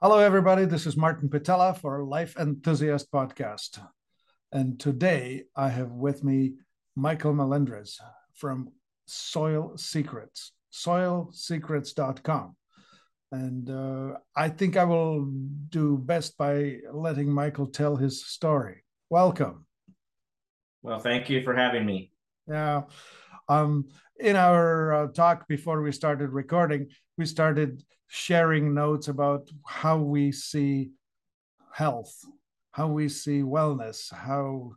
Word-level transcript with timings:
Hello, 0.00 0.20
everybody. 0.20 0.64
This 0.64 0.86
is 0.86 0.96
Martin 0.96 1.28
Pytela 1.28 1.76
for 1.76 2.04
Life 2.04 2.36
Enthusiast 2.38 3.10
Podcast. 3.10 3.80
And 4.52 4.78
today 4.78 5.46
I 5.56 5.70
have 5.70 5.90
with 5.90 6.22
me 6.22 6.52
Michael 6.94 7.34
Melendres 7.34 7.98
from 8.32 8.68
Soil 9.06 9.76
Secrets, 9.76 10.52
soilsecrets.com. 10.72 12.54
And 13.32 13.68
uh, 13.68 14.18
I 14.36 14.50
think 14.50 14.76
I 14.76 14.84
will 14.84 15.32
do 15.68 15.98
best 15.98 16.38
by 16.38 16.76
letting 16.92 17.32
Michael 17.32 17.66
tell 17.66 17.96
his 17.96 18.24
story. 18.24 18.84
Welcome. 19.10 19.66
Well, 20.80 21.00
thank 21.00 21.28
you 21.28 21.42
for 21.42 21.56
having 21.56 21.84
me. 21.84 22.12
Yeah. 22.46 22.82
Um, 23.48 23.88
in 24.20 24.36
our 24.36 24.92
uh, 24.94 25.06
talk 25.08 25.48
before 25.48 25.82
we 25.82 25.90
started 25.90 26.30
recording, 26.30 26.86
we 27.16 27.26
started 27.26 27.82
sharing 28.08 28.74
notes 28.74 29.08
about 29.08 29.48
how 29.66 29.98
we 29.98 30.32
see 30.32 30.90
health, 31.72 32.24
how 32.72 32.88
we 32.88 33.08
see 33.08 33.42
wellness, 33.42 34.12
how 34.12 34.72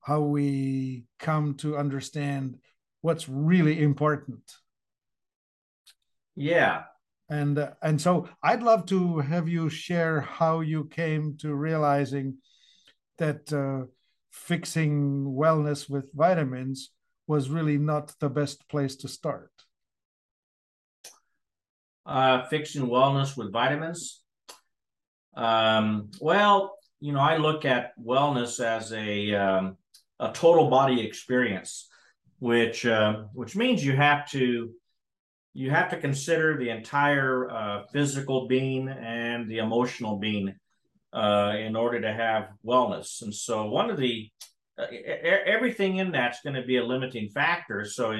how 0.00 0.22
we 0.22 1.04
come 1.18 1.54
to 1.54 1.76
understand 1.76 2.56
what's 3.02 3.28
really 3.28 3.82
important. 3.82 4.40
Yeah. 6.34 6.84
And 7.28 7.58
uh, 7.58 7.72
and 7.82 8.00
so 8.00 8.28
I'd 8.42 8.62
love 8.62 8.86
to 8.86 9.18
have 9.18 9.48
you 9.48 9.68
share 9.68 10.22
how 10.22 10.60
you 10.60 10.86
came 10.86 11.36
to 11.38 11.54
realizing 11.54 12.38
that 13.18 13.52
uh, 13.52 13.86
fixing 14.30 15.26
wellness 15.26 15.88
with 15.88 16.12
vitamins 16.14 16.90
was 17.26 17.50
really 17.50 17.78
not 17.78 18.14
the 18.20 18.30
best 18.30 18.66
place 18.68 18.96
to 18.96 19.08
start 19.08 19.52
uh, 22.10 22.44
fixing 22.48 22.86
wellness 22.86 23.36
with 23.36 23.52
vitamins? 23.52 24.20
Um, 25.36 26.10
well, 26.20 26.76
you 26.98 27.12
know, 27.12 27.20
I 27.20 27.36
look 27.36 27.64
at 27.64 27.92
wellness 27.98 28.62
as 28.62 28.92
a 28.92 29.32
um, 29.34 29.76
a 30.18 30.32
total 30.32 30.68
body 30.68 31.06
experience, 31.06 31.88
which 32.40 32.84
uh, 32.84 33.22
which 33.32 33.54
means 33.54 33.84
you 33.84 33.94
have 33.94 34.28
to 34.32 34.70
you 35.54 35.70
have 35.70 35.88
to 35.90 35.96
consider 35.96 36.58
the 36.58 36.70
entire 36.70 37.48
uh, 37.48 37.82
physical 37.92 38.48
being 38.48 38.88
and 38.88 39.48
the 39.48 39.58
emotional 39.58 40.18
being 40.18 40.54
uh, 41.12 41.54
in 41.58 41.76
order 41.76 42.00
to 42.00 42.12
have 42.12 42.48
wellness. 42.66 43.22
And 43.22 43.32
so, 43.32 43.66
one 43.66 43.88
of 43.88 43.98
the 43.98 44.28
uh, 44.76 44.86
everything 45.46 45.98
in 45.98 46.10
that's 46.10 46.42
going 46.42 46.56
to 46.56 46.66
be 46.66 46.78
a 46.78 46.84
limiting 46.84 47.28
factor. 47.28 47.84
So, 47.84 48.10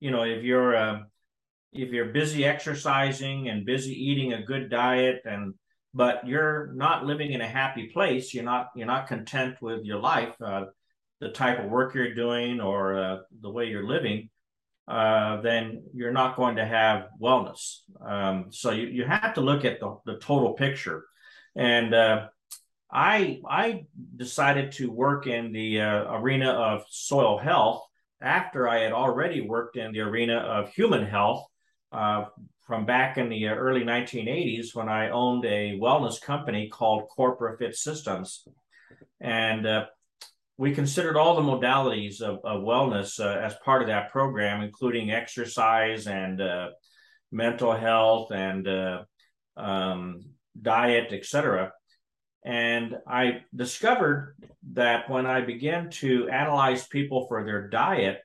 you 0.00 0.10
know, 0.10 0.24
if 0.24 0.42
you're 0.42 0.76
uh, 0.76 0.98
if 1.72 1.90
you're 1.90 2.06
busy 2.06 2.44
exercising 2.44 3.48
and 3.48 3.66
busy 3.66 3.92
eating 3.92 4.32
a 4.32 4.42
good 4.42 4.70
diet 4.70 5.22
and 5.24 5.54
but 5.92 6.26
you're 6.26 6.72
not 6.74 7.04
living 7.04 7.32
in 7.32 7.40
a 7.40 7.48
happy 7.48 7.88
place 7.88 8.34
you're 8.34 8.44
not 8.44 8.68
you're 8.74 8.86
not 8.86 9.06
content 9.06 9.56
with 9.60 9.84
your 9.84 9.98
life 9.98 10.34
uh, 10.42 10.64
the 11.20 11.30
type 11.30 11.58
of 11.58 11.70
work 11.70 11.94
you're 11.94 12.14
doing 12.14 12.60
or 12.60 12.98
uh, 12.98 13.18
the 13.40 13.50
way 13.50 13.66
you're 13.66 13.86
living 13.86 14.28
uh, 14.90 15.40
then 15.40 15.84
you're 15.94 16.12
not 16.12 16.34
going 16.34 16.56
to 16.56 16.66
have 16.66 17.06
wellness. 17.22 17.82
Um, 18.04 18.46
so 18.50 18.72
you, 18.72 18.88
you 18.88 19.04
have 19.04 19.34
to 19.34 19.40
look 19.40 19.64
at 19.64 19.78
the, 19.78 19.96
the 20.04 20.18
total 20.18 20.54
picture. 20.54 21.04
And 21.54 21.94
uh, 21.94 22.26
I 22.92 23.40
I 23.48 23.84
decided 24.16 24.72
to 24.72 24.90
work 24.90 25.28
in 25.28 25.52
the 25.52 25.80
uh, 25.80 26.12
arena 26.14 26.50
of 26.50 26.84
soil 26.88 27.38
health 27.38 27.84
after 28.20 28.68
I 28.68 28.80
had 28.80 28.92
already 28.92 29.40
worked 29.40 29.76
in 29.76 29.92
the 29.92 30.00
arena 30.00 30.38
of 30.38 30.70
human 30.70 31.06
health 31.06 31.46
uh, 31.92 32.24
from 32.66 32.86
back 32.86 33.18
in 33.18 33.28
the 33.28 33.48
early 33.48 33.82
1980s 33.82 34.74
when 34.74 34.88
I 34.88 35.10
owned 35.10 35.44
a 35.44 35.78
wellness 35.78 36.20
company 36.20 36.68
called 36.68 37.08
Corpora 37.08 37.58
Fit 37.58 37.74
Systems. 37.74 38.46
And 39.20 39.66
uh, 39.66 39.86
we 40.56 40.74
considered 40.74 41.16
all 41.16 41.36
the 41.36 41.42
modalities 41.42 42.20
of, 42.20 42.38
of 42.44 42.62
wellness 42.62 43.18
uh, 43.18 43.40
as 43.40 43.54
part 43.64 43.82
of 43.82 43.88
that 43.88 44.12
program, 44.12 44.62
including 44.62 45.10
exercise 45.10 46.06
and 46.06 46.40
uh, 46.40 46.68
mental 47.32 47.72
health 47.72 48.30
and 48.30 48.68
uh, 48.68 49.02
um, 49.56 50.20
diet, 50.60 51.12
etc. 51.12 51.72
And 52.44 52.98
I 53.06 53.40
discovered 53.54 54.36
that 54.72 55.10
when 55.10 55.26
I 55.26 55.40
began 55.40 55.90
to 55.90 56.28
analyze 56.28 56.86
people 56.86 57.26
for 57.26 57.44
their 57.44 57.68
diet, 57.68 58.20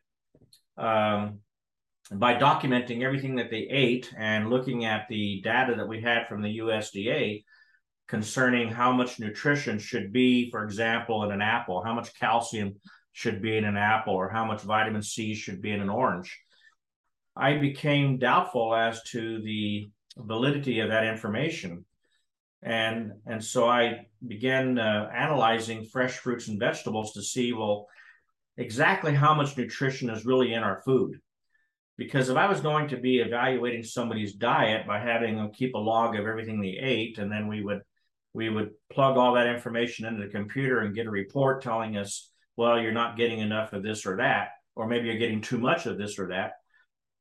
um, 0.78 1.40
by 2.12 2.36
documenting 2.36 3.04
everything 3.04 3.36
that 3.36 3.50
they 3.50 3.68
ate 3.70 4.14
and 4.18 4.50
looking 4.50 4.86
at 4.86 5.08
the 5.10 5.42
data 5.44 5.76
that 5.76 5.88
we 5.88 6.02
had 6.02 6.28
from 6.28 6.42
the 6.42 6.60
USDA 6.60 7.44
concerning 8.08 8.70
how 8.70 8.92
much 8.92 9.20
nutrition 9.20 9.80
should 9.80 10.14
be, 10.14 10.52
for 10.52 10.64
example, 10.64 11.24
in 11.24 11.32
an 11.32 11.42
apple, 11.42 11.84
how 11.84 11.96
much 11.96 12.18
calcium 12.20 12.76
should 13.14 13.42
be 13.42 13.58
in 13.58 13.66
an 13.66 13.78
apple, 13.78 14.14
or 14.14 14.30
how 14.30 14.46
much 14.46 14.62
vitamin 14.62 15.02
C 15.02 15.34
should 15.34 15.62
be 15.62 15.72
in 15.72 15.82
an 15.82 15.90
orange. 15.90 16.38
I 17.36 17.58
became 17.58 18.20
doubtful 18.20 18.76
as 18.76 19.02
to 19.12 19.42
the 19.42 19.90
validity 20.18 20.82
of 20.82 20.90
that 20.90 21.06
information. 21.06 21.86
And, 22.62 23.14
and 23.26 23.44
so 23.44 23.68
I 23.68 24.06
began 24.26 24.78
uh, 24.78 25.10
analyzing 25.14 25.86
fresh 25.86 26.18
fruits 26.18 26.50
and 26.50 26.60
vegetables 26.60 27.14
to 27.14 27.24
see, 27.24 27.54
well, 27.54 27.88
exactly 28.58 29.14
how 29.14 29.34
much 29.34 29.58
nutrition 29.58 30.10
is 30.10 30.26
really 30.26 30.54
in 30.54 30.64
our 30.64 30.82
food 30.86 31.20
because 31.98 32.30
if 32.30 32.38
I 32.38 32.48
was 32.48 32.62
going 32.62 32.90
to 32.90 32.98
be 32.98 33.20
evaluating 33.20 33.84
somebody's 33.84 34.34
diet 34.34 34.86
by 34.86 35.00
having 35.00 35.36
them 35.36 35.52
keep 35.54 35.76
a 35.76 35.80
log 35.80 36.16
of 36.16 36.26
everything 36.26 36.60
they 36.60 36.78
ate, 36.80 37.18
and 37.18 37.32
then 37.32 37.48
we 37.48 37.64
would 37.64 37.82
we 38.34 38.50
would 38.50 38.72
plug 38.92 39.16
all 39.16 39.34
that 39.36 39.48
information 39.48 40.06
into 40.06 40.26
the 40.26 40.30
computer 40.30 40.82
and 40.82 40.94
get 40.94 41.06
a 41.06 41.10
report 41.10 41.62
telling 41.62 41.96
us, 41.96 42.30
well, 42.58 42.78
you're 42.78 42.92
not 42.92 43.16
getting 43.16 43.40
enough 43.40 43.72
of 43.72 43.82
this 43.82 44.06
or 44.06 44.18
that, 44.18 44.50
or 44.76 44.88
maybe 44.88 45.08
you're 45.08 45.18
getting 45.18 45.40
too 45.40 45.58
much 45.58 45.86
of 45.86 45.98
this 45.98 46.20
or 46.20 46.28
that, 46.28 46.52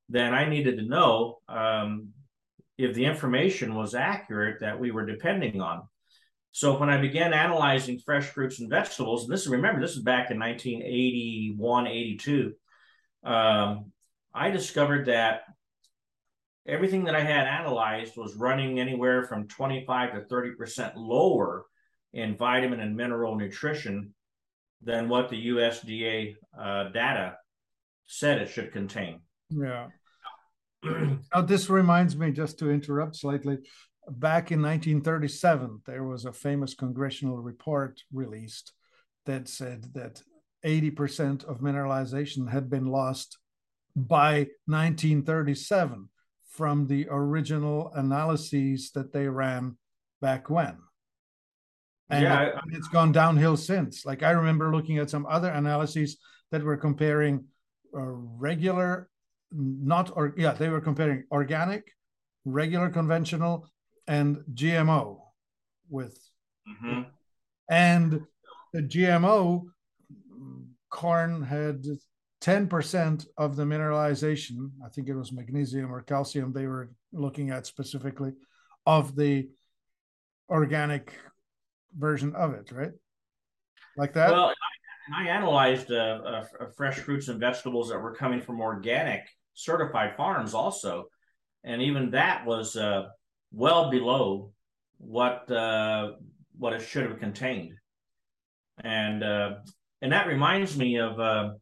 then 0.09 0.35
I 0.35 0.49
needed 0.49 0.77
to 0.77 0.85
know 0.85 1.39
um, 1.49 2.09
if 2.77 2.95
the 2.95 3.05
information 3.05 3.77
was 3.77 3.95
accurate 3.95 4.61
that 4.61 4.81
we 4.81 4.91
were 4.91 5.07
depending 5.07 5.61
on. 5.61 5.83
So 6.51 6.79
when 6.79 6.91
I 6.91 7.01
began 7.01 7.33
analyzing 7.33 8.01
fresh 8.01 8.27
fruits 8.27 8.61
and 8.61 8.69
vegetables, 8.69 9.25
and 9.25 9.33
this 9.33 9.43
is 9.43 9.49
remember 9.49 9.81
this 9.81 9.97
is 9.97 10.03
back 10.03 10.33
in 10.33 10.39
1981, 10.39 11.87
82. 11.87 12.53
Um, 13.25 13.93
I 14.35 14.51
discovered 14.51 15.07
that 15.07 15.43
everything 16.67 17.05
that 17.05 17.15
I 17.15 17.21
had 17.21 17.47
analyzed 17.47 18.17
was 18.17 18.35
running 18.35 18.81
anywhere 18.81 19.23
from 19.23 19.49
25 19.49 20.15
to 20.15 20.21
30% 20.35 20.93
lower 20.97 21.67
in 22.13 22.37
vitamin 22.37 22.81
and 22.81 22.97
mineral 22.97 23.37
nutrition 23.37 24.15
than 24.83 25.09
what 25.09 25.29
the 25.29 25.49
USDA 25.49 26.37
uh, 26.59 26.89
data 26.91 27.37
said 28.07 28.39
it 28.39 28.49
should 28.49 28.73
contain. 28.73 29.21
Yeah. 29.51 29.89
now, 30.83 31.43
this 31.43 31.71
reminds 31.71 32.17
me, 32.17 32.33
just 32.33 32.59
to 32.59 32.71
interrupt 32.71 33.17
slightly, 33.17 33.59
back 34.09 34.53
in 34.53 34.61
1937, 34.61 35.83
there 35.87 36.05
was 36.05 36.25
a 36.25 36.33
famous 36.33 36.75
congressional 36.75 37.39
report 37.39 38.01
released 38.13 38.73
that 39.27 39.49
said 39.49 39.87
that 39.95 40.23
80% 40.65 41.45
of 41.45 41.61
mineralization 41.61 42.51
had 42.51 42.69
been 42.69 42.87
lost 42.87 43.39
by 43.97 44.49
1937 44.67 46.09
from 46.49 46.87
the 46.87 47.07
original 47.11 47.93
analyses 47.95 48.91
that 48.93 49.13
they 49.13 49.29
ran 49.29 49.77
back 50.21 50.49
when. 50.51 50.79
And 52.11 52.23
yeah, 52.23 52.43
it, 52.43 52.55
it's 52.73 52.89
gone 52.89 53.13
downhill 53.13 53.57
since. 53.57 54.05
Like 54.05 54.23
I 54.23 54.31
remember 54.31 54.75
looking 54.75 54.99
at 54.99 55.11
some 55.11 55.27
other 55.27 55.51
analyses 55.51 56.19
that 56.51 56.63
were 56.63 56.77
comparing 56.77 57.47
uh, 57.97 58.01
regular, 58.01 59.09
not 59.53 60.13
or 60.15 60.35
yeah, 60.37 60.53
they 60.53 60.69
were 60.69 60.81
comparing 60.81 61.25
organic, 61.33 61.91
regular, 62.45 62.91
conventional, 62.91 63.69
and 64.07 64.39
GMO 64.53 65.19
with, 65.89 66.19
mm-hmm. 66.69 67.03
and 67.71 68.21
the 68.73 68.83
GMO 68.83 69.65
corn 70.91 71.43
had 71.43 71.85
10% 72.45 73.27
of 73.39 73.57
the 73.57 73.65
mineralization, 73.65 74.71
I 74.85 74.91
think 74.91 75.09
it 75.09 75.15
was 75.15 75.33
magnesium 75.33 75.91
or 75.91 76.03
calcium 76.03 76.53
they 76.53 76.67
were 76.67 76.91
looking 77.11 77.49
at 77.49 77.67
specifically, 77.67 78.33
of 78.85 79.17
the 79.17 79.49
organic 80.51 81.15
version 81.97 82.35
of 82.35 82.53
it, 82.53 82.71
right? 82.71 82.91
Like 83.97 84.13
that? 84.13 84.31
Well, 84.31 84.53
I, 85.15 85.25
I 85.25 85.29
analyzed 85.29 85.91
uh, 85.91 85.95
uh, 85.95 86.45
uh, 86.61 86.67
fresh 86.77 86.99
fruits 86.99 87.29
and 87.29 87.41
vegetables 87.41 87.89
that 87.89 87.99
were 87.99 88.15
coming 88.15 88.43
from 88.43 88.61
organic 88.61 89.23
certified 89.55 90.15
farms 90.15 90.53
also. 90.53 91.05
And 91.65 91.81
even 91.81 92.11
that 92.11 92.45
was 92.45 92.77
uh, 92.77 93.05
well 93.53 93.91
below 93.91 94.53
what 94.99 95.51
uh, 95.51 96.13
what 96.59 96.75
it 96.75 96.83
should 96.83 97.09
have 97.09 97.19
contained. 97.19 97.73
And 98.83 99.25
uh, 99.25 99.55
and 100.03 100.13
that 100.13 100.27
reminds 100.27 100.77
me 100.77 100.99
of 100.99 101.55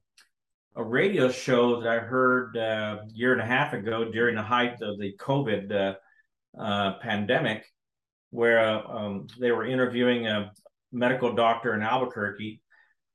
a 0.74 0.82
radio 0.82 1.30
show 1.30 1.80
that 1.80 1.88
I 1.88 1.98
heard 1.98 2.56
uh, 2.56 3.02
a 3.02 3.06
year 3.12 3.32
and 3.32 3.40
a 3.42 3.46
half 3.46 3.72
ago 3.72 4.10
during 4.10 4.36
the 4.36 4.42
height 4.42 4.80
of 4.80 4.98
the 4.98 5.14
COVID 5.18 5.72
uh, 5.72 5.94
uh, 6.60 6.98
pandemic. 7.00 7.66
where 8.32 8.58
um, 8.90 9.26
they 9.38 9.52
were 9.52 9.66
interviewing 9.66 10.26
a 10.26 10.50
medical 10.90 11.34
doctor 11.34 11.74
in 11.74 11.82
Albuquerque. 11.82 12.60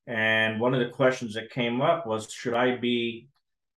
And 0.05 0.59
one 0.59 0.73
of 0.73 0.79
the 0.79 0.89
questions 0.89 1.33
that 1.33 1.49
came 1.49 1.81
up 1.81 2.07
was 2.07 2.31
Should 2.31 2.53
I 2.53 2.77
be 2.77 3.27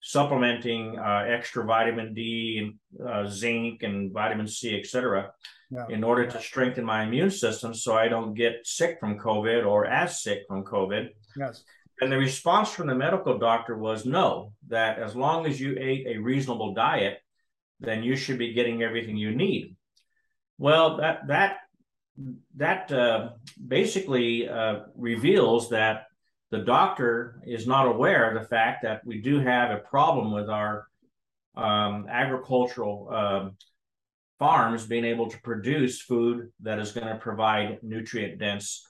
supplementing 0.01 0.97
uh, 1.00 1.25
extra 1.27 1.63
vitamin 1.63 2.13
D 2.13 2.59
and 2.62 3.07
uh, 3.07 3.27
zinc 3.27 3.83
and 3.83 4.12
vitamin 4.12 4.47
C, 4.47 4.77
et 4.77 4.85
cetera, 4.85 5.31
yeah. 5.69 5.85
in 5.89 6.03
order 6.03 6.25
to 6.27 6.41
strengthen 6.41 6.83
my 6.83 7.03
immune 7.03 7.31
system 7.31 7.73
so 7.73 7.95
I 7.95 8.07
don't 8.07 8.33
get 8.33 8.65
sick 8.65 9.00
from 9.00 9.19
COVID 9.19 9.65
or 9.65 9.85
as 9.85 10.21
sick 10.21 10.39
from 10.47 10.63
COVID? 10.63 11.09
Yes. 11.38 11.63
And 11.99 12.11
the 12.11 12.17
response 12.17 12.69
from 12.71 12.88
the 12.88 12.95
medical 12.95 13.38
doctor 13.39 13.75
was 13.77 14.05
no, 14.05 14.53
that 14.67 14.99
as 14.99 15.15
long 15.15 15.47
as 15.47 15.59
you 15.59 15.75
ate 15.79 16.05
a 16.07 16.17
reasonable 16.19 16.73
diet, 16.73 17.19
then 17.79 18.03
you 18.03 18.15
should 18.15 18.38
be 18.38 18.53
getting 18.53 18.83
everything 18.83 19.17
you 19.17 19.35
need. 19.35 19.75
Well, 20.57 20.97
that 20.97 21.27
that 21.27 21.57
that 22.55 22.91
uh, 22.91 23.29
basically 23.67 24.49
uh, 24.49 24.81
reveals 24.95 25.69
that 25.69 26.05
the 26.49 26.59
doctor 26.59 27.41
is 27.45 27.67
not 27.67 27.88
aware 27.88 28.29
of 28.29 28.41
the 28.41 28.47
fact 28.47 28.83
that 28.83 29.05
we 29.05 29.21
do 29.21 29.39
have 29.39 29.71
a 29.71 29.77
problem 29.77 30.31
with 30.31 30.49
our 30.49 30.88
um, 31.55 32.07
agricultural 32.09 33.09
uh, 33.11 33.49
farms 34.39 34.85
being 34.85 35.05
able 35.05 35.29
to 35.29 35.41
produce 35.41 36.01
food 36.01 36.51
that 36.61 36.79
is 36.79 36.91
going 36.91 37.07
to 37.07 37.15
provide 37.15 37.79
nutrient 37.81 38.39
dense 38.39 38.88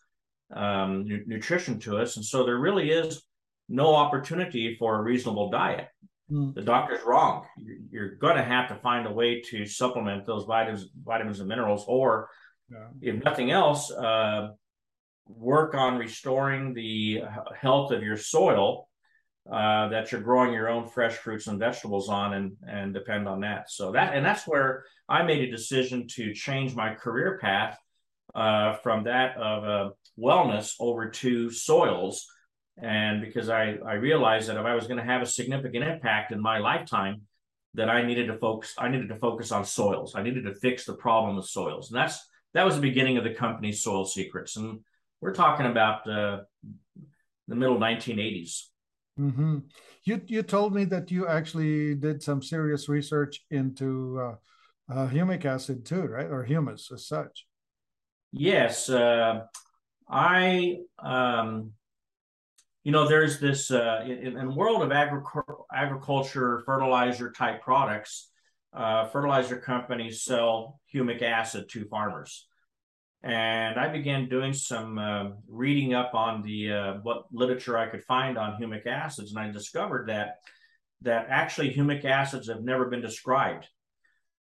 um, 0.56 1.06
nu- 1.06 1.24
nutrition 1.26 1.80
to 1.80 1.98
us. 1.98 2.18
And 2.18 2.26
so 2.26 2.46
there 2.46 2.58
really 2.58 2.92
is 2.92 3.24
no 3.70 3.96
opportunity 3.96 4.76
for 4.78 4.98
a 4.98 5.02
reasonable 5.02 5.50
diet. 5.50 5.88
Mm. 6.32 6.54
The 6.54 6.62
doctor's 6.62 7.04
wrong. 7.06 7.46
You're, 7.58 7.78
you're 7.90 8.16
going 8.16 8.36
to 8.38 8.44
have 8.44 8.68
to 8.70 8.76
find 8.76 9.08
a 9.08 9.12
way 9.12 9.42
to 9.50 9.66
supplement 9.66 10.26
those 10.26 10.46
vitamins, 10.46 10.90
vitamins 11.04 11.40
and 11.40 11.48
minerals, 11.48 11.86
or 11.88 12.30
yeah. 12.70 12.88
if 13.02 13.24
nothing 13.24 13.52
else, 13.52 13.92
uh, 13.92 14.50
work 15.26 15.76
on 15.76 15.98
restoring 15.98 16.74
the 16.74 17.22
health 17.60 17.92
of 17.92 18.04
your 18.04 18.18
soil 18.18 18.88
uh, 19.52 19.88
that 19.90 20.12
you're 20.12 20.22
growing 20.22 20.54
your 20.54 20.68
own 20.68 20.88
fresh 20.88 21.14
fruits 21.14 21.48
and 21.48 21.60
vegetables 21.60 22.10
on, 22.10 22.34
and 22.34 22.52
and 22.68 22.94
depend 22.94 23.28
on 23.28 23.40
that. 23.42 23.70
So 23.70 23.94
that 23.94 24.14
and 24.14 24.26
that's 24.26 24.46
where 24.46 24.84
I 25.08 25.24
made 25.24 25.48
a 25.48 25.52
decision 25.52 26.08
to 26.16 26.34
change 26.34 26.76
my 26.76 26.94
career 26.94 27.40
path 27.42 27.78
uh, 28.36 28.76
from 28.78 29.04
that 29.06 29.38
of 29.38 29.64
uh, 29.64 29.90
wellness 30.20 30.74
over 30.80 31.10
to 31.10 31.50
soils 31.50 32.28
and 32.80 33.22
because 33.22 33.50
I, 33.50 33.78
I 33.86 33.94
realized 33.94 34.50
that 34.50 34.58
if 34.58 34.66
I 34.66 34.76
was 34.76 34.86
going 34.86 35.00
to 35.00 35.04
have 35.04 35.22
a 35.22 35.26
significant 35.26 35.84
impact 35.84 36.32
in 36.32 36.40
my 36.40 36.60
lifetime, 36.60 37.22
that 37.74 37.90
I 37.90 38.04
needed 38.04 38.28
to 38.28 38.38
focus 38.38 38.74
I 38.78 38.90
needed 38.90 39.10
to 39.10 39.18
focus 39.18 39.52
on 39.52 39.66
soils. 39.66 40.16
I 40.16 40.24
needed 40.24 40.46
to 40.46 40.54
fix 40.56 40.86
the 40.86 40.96
problem 40.96 41.38
of 41.38 41.48
soils, 41.48 41.92
and 41.92 41.98
that's 41.98 42.20
that 42.54 42.66
was 42.66 42.76
the 42.76 42.82
beginning 42.82 43.18
of 43.18 43.24
the 43.24 43.34
company 43.34 43.72
Soil 43.72 44.06
Secrets, 44.06 44.58
and 44.58 44.80
we're 45.22 45.34
talking 45.34 45.66
about 45.68 46.08
uh, 46.10 46.40
the 47.48 47.56
middle 47.56 47.78
1980s. 47.78 48.64
Mm-hmm. 49.20 49.60
You 50.04 50.22
you 50.26 50.44
told 50.44 50.74
me 50.74 50.86
that 50.86 51.12
you 51.12 51.28
actually 51.28 51.96
did 51.96 52.24
some 52.24 52.42
serious 52.42 52.90
research 52.90 53.42
into 53.52 54.20
uh, 54.20 54.94
uh, 54.94 55.08
humic 55.10 55.46
acid 55.46 55.86
too, 55.86 56.02
right, 56.04 56.28
or 56.28 56.44
humus 56.44 56.92
as 56.92 57.08
such. 57.08 57.46
Yes, 58.38 58.88
uh, 58.88 59.46
I 60.08 60.78
um, 61.00 61.72
you 62.84 62.92
know, 62.92 63.08
there's 63.08 63.40
this 63.40 63.72
uh, 63.72 64.04
in, 64.06 64.38
in 64.38 64.56
world 64.56 64.84
of 64.84 64.90
agric- 64.90 65.66
agriculture, 65.74 66.62
fertilizer 66.66 67.32
type 67.32 67.62
products. 67.62 68.30
Uh, 68.72 69.08
fertilizer 69.08 69.58
companies 69.58 70.22
sell 70.22 70.80
humic 70.94 71.24
acid 71.24 71.68
to 71.70 71.86
farmers, 71.86 72.48
and 73.24 73.80
I 73.80 73.88
began 73.88 74.30
doing 74.30 74.54
some 74.54 75.00
uh, 75.00 75.30
reading 75.48 75.96
up 75.96 76.14
on 76.14 76.44
the 76.44 76.72
uh, 76.72 76.94
what 77.02 77.24
literature 77.32 77.76
I 77.76 77.88
could 77.88 78.04
find 78.04 78.38
on 78.38 78.62
humic 78.62 78.86
acids, 78.86 79.32
and 79.32 79.40
I 79.40 79.52
discovered 79.52 80.10
that 80.10 80.36
that 81.02 81.26
actually 81.30 81.74
humic 81.74 82.06
acids 82.06 82.50
have 82.50 82.62
never 82.62 82.86
been 82.86 83.02
described. 83.02 83.68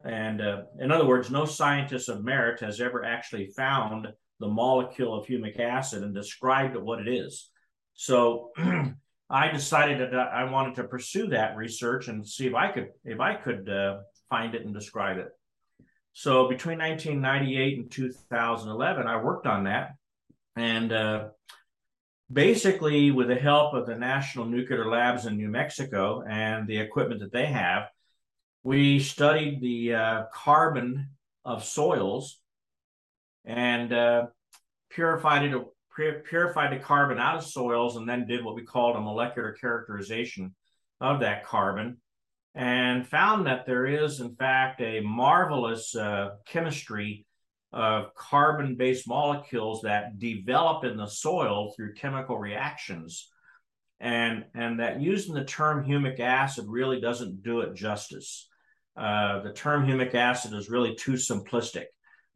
And 0.05 0.41
uh, 0.41 0.63
in 0.79 0.91
other 0.91 1.07
words, 1.07 1.31
no 1.31 1.45
scientist 1.45 2.09
of 2.09 2.25
merit 2.25 2.61
has 2.61 2.81
ever 2.81 3.05
actually 3.05 3.49
found 3.49 4.09
the 4.39 4.49
molecule 4.49 5.15
of 5.15 5.27
humic 5.27 5.61
acid 5.61 6.03
and 6.03 6.15
described 6.15 6.77
what 6.77 7.01
it 7.01 7.09
is. 7.09 7.51
So 7.95 8.51
I 9.31 9.49
decided 9.49 10.01
that 10.01 10.15
I 10.15 10.45
wanted 10.51 10.77
to 10.77 10.85
pursue 10.85 11.29
that 11.29 11.57
research 11.57 12.09
and 12.09 12.27
see 12.27 12.47
if 12.47 12.55
I 12.55 12.73
could 12.73 12.89
if 13.05 13.21
I 13.21 13.35
could 13.35 13.69
uh, 13.69 13.99
find 14.31 14.55
it 14.55 14.65
and 14.65 14.75
describe 14.75 15.19
it. 15.19 15.29
So 16.13 16.49
between 16.49 16.79
1998 16.79 17.79
and 17.79 17.91
2011, 17.91 19.07
I 19.07 19.23
worked 19.23 19.47
on 19.47 19.65
that, 19.65 19.93
and 20.57 20.93
uh, 20.93 21.29
basically 22.33 23.11
with 23.11 23.29
the 23.29 23.37
help 23.37 23.75
of 23.75 23.87
the 23.87 23.97
National 23.97 24.47
Nuclear 24.47 24.89
Labs 24.89 25.27
in 25.27 25.37
New 25.37 25.49
Mexico 25.49 26.23
and 26.29 26.67
the 26.67 26.79
equipment 26.79 27.21
that 27.21 27.33
they 27.33 27.47
have, 27.47 27.89
we 28.63 28.99
studied 29.01 29.61
the 29.61 29.95
uh, 29.95 30.23
carbon 30.33 31.09
of 31.45 31.65
soils 31.65 32.41
and 33.45 33.93
uh, 33.93 34.27
purified 34.91 35.45
it 35.45 35.57
purified 36.25 36.73
the 36.73 36.83
carbon 36.83 37.19
out 37.19 37.37
of 37.37 37.45
soils 37.45 37.97
and 37.97 38.09
then 38.09 38.27
did 38.27 38.45
what 38.45 38.55
we 38.55 38.63
called 38.63 38.97
a 38.97 39.01
molecular 39.01 39.53
characterization 39.53 40.55
of 41.01 41.21
that 41.21 41.45
carbon 41.45 41.99
and 42.55 43.07
found 43.07 43.47
that 43.47 43.67
there 43.67 43.87
is, 43.87 44.21
in 44.21 44.35
fact, 44.35 44.81
a 44.81 45.01
marvelous 45.01 45.95
uh, 45.95 46.31
chemistry 46.47 47.27
of 47.73 48.15
carbon 48.15 48.75
based 48.75 49.07
molecules 49.07 49.83
that 49.83 50.19
develop 50.19 50.85
in 50.85 50.97
the 50.97 51.07
soil 51.07 51.73
through 51.77 51.95
chemical 51.95 52.39
reactions. 52.39 53.29
And, 54.01 54.47
and 54.55 54.81
that 54.81 55.01
using 55.01 55.35
the 55.35 55.45
term 55.45 55.85
humic 55.85 56.19
acid 56.19 56.65
really 56.67 57.01
doesn't 57.01 57.43
do 57.43 57.61
it 57.61 57.75
justice. 57.75 58.49
Uh, 58.97 59.41
the 59.41 59.53
term 59.53 59.87
humic 59.87 60.15
acid 60.15 60.53
is 60.53 60.71
really 60.71 60.95
too 60.95 61.13
simplistic. 61.13 61.87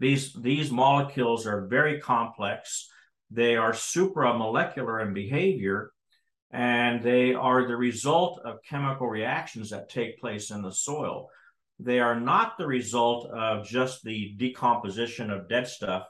These, 0.00 0.34
these 0.34 0.70
molecules 0.70 1.46
are 1.46 1.66
very 1.66 2.00
complex. 2.00 2.88
They 3.30 3.56
are 3.56 3.72
supramolecular 3.72 5.04
in 5.06 5.14
behavior, 5.14 5.92
and 6.50 7.02
they 7.02 7.34
are 7.34 7.66
the 7.66 7.76
result 7.76 8.40
of 8.44 8.62
chemical 8.68 9.08
reactions 9.08 9.70
that 9.70 9.88
take 9.88 10.20
place 10.20 10.50
in 10.50 10.62
the 10.62 10.72
soil. 10.72 11.28
They 11.80 12.00
are 12.00 12.18
not 12.18 12.56
the 12.56 12.66
result 12.66 13.28
of 13.30 13.66
just 13.66 14.04
the 14.04 14.34
decomposition 14.36 15.30
of 15.30 15.48
dead 15.48 15.66
stuff, 15.66 16.06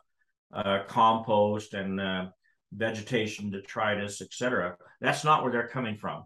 uh, 0.53 0.81
compost 0.87 1.75
and 1.75 2.01
uh, 2.01 2.27
vegetation 2.73 3.51
detritus, 3.51 4.21
etc. 4.21 4.77
That's 5.01 5.25
not 5.25 5.43
where 5.43 5.53
they're 5.53 5.69
coming 5.69 5.97
from. 5.97 6.25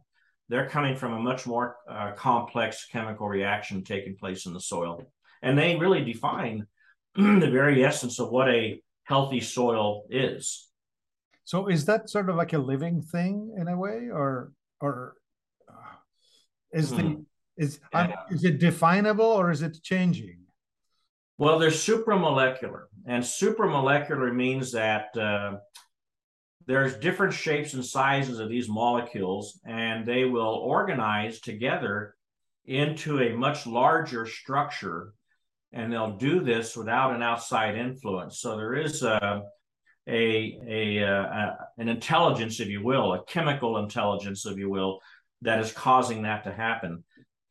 They're 0.49 0.69
coming 0.69 0.97
from 0.97 1.13
a 1.13 1.19
much 1.19 1.47
more 1.47 1.77
uh, 1.89 2.13
complex 2.13 2.87
chemical 2.87 3.29
reaction 3.29 3.85
taking 3.85 4.17
place 4.17 4.47
in 4.47 4.53
the 4.55 4.61
soil. 4.61 5.11
And 5.43 5.59
they 5.59 5.77
really 5.77 6.05
define 6.05 6.67
the 7.15 7.51
very 7.51 7.85
essence 7.85 8.19
of 8.19 8.31
what 8.31 8.49
a 8.49 8.83
healthy 9.05 9.41
soil 9.41 10.05
is. 10.11 10.69
So 11.45 11.69
is 11.69 11.87
that 11.87 12.11
sort 12.11 12.29
of 12.29 12.37
like 12.37 12.53
a 12.53 12.59
living 12.59 13.01
thing 13.01 13.55
in 13.59 13.69
a 13.69 13.77
way, 13.77 14.09
or 14.13 14.53
or 14.83 15.15
uh, 15.67 15.97
is 16.73 16.91
the 16.91 17.03
hmm. 17.03 17.23
is 17.57 17.81
yeah. 17.95 18.13
is 18.31 18.45
it 18.45 18.59
definable 18.59 19.25
or 19.25 19.51
is 19.51 19.63
it 19.63 19.83
changing? 19.83 20.41
Well, 21.39 21.59
they're 21.59 21.71
supramolecular, 21.71 22.83
and 23.07 23.25
supramolecular 23.25 24.35
means 24.35 24.73
that 24.73 25.17
uh, 25.17 25.57
there's 26.69 26.99
different 26.99 27.33
shapes 27.33 27.73
and 27.73 27.85
sizes 27.85 28.39
of 28.39 28.51
these 28.51 28.69
molecules, 28.69 29.59
and 29.67 30.07
they 30.07 30.25
will 30.27 30.55
organize 30.77 31.41
together 31.41 32.15
into 32.67 33.21
a 33.21 33.35
much 33.35 33.67
larger 33.67 34.27
structure, 34.27 35.15
and 35.73 35.91
they'll 35.91 36.19
do 36.19 36.41
this 36.41 36.77
without 36.77 37.15
an 37.15 37.23
outside 37.23 37.75
influence. 37.75 38.41
So 38.41 38.57
there 38.57 38.75
is 38.75 39.03
a 39.03 39.43
a, 40.07 40.59
a, 40.67 40.99
a, 41.03 41.57
an 41.79 41.89
intelligence, 41.89 42.61
if 42.61 42.69
you 42.69 42.83
will, 42.83 43.13
a 43.15 43.25
chemical 43.25 43.79
intelligence, 43.79 44.47
if 44.47 44.57
you 44.57 44.71
will, 44.71 45.01
that 45.43 45.61
is 45.61 45.73
causing 45.73 46.23
that 46.23 46.45
to 46.45 46.53
happen. 46.53 47.05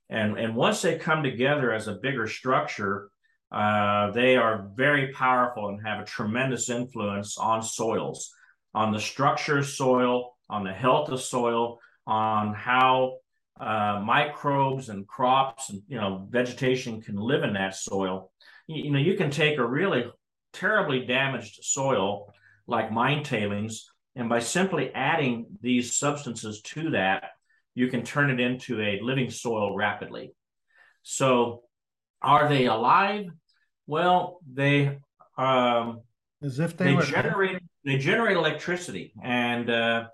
And, 0.10 0.38
and 0.40 0.56
once 0.56 0.82
they 0.82 0.98
come 0.98 1.22
together 1.24 1.72
as 1.72 1.88
a 1.88 2.00
bigger 2.02 2.28
structure, 2.28 3.10
uh, 3.52 4.12
they 4.12 4.38
are 4.38 4.70
very 4.76 5.12
powerful 5.14 5.70
and 5.70 5.86
have 5.86 6.02
a 6.02 6.06
tremendous 6.06 6.70
influence 6.70 7.38
on 7.38 7.62
soils, 7.62 8.34
on 8.78 8.92
the 8.92 9.00
structure 9.00 9.58
of 9.58 9.66
soil, 9.66 10.38
on 10.52 10.64
the 10.64 10.72
health 10.72 11.10
of 11.10 11.20
soil, 11.20 11.80
on 12.06 12.54
how 12.54 13.18
uh, 13.60 14.00
microbes 14.06 14.90
and 14.90 15.08
crops 15.08 15.72
and 15.72 15.82
you 15.88 16.00
know 16.00 16.28
vegetation 16.30 17.02
can 17.02 17.16
live 17.16 17.42
in 17.42 17.54
that 17.54 17.74
soil. 17.74 18.32
You, 18.68 18.84
you 18.84 18.92
know, 18.92 19.00
you 19.00 19.16
can 19.16 19.32
take 19.32 19.58
a 19.58 19.66
really 19.66 20.06
terribly 20.54 21.08
damaged 21.08 21.64
soil 21.64 22.32
like 22.68 22.92
mine 22.92 23.24
tailings. 23.24 23.90
And 24.16 24.30
by 24.30 24.40
simply 24.40 24.94
adding 24.94 25.48
these 25.60 25.96
substances 25.96 26.62
to 26.74 26.92
that, 26.92 27.32
you 27.74 27.88
can 27.88 28.04
turn 28.04 28.30
it 28.30 28.40
into 28.40 28.80
a 28.80 29.00
living 29.02 29.32
soil 29.32 29.76
rapidly. 29.76 30.34
So, 31.02 31.64
are 32.22 32.48
they 32.48 32.66
alive? 32.68 33.26
Well, 33.88 34.40
they 34.52 35.00
um, 35.36 36.02
as 36.44 36.60
if 36.60 36.78
they, 36.78 36.86
they 36.86 36.94
were 36.94 37.02
generate 37.02 37.64
they 37.88 37.98
generate 37.98 38.36
electricity, 38.36 39.14
and 39.24 39.70
uh, 39.70 40.08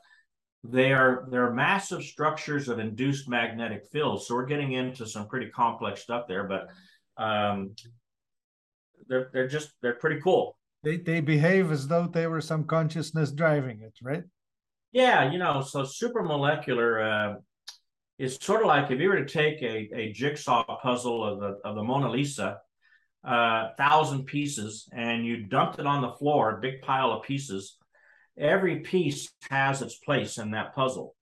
they 0.63 0.93
are 0.93 1.27
they're 1.31 1.51
massive 1.51 2.03
structures 2.03 2.69
of 2.69 2.77
induced 2.77 3.27
magnetic 3.27 3.87
fields. 3.91 4.27
So 4.27 4.35
we're 4.35 4.45
getting 4.45 4.73
into 4.73 5.07
some 5.07 5.27
pretty 5.27 5.49
complex 5.49 6.03
stuff 6.03 6.27
there, 6.27 6.43
but 6.43 6.67
um, 7.17 7.71
they're 9.07 9.31
they're 9.33 9.47
just 9.47 9.71
they're 9.81 9.95
pretty 9.95 10.21
cool. 10.21 10.55
They 10.83 10.97
they 10.97 11.19
behave 11.19 11.71
as 11.71 11.87
though 11.87 12.05
they 12.05 12.27
were 12.27 12.41
some 12.41 12.65
consciousness 12.65 13.31
driving 13.31 13.81
it, 13.81 13.97
right? 14.03 14.23
Yeah, 14.91 15.31
you 15.31 15.39
know, 15.39 15.61
so 15.61 15.81
supramolecular 15.81 17.33
uh, 17.33 17.39
is 18.19 18.37
sort 18.39 18.61
of 18.61 18.67
like 18.67 18.91
if 18.91 18.99
you 18.99 19.09
were 19.09 19.23
to 19.23 19.25
take 19.25 19.63
a, 19.63 19.89
a 19.95 20.13
jigsaw 20.13 20.63
puzzle 20.77 21.23
of 21.23 21.39
the 21.39 21.67
of 21.67 21.75
the 21.75 21.83
Mona 21.83 22.11
Lisa, 22.11 22.59
uh, 23.23 23.69
thousand 23.77 24.25
pieces, 24.25 24.87
and 24.91 25.25
you 25.25 25.43
dumped 25.45 25.79
it 25.79 25.85
on 25.85 26.01
the 26.01 26.11
floor, 26.11 26.57
a 26.57 26.61
big 26.61 26.81
pile 26.81 27.11
of 27.11 27.23
pieces. 27.23 27.77
Every 28.37 28.79
piece 28.79 29.31
has 29.49 29.81
its 29.81 29.97
place 29.97 30.37
in 30.37 30.51
that 30.51 30.75
puzzle, 30.75 31.15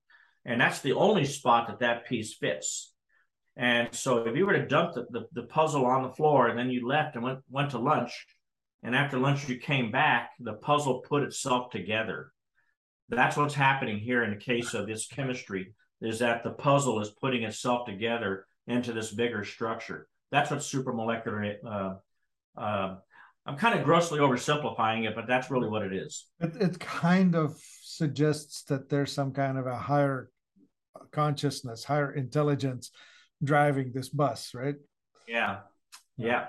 and 0.46 0.60
that's 0.60 0.81
the 0.81 0.93
only 0.93 1.25
spot 1.25 1.67
that 1.67 1.79
that 1.79 2.08
piece 2.08 2.34
fits. 2.34 2.93
And 3.58 3.93
so, 3.93 4.25
if 4.25 4.36
you 4.36 4.46
were 4.46 4.53
to 4.53 4.65
dump 4.65 4.93
the, 4.93 5.05
the, 5.10 5.27
the 5.34 5.48
puzzle 5.48 5.86
on 5.86 6.03
the 6.03 6.13
floor 6.13 6.48
and 6.48 6.58
then 6.58 6.70
you 6.70 6.88
left 6.88 7.15
and 7.15 7.24
went 7.24 7.39
went 7.50 7.72
to 7.72 7.79
lunch, 7.79 8.25
and 8.81 8.96
after 8.96 9.17
lunch 9.17 9.48
you 9.48 9.58
came 9.58 9.91
back, 9.91 10.31
the 10.39 10.53
puzzle 10.53 11.01
put 11.01 11.24
itself 11.24 11.70
together. 11.70 12.31
That's 13.10 13.36
what's 13.36 13.53
happening 13.53 14.00
here 14.00 14.24
in 14.24 14.31
the 14.31 14.38
case 14.38 14.74
of 14.74 14.88
this 14.88 15.08
chemistry 15.08 15.74
is 16.01 16.20
that 16.20 16.43
the 16.43 16.51
puzzle 16.51 17.01
is 17.01 17.10
putting 17.10 17.43
itself 17.43 17.86
together 17.86 18.48
into 18.67 18.93
this 18.93 19.13
bigger 19.13 19.43
structure. 19.43 20.08
That's 20.32 20.50
what 20.50 20.60
supramolecular. 20.60 21.56
Uh, 21.66 21.94
uh, 22.60 22.96
I'm 23.46 23.58
kind 23.58 23.78
of 23.78 23.84
grossly 23.84 24.20
oversimplifying 24.20 25.08
it, 25.08 25.16
but 25.16 25.28
that's 25.28 25.50
really 25.50 25.68
what 25.68 25.82
it 25.82 25.94
is. 25.94 26.28
It, 26.40 26.56
it 26.60 26.80
kind 26.80 27.36
of 27.36 27.60
suggests 27.84 28.64
that 28.64 28.90
there's 28.90 29.12
some 29.12 29.32
kind 29.32 29.58
of 29.58 29.68
a 29.68 29.76
higher 29.76 30.30
consciousness, 31.12 31.84
higher 31.84 32.12
intelligence 32.12 32.92
driving 33.44 33.92
this 33.94 34.10
bus, 34.10 34.54
right? 34.54 34.76
Yeah. 35.28 35.60
Yeah. 36.18 36.48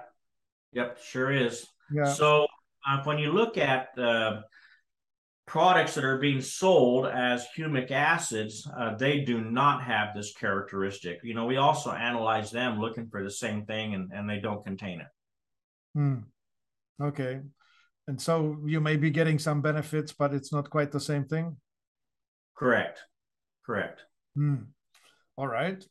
Yep. 0.73 0.99
Sure 1.03 1.31
is. 1.31 1.67
Yeah. 1.93 2.05
So 2.05 2.47
uh, 2.89 3.03
when 3.05 3.19
you 3.19 3.33
look 3.33 3.57
at 3.59 3.99
uh, 3.99 4.43
products 5.47 5.95
that 5.95 6.05
are 6.05 6.19
being 6.19 6.41
sold 6.41 7.07
as 7.07 7.47
humic 7.57 7.91
acids, 7.91 8.69
uh, 8.79 8.95
they 8.97 9.21
do 9.21 9.41
not 9.41 9.83
have 9.83 10.15
this 10.15 10.33
characteristic. 10.33 11.19
You 11.23 11.35
know, 11.35 11.47
we 11.47 11.57
also 11.57 11.91
analyze 11.91 12.51
them 12.51 12.79
looking 12.79 13.09
for 13.09 13.23
the 13.23 13.31
same 13.31 13.65
thing 13.67 13.95
and, 13.95 14.11
and 14.15 14.29
they 14.29 14.39
don't 14.39 14.65
contain 14.65 15.01
it. 15.01 15.07
Hmm. 15.95 16.17
Okay. 17.03 17.41
And 18.09 18.21
so 18.21 18.59
you 18.65 18.81
may 18.81 18.97
be 18.97 19.11
getting 19.11 19.39
some 19.39 19.63
benefits, 19.63 20.13
but 20.13 20.33
it's 20.33 20.53
not 20.53 20.71
quite 20.71 20.93
the 20.93 21.01
same 21.01 21.25
thing? 21.25 21.57
Correct. 22.57 23.01
Correct. 23.65 24.03
Hmm. 24.35 24.57
All 25.37 25.49
right. 25.49 25.85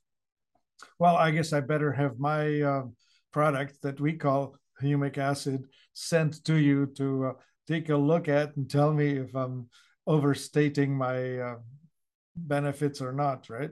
Well, 0.99 1.15
I 1.15 1.31
guess 1.31 1.53
I 1.53 1.59
better 1.59 1.91
have 1.91 2.19
my 2.19 2.61
uh, 2.61 2.83
product 3.31 3.81
that 3.81 3.99
we 3.99 4.13
call 4.13 4.55
humic 4.81 5.17
acid 5.17 5.65
sent 5.93 6.43
to 6.45 6.55
you 6.55 6.87
to 6.97 7.25
uh, 7.25 7.33
take 7.67 7.89
a 7.89 7.97
look 7.97 8.27
at 8.27 8.55
and 8.55 8.69
tell 8.69 8.93
me 8.93 9.17
if 9.17 9.35
I'm 9.35 9.69
overstating 10.07 10.95
my 10.95 11.37
uh, 11.39 11.55
benefits 12.35 13.01
or 13.01 13.13
not, 13.13 13.49
right? 13.49 13.71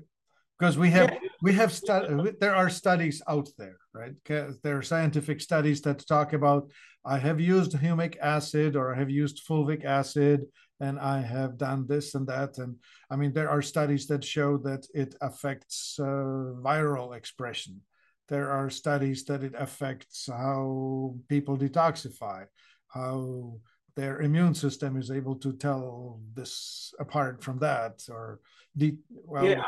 Because 0.58 0.78
we 0.78 0.90
have 0.92 1.10
yeah. 1.12 1.30
we 1.42 1.54
have 1.54 1.72
stu- 1.72 2.36
there 2.40 2.56
are 2.56 2.70
studies 2.70 3.22
out 3.28 3.50
there, 3.58 3.78
right? 3.94 4.14
There 4.26 4.78
are 4.78 4.82
scientific 4.82 5.42
studies 5.42 5.82
that 5.82 6.06
talk 6.08 6.34
about 6.34 6.70
I 7.06 7.18
have 7.18 7.40
used 7.40 7.74
humic 7.74 8.18
acid 8.20 8.76
or 8.76 8.94
I 8.94 9.00
have 9.00 9.10
used 9.10 9.48
fulvic 9.48 9.86
acid 9.86 10.46
and 10.80 11.00
I 11.00 11.22
have 11.22 11.58
done 11.58 11.86
this 11.88 12.16
and 12.16 12.28
that. 12.28 12.58
And 12.58 12.76
I 13.10 13.16
mean, 13.16 13.34
there 13.34 13.50
are 13.50 13.62
studies 13.62 14.08
that 14.08 14.24
show 14.24 14.58
that 14.60 14.86
it 14.94 15.16
affects 15.22 15.98
uh, 16.00 16.04
viral 16.04 17.16
expression. 17.16 17.82
There 18.28 18.50
are 18.52 18.70
studies 18.70 19.26
that 19.26 19.44
it 19.44 19.54
affects 19.58 20.28
how 20.28 21.16
people 21.28 21.58
detoxify, 21.58 22.46
how 22.88 23.60
their 24.00 24.22
immune 24.22 24.54
system 24.54 24.96
is 24.96 25.12
able 25.12 25.36
to 25.36 25.52
tell 25.52 26.22
this 26.34 26.94
apart 27.00 27.44
from 27.44 27.60
that 27.60 28.02
or 28.10 28.40
de- 28.78 28.98
well 29.10 29.46
yeah. 29.46 29.64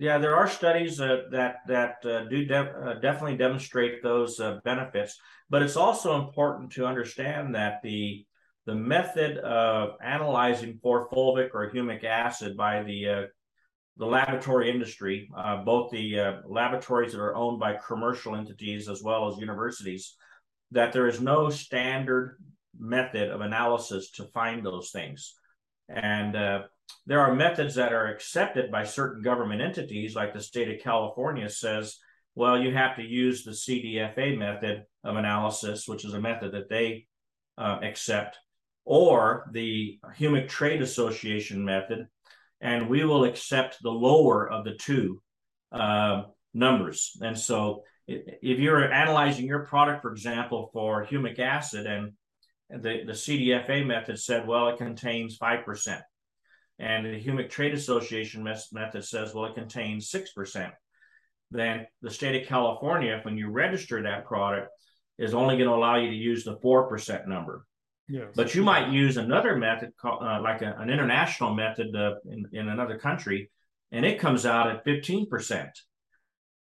Yeah 0.00 0.18
there 0.18 0.34
are 0.34 0.48
studies 0.48 1.00
uh, 1.00 1.22
that 1.30 1.56
that 1.68 2.04
uh, 2.04 2.24
do 2.24 2.44
de- 2.44 2.74
uh, 2.86 2.94
definitely 2.94 3.36
demonstrate 3.36 4.02
those 4.02 4.40
uh, 4.40 4.58
benefits 4.64 5.16
but 5.48 5.62
it's 5.62 5.76
also 5.76 6.20
important 6.24 6.72
to 6.72 6.86
understand 6.86 7.54
that 7.54 7.80
the 7.84 8.26
the 8.66 8.74
method 8.74 9.38
of 9.38 9.96
analyzing 10.02 10.78
for 10.82 11.08
fulvic 11.08 11.50
or 11.54 11.70
humic 11.70 12.02
acid 12.04 12.56
by 12.56 12.82
the 12.82 13.08
uh, 13.08 13.22
the 13.96 14.06
laboratory 14.06 14.70
industry, 14.70 15.28
uh, 15.36 15.56
both 15.64 15.90
the 15.90 16.40
laboratories 16.46 17.10
that 17.10 17.20
are 17.20 17.34
owned 17.34 17.58
by 17.58 17.76
commercial 17.84 18.36
entities 18.36 18.88
as 18.88 19.02
well 19.02 19.26
as 19.28 19.38
universities, 19.38 20.14
that 20.70 20.92
there 20.92 21.08
is 21.08 21.20
no 21.20 21.50
standard 21.50 22.38
method 22.78 23.30
of 23.30 23.40
analysis 23.40 24.10
to 24.12 24.24
find 24.34 24.64
those 24.64 24.90
things. 24.90 25.34
And 25.88 26.36
uh, 26.36 26.62
there 27.06 27.20
are 27.20 27.34
methods 27.34 27.74
that 27.76 27.92
are 27.92 28.08
accepted 28.08 28.70
by 28.70 28.84
certain 28.84 29.22
government 29.22 29.62
entities, 29.62 30.14
like 30.14 30.34
the 30.34 30.40
state 30.40 30.68
of 30.68 30.82
California 30.82 31.48
says, 31.48 31.96
well, 32.34 32.58
you 32.58 32.72
have 32.72 32.96
to 32.96 33.02
use 33.02 33.42
the 33.42 33.50
CDFA 33.50 34.38
method 34.38 34.84
of 35.02 35.16
analysis, 35.16 35.88
which 35.88 36.04
is 36.04 36.14
a 36.14 36.20
method 36.20 36.52
that 36.52 36.68
they 36.68 37.06
uh, 37.56 37.78
accept, 37.82 38.38
or 38.84 39.50
the 39.52 39.98
Humic 40.18 40.48
Trade 40.48 40.80
Association 40.80 41.64
method, 41.64 42.06
and 42.60 42.88
we 42.88 43.04
will 43.04 43.24
accept 43.24 43.82
the 43.82 43.90
lower 43.90 44.48
of 44.48 44.64
the 44.64 44.74
two 44.74 45.20
uh, 45.72 46.22
numbers. 46.54 47.16
And 47.20 47.36
so 47.36 47.82
if 48.06 48.58
you're 48.58 48.90
analyzing 48.90 49.46
your 49.46 49.66
product, 49.66 50.02
for 50.02 50.12
example, 50.12 50.70
for 50.72 51.04
humic 51.04 51.38
acid, 51.38 51.86
and 51.86 52.12
the, 52.70 53.02
the 53.06 53.12
CDFA 53.12 53.86
method 53.86 54.18
said, 54.18 54.46
well, 54.46 54.68
it 54.68 54.78
contains 54.78 55.38
5%. 55.38 56.00
And 56.78 57.06
the 57.06 57.20
Humic 57.20 57.50
Trade 57.50 57.74
Association 57.74 58.44
method 58.44 59.04
says, 59.04 59.34
well, 59.34 59.46
it 59.46 59.54
contains 59.54 60.10
6%. 60.10 60.70
Then 61.50 61.86
the 62.02 62.10
state 62.10 62.40
of 62.40 62.48
California, 62.48 63.18
when 63.22 63.36
you 63.36 63.50
register 63.50 64.02
that 64.02 64.26
product, 64.26 64.68
is 65.18 65.34
only 65.34 65.56
going 65.56 65.68
to 65.68 65.74
allow 65.74 65.96
you 65.96 66.10
to 66.10 66.16
use 66.16 66.44
the 66.44 66.56
4% 66.58 67.26
number. 67.26 67.64
Yes. 68.06 68.28
But 68.34 68.54
you 68.54 68.62
might 68.62 68.90
use 68.90 69.16
another 69.16 69.56
method, 69.56 69.92
called, 70.00 70.22
uh, 70.22 70.40
like 70.40 70.62
a, 70.62 70.76
an 70.78 70.88
international 70.88 71.54
method 71.54 71.94
uh, 71.94 72.14
in, 72.30 72.46
in 72.52 72.68
another 72.68 72.98
country, 72.98 73.50
and 73.90 74.06
it 74.06 74.20
comes 74.20 74.46
out 74.46 74.70
at 74.70 74.84
15%. 74.84 75.68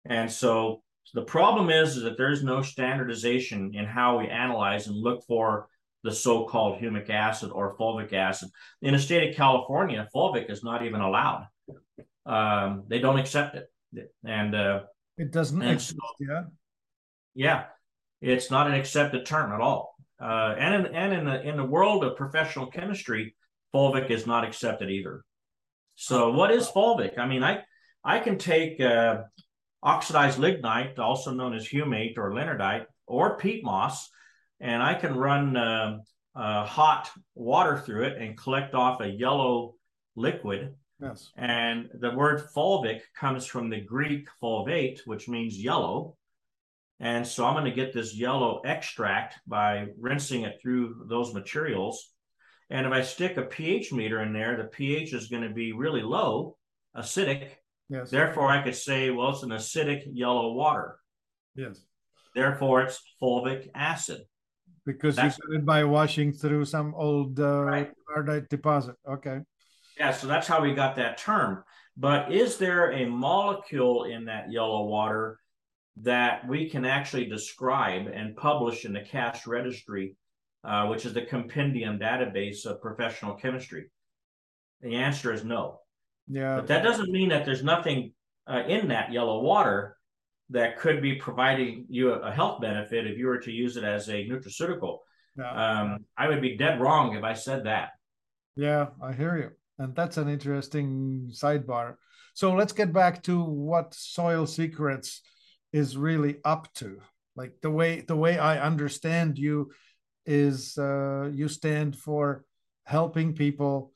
And 0.05 0.31
so 0.31 0.81
the 1.13 1.23
problem 1.23 1.69
is, 1.69 1.95
is 1.95 2.03
that 2.03 2.17
there's 2.17 2.43
no 2.43 2.61
standardization 2.61 3.71
in 3.75 3.85
how 3.85 4.19
we 4.19 4.27
analyze 4.27 4.87
and 4.87 4.95
look 4.97 5.23
for 5.25 5.67
the 6.03 6.11
so-called 6.11 6.79
humic 6.79 7.09
acid 7.09 7.51
or 7.51 7.75
fulvic 7.77 8.13
acid. 8.13 8.49
In 8.81 8.93
the 8.93 8.99
state 8.99 9.29
of 9.29 9.35
California, 9.35 10.07
fulvic 10.13 10.49
is 10.49 10.63
not 10.63 10.85
even 10.85 11.01
allowed. 11.01 11.47
Um, 12.25 12.83
they 12.87 12.99
don't 12.99 13.19
accept 13.19 13.55
it, 13.55 14.13
and 14.23 14.55
uh, 14.55 14.81
it 15.17 15.31
doesn't 15.31 15.61
exist. 15.61 15.95
yeah, 16.19 16.43
yeah, 17.33 17.63
it's 18.21 18.51
not 18.51 18.67
an 18.67 18.73
accepted 18.73 19.25
term 19.25 19.51
at 19.53 19.61
all. 19.61 19.95
Uh, 20.19 20.55
and 20.57 20.87
in, 20.87 20.95
and 20.95 21.13
in 21.13 21.25
the 21.25 21.41
in 21.41 21.57
the 21.57 21.63
world 21.63 22.03
of 22.03 22.17
professional 22.17 22.67
chemistry, 22.67 23.35
fulvic 23.73 24.09
is 24.09 24.27
not 24.27 24.43
accepted 24.43 24.89
either. 24.89 25.23
So, 25.95 26.31
what 26.31 26.51
is 26.51 26.67
fulvic? 26.67 27.17
I 27.17 27.27
mean, 27.27 27.43
I 27.43 27.63
I 28.03 28.19
can 28.19 28.37
take 28.37 28.79
uh, 28.81 29.23
oxidized 29.83 30.39
lignite, 30.39 30.99
also 30.99 31.31
known 31.31 31.53
as 31.53 31.67
humate 31.67 32.17
or 32.17 32.31
leonardite, 32.31 32.85
or 33.05 33.37
peat 33.37 33.63
moss, 33.63 34.09
and 34.59 34.81
I 34.81 34.93
can 34.95 35.15
run 35.15 35.55
uh, 35.55 35.97
uh, 36.35 36.65
hot 36.65 37.09
water 37.35 37.77
through 37.77 38.05
it 38.05 38.17
and 38.21 38.37
collect 38.37 38.73
off 38.73 39.01
a 39.01 39.09
yellow 39.09 39.75
liquid. 40.15 40.75
Yes. 40.99 41.31
And 41.35 41.89
the 41.99 42.11
word 42.11 42.41
fulvic 42.55 43.01
comes 43.15 43.45
from 43.45 43.69
the 43.69 43.81
Greek 43.81 44.27
fulvate, 44.41 44.99
which 45.05 45.27
means 45.27 45.57
yellow. 45.57 46.15
And 46.99 47.25
so 47.25 47.45
I'm 47.45 47.53
going 47.53 47.65
to 47.65 47.71
get 47.71 47.93
this 47.93 48.15
yellow 48.15 48.61
extract 48.65 49.39
by 49.45 49.87
rinsing 49.99 50.43
it 50.43 50.59
through 50.61 51.05
those 51.07 51.33
materials. 51.33 52.11
And 52.71 52.87
if 52.87 52.91
I 52.91 53.01
stick 53.01 53.37
a 53.37 53.43
pH 53.43 53.93
meter 53.93 54.21
in 54.23 54.33
there, 54.33 54.57
the 54.57 54.63
pH 54.63 55.13
is 55.13 55.27
going 55.27 55.43
to 55.43 55.53
be 55.53 55.73
really 55.73 56.01
low, 56.01 56.57
acidic. 56.95 57.49
Yes. 57.89 58.09
Therefore, 58.09 58.49
I 58.49 58.63
could 58.63 58.75
say, 58.75 59.11
well, 59.11 59.29
it's 59.29 59.43
an 59.43 59.51
acidic 59.51 60.01
yellow 60.11 60.53
water. 60.53 60.97
Yes. 61.55 61.79
Therefore, 62.33 62.81
it's 62.81 63.01
fulvic 63.21 63.69
acid 63.73 64.21
because 64.87 65.17
that's, 65.17 65.37
you 65.37 65.51
did 65.51 65.59
it 65.59 65.65
by 65.65 65.83
washing 65.83 66.31
through 66.31 66.63
some 66.63 66.95
old 66.95 67.39
uh, 67.39 67.61
right. 67.61 68.49
deposit. 68.49 68.95
Okay. 69.07 69.39
Yeah, 69.99 70.11
so 70.11 70.27
that's 70.27 70.47
how 70.47 70.61
we 70.61 70.73
got 70.73 70.95
that 70.95 71.17
term. 71.17 71.63
But 71.97 72.31
is 72.31 72.57
there 72.57 72.93
a 72.93 73.05
molecule 73.05 74.05
in 74.05 74.25
that 74.25 74.49
yellow 74.49 74.85
water 74.85 75.39
that 75.97 76.47
we 76.47 76.69
can 76.69 76.85
actually 76.85 77.25
describe 77.25 78.07
and 78.07 78.35
publish 78.37 78.85
in 78.85 78.93
the 78.93 79.01
CAS 79.01 79.45
registry, 79.45 80.15
uh, 80.63 80.87
which 80.87 81.05
is 81.05 81.13
the 81.13 81.23
compendium 81.23 81.99
database 81.99 82.65
of 82.65 82.81
professional 82.81 83.33
chemistry? 83.33 83.91
The 84.81 84.95
answer 84.95 85.33
is 85.33 85.43
no. 85.43 85.81
Yeah. 86.29 86.57
But 86.57 86.67
that 86.67 86.83
doesn't 86.83 87.11
mean 87.11 87.29
that 87.29 87.45
there's 87.45 87.63
nothing 87.63 88.13
uh, 88.47 88.63
in 88.67 88.87
that 88.87 89.11
yellow 89.11 89.41
water 89.41 89.96
that 90.49 90.77
could 90.77 91.01
be 91.01 91.15
providing 91.15 91.85
you 91.89 92.13
a, 92.13 92.19
a, 92.19 92.31
health 92.31 92.61
benefit 92.61 93.05
if 93.05 93.17
you 93.17 93.27
were 93.27 93.39
to 93.39 93.51
use 93.51 93.75
it 93.75 93.83
as 93.83 94.07
a 94.07 94.25
nutraceutical. 94.27 94.99
Yeah. 95.37 95.81
Um, 95.81 96.05
I 96.17 96.27
would 96.29 96.41
be 96.41 96.57
dead 96.57 96.79
wrong 96.79 97.15
if 97.15 97.23
I 97.23 97.33
said 97.33 97.65
that. 97.65 97.89
Yeah, 98.55 98.87
I 99.01 99.13
hear 99.13 99.37
you. 99.37 99.51
And 99.77 99.95
that's 99.95 100.17
an 100.17 100.29
interesting 100.29 101.29
sidebar. 101.31 101.95
So 102.33 102.53
let's 102.53 102.73
get 102.73 102.93
back 102.93 103.23
to 103.23 103.43
what 103.43 103.93
Soil 103.93 104.45
Secrets 104.45 105.21
is 105.73 105.97
really 105.97 106.37
up 106.43 106.71
to. 106.75 106.99
Like 107.35 107.53
the 107.61 107.69
way 107.69 108.01
the 108.01 108.15
way 108.15 108.39
I 108.39 108.59
understand 108.59 109.37
you 109.37 109.71
is 110.25 110.77
uh, 110.77 111.29
you 111.31 111.47
stand 111.47 111.95
for 111.95 112.45
helping 112.83 113.33
people 113.33 113.93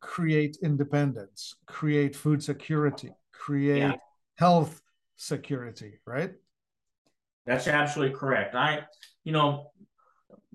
create 0.00 0.58
independence, 0.62 1.54
create 1.66 2.14
food 2.14 2.42
security, 2.42 3.10
create 3.32 3.78
yeah. 3.78 3.96
health 4.36 4.80
security, 5.18 5.98
right? 6.06 6.32
That's 7.44 7.68
absolutely 7.68 8.16
correct. 8.16 8.54
I, 8.54 8.84
you 9.24 9.32
know, 9.32 9.72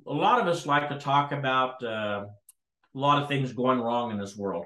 a 0.07 0.13
lot 0.13 0.39
of 0.39 0.47
us 0.47 0.65
like 0.65 0.89
to 0.89 0.97
talk 0.97 1.31
about 1.31 1.83
uh, 1.83 2.25
a 2.25 2.99
lot 2.99 3.21
of 3.21 3.27
things 3.27 3.53
going 3.53 3.79
wrong 3.79 4.11
in 4.11 4.17
this 4.17 4.35
world, 4.35 4.65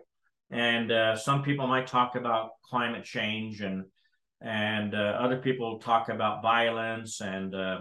and 0.49 0.91
uh, 0.91 1.15
some 1.17 1.43
people 1.43 1.67
might 1.67 1.87
talk 1.87 2.15
about 2.15 2.51
climate 2.63 3.03
change, 3.03 3.61
and 3.61 3.83
and 4.41 4.95
uh, 4.95 5.17
other 5.19 5.37
people 5.37 5.79
talk 5.79 6.09
about 6.09 6.41
violence, 6.41 7.19
and 7.21 7.53
uh, 7.53 7.79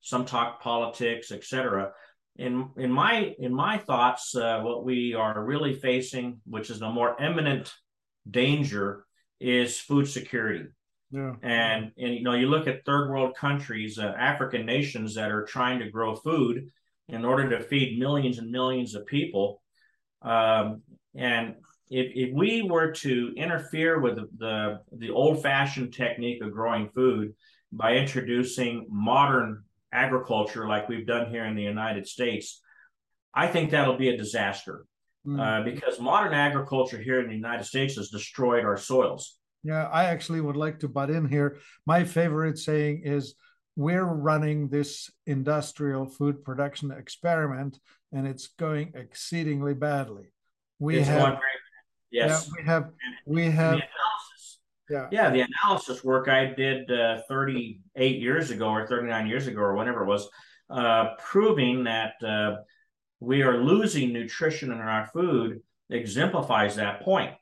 some 0.00 0.24
talk 0.24 0.62
politics, 0.62 1.32
etc 1.32 1.90
in 2.38 2.70
in 2.76 2.90
my 2.90 3.34
in 3.38 3.54
my 3.54 3.78
thoughts, 3.78 4.34
uh, 4.34 4.60
what 4.60 4.84
we 4.84 5.14
are 5.14 5.44
really 5.44 5.74
facing, 5.74 6.40
which 6.44 6.70
is 6.70 6.82
a 6.82 6.90
more 6.90 7.16
imminent 7.20 7.72
danger, 8.30 9.04
is 9.40 9.78
food 9.78 10.08
security. 10.08 10.66
Yeah. 11.10 11.34
And 11.42 11.92
and 11.96 12.14
you 12.14 12.22
know 12.22 12.32
you 12.32 12.48
look 12.48 12.66
at 12.66 12.84
third 12.84 13.10
world 13.10 13.36
countries, 13.36 13.98
uh, 13.98 14.12
African 14.18 14.66
nations 14.66 15.14
that 15.14 15.30
are 15.30 15.44
trying 15.44 15.78
to 15.78 15.90
grow 15.90 16.16
food 16.16 16.70
in 17.08 17.24
order 17.24 17.48
to 17.50 17.64
feed 17.64 17.98
millions 17.98 18.38
and 18.38 18.50
millions 18.50 18.94
of 18.94 19.06
people. 19.06 19.62
Um, 20.22 20.82
and 21.14 21.54
if, 21.88 22.12
if 22.14 22.34
we 22.34 22.62
were 22.62 22.92
to 22.92 23.32
interfere 23.36 24.00
with 24.00 24.16
the, 24.16 24.28
the, 24.36 24.80
the 24.96 25.10
old 25.10 25.42
fashioned 25.42 25.94
technique 25.94 26.42
of 26.42 26.52
growing 26.52 26.88
food 26.88 27.34
by 27.70 27.94
introducing 27.94 28.86
modern 28.90 29.62
agriculture 29.92 30.66
like 30.66 30.88
we've 30.88 31.06
done 31.06 31.30
here 31.30 31.44
in 31.44 31.54
the 31.54 31.62
United 31.62 32.06
States, 32.08 32.60
I 33.32 33.46
think 33.46 33.70
that'll 33.70 33.96
be 33.96 34.08
a 34.08 34.16
disaster 34.16 34.86
mm. 35.26 35.38
uh, 35.38 35.62
because 35.62 36.00
modern 36.00 36.34
agriculture 36.34 36.98
here 36.98 37.20
in 37.20 37.28
the 37.28 37.34
United 37.34 37.64
States 37.64 37.96
has 37.96 38.08
destroyed 38.08 38.64
our 38.64 38.76
soils. 38.76 39.38
Yeah, 39.62 39.88
I 39.88 40.04
actually 40.04 40.40
would 40.40 40.56
like 40.56 40.80
to 40.80 40.88
butt 40.88 41.10
in 41.10 41.28
here. 41.28 41.58
My 41.86 42.04
favorite 42.04 42.58
saying 42.58 43.02
is 43.04 43.34
we're 43.74 44.04
running 44.04 44.68
this 44.68 45.10
industrial 45.26 46.06
food 46.06 46.44
production 46.44 46.90
experiment 46.90 47.78
and 48.12 48.26
it's 48.26 48.48
going 48.58 48.92
exceedingly 48.94 49.74
badly. 49.74 50.32
We 50.78 50.98
it's 50.98 51.08
have, 51.08 51.38
yes, 52.10 52.48
yeah, 52.48 52.52
we 52.56 52.66
have, 52.66 52.90
we 53.26 53.50
have, 53.50 53.80
yeah. 54.88 55.08
Yeah. 55.10 55.30
The 55.30 55.46
analysis 55.64 56.04
work 56.04 56.28
I 56.28 56.46
did 56.46 56.90
uh, 56.90 57.22
38 57.28 58.20
years 58.20 58.50
ago 58.50 58.68
or 58.68 58.86
39 58.86 59.26
years 59.26 59.46
ago 59.46 59.60
or 59.60 59.74
whenever 59.74 60.02
it 60.04 60.06
was, 60.06 60.28
uh, 60.70 61.14
proving 61.18 61.84
that 61.84 62.14
uh, 62.24 62.56
we 63.20 63.42
are 63.42 63.58
losing 63.58 64.12
nutrition 64.12 64.72
in 64.72 64.78
our 64.78 65.06
food 65.12 65.60
exemplifies 65.90 66.76
that 66.76 67.02
point. 67.02 67.32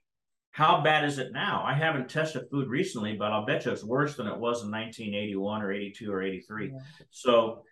How 0.54 0.80
bad 0.80 1.04
is 1.04 1.18
it 1.18 1.32
now? 1.32 1.64
I 1.66 1.74
haven't 1.74 2.08
tested 2.08 2.44
food 2.48 2.68
recently, 2.68 3.14
but 3.16 3.32
I'll 3.32 3.44
bet 3.44 3.64
you 3.64 3.72
it's 3.72 3.82
worse 3.82 4.14
than 4.14 4.28
it 4.28 4.38
was 4.38 4.62
in 4.62 4.70
1981 4.70 5.62
or 5.62 5.72
82 5.72 6.12
or 6.12 6.22
83. 6.22 6.68
Yeah. 6.68 6.78
So 7.10 7.64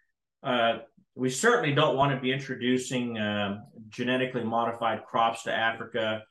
uh, 0.43 0.79
we 1.15 1.31
certainly 1.31 1.73
don't 1.75 1.97
want 1.97 2.13
to 2.13 2.21
be 2.21 2.33
introducing 2.33 3.19
uh, 3.19 3.61
genetically 3.89 4.43
modified 4.43 5.05
crops 5.05 5.45
to 5.45 5.55
Africa 5.55 6.23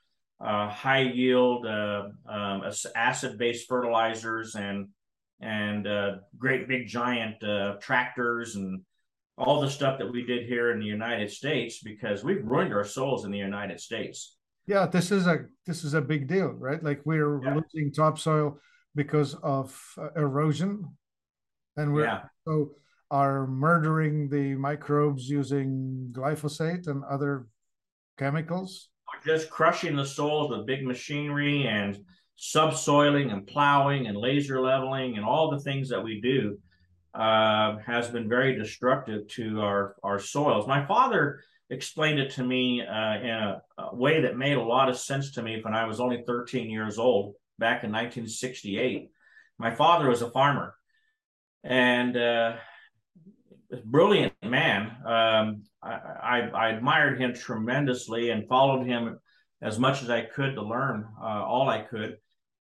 uh, 0.44 0.70
high 0.70 1.04
yield 1.04 1.66
uh, 1.66 2.10
um, 2.28 2.64
acid 2.96 3.38
based 3.38 3.68
fertilizers 3.68 4.56
and 4.56 4.88
and 5.40 5.88
uh, 5.88 6.16
great 6.38 6.68
big 6.68 6.88
giant 6.88 7.44
uh, 7.44 7.76
tractors 7.82 8.56
and 8.56 8.82
all 9.38 9.62
the 9.62 9.70
stuff 9.70 9.98
that 9.98 10.12
we 10.12 10.24
did 10.24 10.46
here 10.46 10.72
in 10.72 10.80
the 10.80 10.86
United 10.86 11.32
States 11.32 11.82
because 11.82 12.24
we've 12.24 12.46
ruined 12.46 12.74
our 12.74 12.84
souls 12.84 13.26
in 13.26 13.32
the 13.32 13.38
United 13.38 13.80
States. 13.80 14.38
Yeah, 14.68 14.86
this 14.86 15.12
is 15.12 15.28
a 15.28 15.46
this 15.66 15.84
is 15.84 15.94
a 15.94 16.02
big 16.02 16.28
deal, 16.28 16.50
right? 16.50 16.82
Like 16.84 17.02
we're 17.06 17.44
yeah. 17.44 17.56
losing 17.56 17.92
topsoil 17.92 18.60
because 18.96 19.36
of 19.36 19.78
uh, 19.98 20.10
erosion, 20.16 20.86
and 21.78 21.94
we're 21.94 22.06
yeah. 22.06 22.22
so 22.46 22.72
are 23.10 23.46
murdering 23.48 24.30
the 24.30 24.56
microbes 24.56 25.28
using 25.28 26.10
glyphosate 26.14 26.88
and 26.88 27.04
other 27.04 27.48
chemicals 28.18 28.88
just 29.26 29.50
crushing 29.50 29.96
the 29.96 30.06
soils 30.06 30.50
with 30.50 30.66
big 30.66 30.86
machinery 30.86 31.68
and 31.68 31.98
subsoiling 32.40 33.32
and 33.32 33.46
plowing 33.46 34.08
and 34.08 34.18
laser 34.18 34.60
leveling 34.60 35.18
and 35.18 35.26
all 35.26 35.52
the 35.52 35.60
things 35.60 35.90
that 35.90 36.04
we 36.04 36.20
do 36.22 36.58
uh, 37.14 37.78
has 37.86 38.10
been 38.10 38.28
very 38.28 38.56
destructive 38.56 39.28
to 39.28 39.62
our, 39.62 39.96
our 40.02 40.18
soils. 40.18 40.68
My 40.68 40.86
father 40.86 41.42
explained 41.72 42.20
it 42.20 42.32
to 42.32 42.44
me 42.44 42.82
uh, 42.82 43.16
in 43.16 43.30
a, 43.30 43.62
a, 43.78 43.96
way 43.96 44.22
that 44.22 44.38
made 44.38 44.58
a 44.58 44.64
lot 44.64 44.90
of 44.90 44.98
sense 44.98 45.32
to 45.32 45.42
me 45.42 45.62
when 45.62 45.74
I 45.74 45.86
was 45.86 46.02
only 46.02 46.24
13 46.28 46.70
years 46.70 47.00
old 47.00 47.36
back 47.58 47.84
in 47.84 47.92
1968. 47.92 49.10
My 49.58 49.74
father 49.74 50.10
was 50.10 50.22
a 50.22 50.30
farmer 50.30 50.76
and 51.64 52.18
uh, 52.18 52.56
brilliant 53.86 54.34
man. 54.44 54.92
Um, 55.06 55.64
I, 55.82 55.92
I, 55.92 56.40
I, 56.54 56.70
admired 56.70 57.20
him 57.20 57.34
tremendously 57.34 58.32
and 58.32 58.48
followed 58.50 58.86
him 58.86 59.20
as 59.62 59.80
much 59.80 60.04
as 60.04 60.10
I 60.10 60.22
could 60.22 60.56
to 60.56 60.62
learn 60.62 61.08
uh, 61.22 61.26
all 61.26 61.70
I 61.70 61.82
could. 61.82 62.18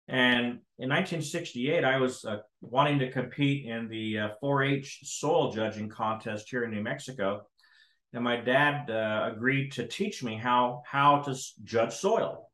And 0.08 0.60
in 0.78 0.88
1968, 0.88 1.84
I 1.84 1.98
was 1.98 2.24
uh, 2.24 2.38
wanting 2.60 2.98
to 2.98 3.10
compete 3.10 3.64
in 3.64 3.88
the 3.88 4.30
4-H 4.42 5.00
uh, 5.02 5.06
soil 5.06 5.52
judging 5.52 5.88
contest 5.88 6.50
here 6.50 6.64
in 6.64 6.72
New 6.72 6.82
Mexico, 6.82 7.46
and 8.12 8.24
my 8.24 8.36
dad 8.36 8.90
uh, 8.90 9.30
agreed 9.32 9.72
to 9.72 9.86
teach 9.86 10.22
me 10.22 10.36
how 10.36 10.82
how 10.86 11.20
to 11.22 11.38
judge 11.62 11.94
soil. 11.94 12.50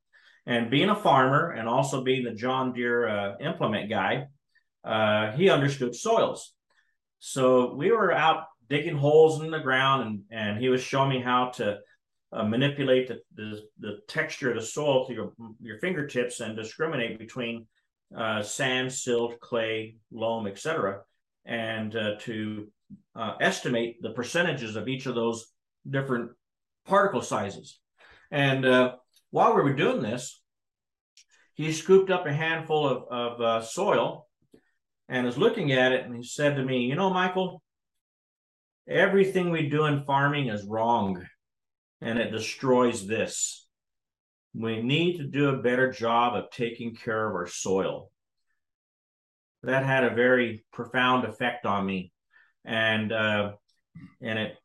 And 0.46 0.70
being 0.70 0.90
a 0.90 0.94
farmer 0.94 1.50
and 1.50 1.68
also 1.68 2.04
being 2.04 2.24
the 2.24 2.34
John 2.34 2.72
Deere 2.72 3.08
uh, 3.08 3.36
implement 3.40 3.90
guy, 3.90 4.28
he 5.36 5.50
understood 5.50 5.94
soils. 5.94 6.52
So 7.18 7.74
we 7.74 7.90
were 7.90 8.12
out 8.12 8.44
digging 8.68 8.96
holes 8.96 9.42
in 9.42 9.50
the 9.50 9.58
ground, 9.58 10.02
and 10.02 10.22
and 10.30 10.58
he 10.58 10.68
was 10.68 10.82
showing 10.82 11.10
me 11.10 11.20
how 11.20 11.50
to 11.56 11.78
uh, 12.32 12.44
manipulate 12.44 13.08
the, 13.08 13.20
the, 13.34 13.62
the 13.78 13.98
texture 14.08 14.50
of 14.50 14.56
the 14.56 14.66
soil 14.66 15.06
to 15.06 15.14
your 15.14 15.32
your 15.60 15.78
fingertips 15.78 16.40
and 16.40 16.56
discriminate 16.56 17.18
between 17.18 17.66
uh, 18.16 18.42
sand, 18.42 18.92
silt, 18.92 19.40
clay, 19.40 19.96
loam, 20.10 20.46
etc., 20.46 21.00
and 21.44 21.94
uh, 21.96 22.16
to 22.20 22.68
uh, 23.14 23.34
estimate 23.40 23.96
the 24.00 24.10
percentages 24.10 24.76
of 24.76 24.88
each 24.88 25.06
of 25.06 25.14
those 25.14 25.46
different 25.88 26.30
particle 26.86 27.22
sizes. 27.22 27.78
And 28.30 28.64
uh, 28.64 28.96
while 29.30 29.54
we 29.54 29.62
were 29.62 29.74
doing 29.74 30.02
this, 30.02 30.40
he 31.54 31.72
scooped 31.72 32.10
up 32.10 32.26
a 32.26 32.32
handful 32.32 32.86
of, 32.86 33.04
of 33.10 33.40
uh, 33.40 33.62
soil 33.62 34.26
and 35.08 35.24
was 35.24 35.38
looking 35.38 35.72
at 35.72 35.92
it 35.92 36.04
and 36.04 36.14
he 36.14 36.22
said 36.22 36.56
to 36.56 36.64
me, 36.64 36.84
You 36.84 36.96
know, 36.96 37.10
Michael, 37.10 37.62
everything 38.88 39.50
we 39.50 39.68
do 39.68 39.86
in 39.86 40.04
farming 40.04 40.48
is 40.48 40.64
wrong 40.64 41.24
and 42.00 42.18
it 42.18 42.30
destroys 42.30 43.06
this. 43.06 43.66
We 44.54 44.82
need 44.82 45.18
to 45.18 45.24
do 45.24 45.50
a 45.50 45.62
better 45.62 45.90
job 45.90 46.34
of 46.34 46.50
taking 46.50 46.94
care 46.94 47.28
of 47.28 47.34
our 47.34 47.46
soil. 47.46 48.10
That 49.62 49.84
had 49.84 50.04
a 50.04 50.14
very 50.14 50.64
profound 50.72 51.24
effect 51.24 51.66
on 51.66 51.84
me. 51.84 52.12
And, 52.66 53.12
uh, 53.12 53.52
and 54.20 54.38
it, 54.38 54.56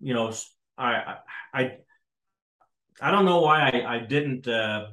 you 0.00 0.12
know, 0.12 0.32
I, 0.76 1.16
I, 1.54 1.76
I 3.00 3.10
don't 3.12 3.24
know 3.24 3.40
why 3.40 3.70
I, 3.70 3.94
I 3.94 3.98
didn't, 4.00 4.48
uh, 4.48 4.88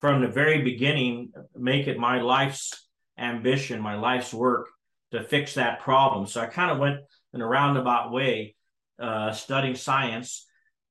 from 0.00 0.20
the 0.20 0.28
very 0.28 0.62
beginning, 0.62 1.32
make 1.56 1.86
it 1.86 1.98
my 1.98 2.20
life's 2.20 2.88
ambition, 3.18 3.80
my 3.80 3.96
life's 3.96 4.34
work 4.34 4.68
to 5.12 5.22
fix 5.22 5.54
that 5.54 5.80
problem. 5.80 6.26
So 6.26 6.42
I 6.42 6.46
kind 6.46 6.70
of 6.70 6.78
went 6.78 7.00
in 7.32 7.40
a 7.40 7.46
roundabout 7.46 8.12
way, 8.12 8.54
uh, 9.00 9.32
studying 9.32 9.76
science 9.76 10.46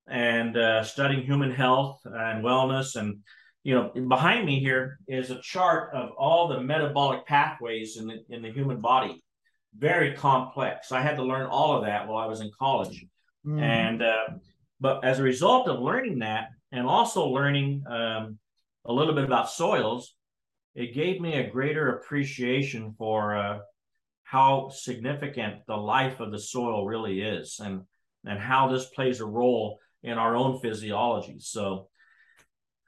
and 0.08 0.58
uh, 0.58 0.84
studying 0.84 1.24
human 1.24 1.52
health 1.52 2.02
and 2.06 2.44
wellness. 2.44 2.96
And, 2.96 3.20
you 3.64 3.76
know, 3.76 3.92
behind 4.08 4.46
me 4.46 4.60
here 4.60 5.00
is 5.08 5.30
a 5.30 5.42
chart 5.42 5.94
of 5.94 6.10
all 6.18 6.48
the 6.48 6.62
metabolic 6.62 7.28
pathways 7.28 7.98
in 7.98 8.08
the, 8.08 8.24
in 8.30 8.42
the 8.42 8.52
human 8.52 8.82
body. 8.82 9.24
Very 9.78 10.14
complex. 10.14 10.92
I 10.92 11.02
had 11.02 11.18
to 11.18 11.24
learn 11.24 11.48
all 11.48 11.78
of 11.78 11.86
that 11.86 12.08
while 12.08 12.18
I 12.18 12.28
was 12.28 12.42
in 12.42 12.52
college. 12.58 13.06
Mm. 13.46 13.62
And, 13.62 14.04
uh, 14.04 14.28
but 14.80 15.04
as 15.04 15.20
a 15.20 15.24
result 15.24 15.68
of 15.68 15.82
learning 15.82 16.20
that 16.20 16.50
and 16.72 16.88
also 16.88 17.28
learning 17.28 17.84
um, 17.88 18.40
a 18.86 18.94
little 18.94 19.14
bit 19.14 19.26
about 19.26 19.50
soils, 19.50 20.16
it 20.76 20.94
gave 20.94 21.22
me 21.22 21.36
a 21.36 21.50
greater 21.50 21.98
appreciation 21.98 22.94
for 22.98 23.36
uh, 23.36 23.60
how 24.24 24.70
significant 24.70 25.66
the 25.68 25.78
life 25.78 26.20
of 26.20 26.32
the 26.32 26.40
soil 26.40 26.86
really 26.86 27.22
is 27.22 27.60
and, 27.64 27.82
and 28.26 28.40
how 28.40 28.68
this 28.68 28.86
plays 28.90 29.22
a 29.22 29.26
role 29.26 29.80
in 30.04 30.18
our 30.18 30.36
own 30.36 30.60
physiology. 30.60 31.38
So, 31.40 31.88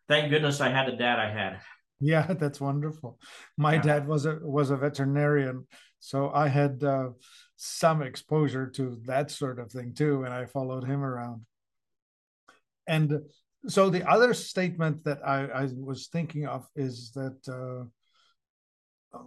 thank 0.07 0.29
goodness 0.29 0.61
I 0.61 0.69
had 0.69 0.87
the 0.87 0.97
dad 0.97 1.19
I 1.19 1.31
had. 1.31 1.59
Yeah, 2.01 2.27
that's 2.33 2.61
wonderful. 2.61 3.19
My 3.57 3.75
yeah. 3.75 3.81
dad 3.81 4.07
was 4.07 4.25
a 4.27 4.37
was 4.41 4.69
a 4.69 4.77
veterinarian, 4.77 5.65
so 5.99 6.29
I 6.29 6.47
had 6.47 6.83
uh, 6.83 7.09
some 7.55 8.03
exposure 8.03 8.67
to 8.75 9.01
that 9.05 9.31
sort 9.31 9.57
of 9.59 9.71
thing 9.71 9.95
too, 9.95 10.23
and 10.23 10.31
I 10.33 10.45
followed 10.45 10.83
him 10.83 11.03
around. 11.03 11.45
And 12.87 13.21
so 13.67 13.89
the 13.89 14.07
other 14.07 14.35
statement 14.35 15.03
that 15.05 15.25
I, 15.25 15.45
I 15.45 15.69
was 15.75 16.07
thinking 16.07 16.45
of 16.45 16.67
is 16.75 17.11
that 17.15 17.39
uh, 17.49 17.85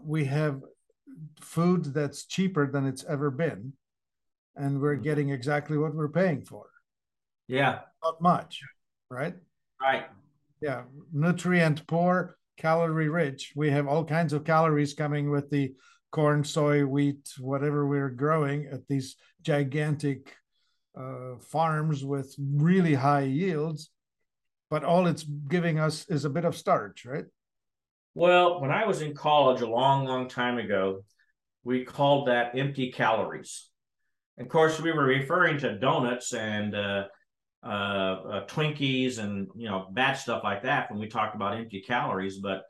we 0.04 0.26
have 0.26 0.61
food 1.40 1.87
that's 1.87 2.24
cheaper 2.24 2.70
than 2.70 2.87
it's 2.87 3.04
ever 3.04 3.33
been, 3.33 3.72
and 4.54 4.80
we're 4.80 4.94
mm-hmm. 4.94 5.02
getting 5.02 5.30
exactly 5.30 5.76
what 5.76 5.94
we're 5.94 6.09
paying 6.09 6.44
for. 6.44 6.66
Yeah, 7.48 7.80
not 8.04 8.22
much, 8.22 8.61
right? 9.11 9.35
Right 9.83 10.06
yeah 10.61 10.83
nutrient 11.12 11.87
poor 11.87 12.37
calorie 12.61 13.09
rich. 13.09 13.53
We 13.57 13.70
have 13.70 13.88
all 13.88 14.05
kinds 14.05 14.33
of 14.33 14.44
calories 14.44 14.94
coming 14.94 15.31
with 15.31 15.51
the 15.51 15.75
corn 16.12 16.44
soy 16.44 16.85
wheat 16.85 17.29
whatever 17.38 17.87
we're 17.87 18.11
growing 18.11 18.66
at 18.66 18.87
these 18.87 19.16
gigantic 19.42 20.37
uh, 20.96 21.37
farms 21.40 22.05
with 22.05 22.35
really 22.38 22.94
high 22.94 23.23
yields. 23.23 23.90
But 24.70 24.85
all 24.85 25.07
it's 25.07 25.25
giving 25.25 25.79
us 25.79 26.07
is 26.09 26.25
a 26.25 26.31
bit 26.31 26.44
of 26.44 26.57
starch 26.57 27.05
right? 27.05 27.25
Well 28.14 28.61
when 28.61 28.70
i 28.70 28.85
was 28.87 29.03
in 29.03 29.14
college 29.14 29.62
a 29.62 29.68
long 29.68 30.05
long 30.05 30.29
time 30.29 30.59
ago 30.59 31.05
we 31.62 31.85
called 31.85 32.29
that 32.29 32.59
empty 32.59 32.90
calories. 32.92 33.68
Of 34.38 34.49
course 34.49 34.81
we 34.81 34.92
were 34.92 35.05
referring 35.05 35.59
to 35.59 35.79
donuts 35.79 36.33
and 36.33 36.75
uh, 36.75 37.05
uh, 37.62 37.66
uh, 37.66 38.46
Twinkies 38.46 39.18
and 39.18 39.49
you 39.55 39.68
know 39.68 39.88
bad 39.90 40.14
stuff 40.14 40.42
like 40.42 40.62
that 40.62 40.90
when 40.90 41.01
we 41.01 41.09
talk 41.09 41.35
about 41.35 41.57
empty 41.57 41.81
calories. 41.81 42.38
But 42.38 42.62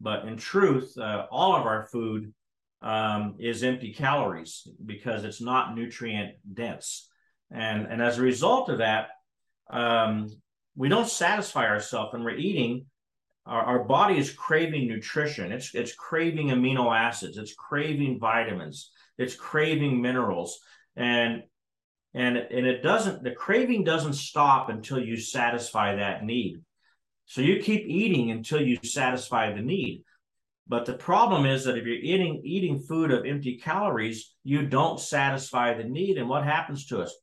but 0.00 0.26
in 0.26 0.36
truth, 0.36 0.96
uh, 0.98 1.26
all 1.30 1.56
of 1.56 1.66
our 1.66 1.86
food 1.86 2.32
um, 2.82 3.36
is 3.38 3.62
empty 3.62 3.92
calories 3.92 4.66
because 4.84 5.24
it's 5.24 5.40
not 5.40 5.74
nutrient 5.74 6.34
dense, 6.52 7.08
and 7.50 7.86
and 7.86 8.02
as 8.02 8.18
a 8.18 8.22
result 8.22 8.68
of 8.68 8.78
that, 8.78 9.08
um, 9.70 10.28
we 10.76 10.88
don't 10.88 11.08
satisfy 11.08 11.66
ourselves 11.66 12.12
when 12.12 12.24
we're 12.24 12.36
eating. 12.36 12.86
Our, 13.46 13.62
our 13.62 13.84
body 13.84 14.16
is 14.18 14.32
craving 14.32 14.88
nutrition. 14.88 15.52
It's 15.52 15.74
it's 15.74 15.94
craving 15.94 16.48
amino 16.48 16.94
acids. 16.94 17.38
It's 17.38 17.54
craving 17.54 18.18
vitamins. 18.18 18.90
It's 19.18 19.34
craving 19.34 20.00
minerals. 20.00 20.58
And 20.96 21.44
and 22.14 22.36
and 22.36 22.66
it 22.66 22.82
doesn't 22.82 23.22
the 23.22 23.32
craving 23.32 23.84
doesn't 23.84 24.14
stop 24.14 24.68
until 24.68 24.98
you 24.98 25.16
satisfy 25.16 25.96
that 25.96 26.24
need. 26.24 26.62
So 27.26 27.40
you 27.40 27.60
keep 27.60 27.84
eating 27.86 28.30
until 28.30 28.60
you 28.60 28.78
satisfy 28.84 29.52
the 29.52 29.62
need. 29.62 30.04
But 30.66 30.86
the 30.86 30.94
problem 30.94 31.44
is 31.44 31.64
that 31.64 31.76
if 31.76 31.84
you're 31.84 31.96
eating 31.96 32.40
eating 32.44 32.78
food 32.78 33.10
of 33.10 33.26
empty 33.26 33.56
calories 33.56 34.34
you 34.44 34.66
don't 34.66 35.00
satisfy 35.00 35.74
the 35.74 35.84
need. 35.84 36.18
And 36.18 36.28
what 36.28 36.44
happens 36.44 36.86
to 36.86 37.02
us? 37.02 37.14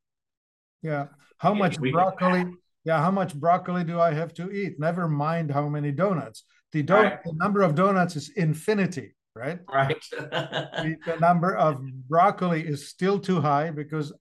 Yeah. 0.82 1.08
How 1.38 1.54
much 1.54 1.80
we, 1.80 1.92
broccoli 1.92 2.46
yeah 2.84 3.00
how 3.00 3.12
much 3.12 3.36
broccoli 3.36 3.84
do 3.84 4.00
i 4.00 4.12
have 4.14 4.34
to 4.36 4.52
eat? 4.52 4.80
Never 4.80 5.08
mind 5.08 5.52
how 5.52 5.70
many 5.70 5.92
donuts. 5.92 6.44
The, 6.74 6.84
donut, 6.84 7.04
right. 7.04 7.24
the 7.24 7.34
number 7.34 7.62
of 7.62 7.76
donuts 7.76 8.16
is 8.16 8.30
infinity 8.36 9.16
right? 9.36 9.60
Right. 9.72 10.04
The 10.12 11.18
number 11.22 11.56
of 11.56 11.82
broccoli 12.10 12.62
is 12.68 12.90
still 12.90 13.20
too 13.20 13.40
high 13.42 13.72
because 13.72 14.14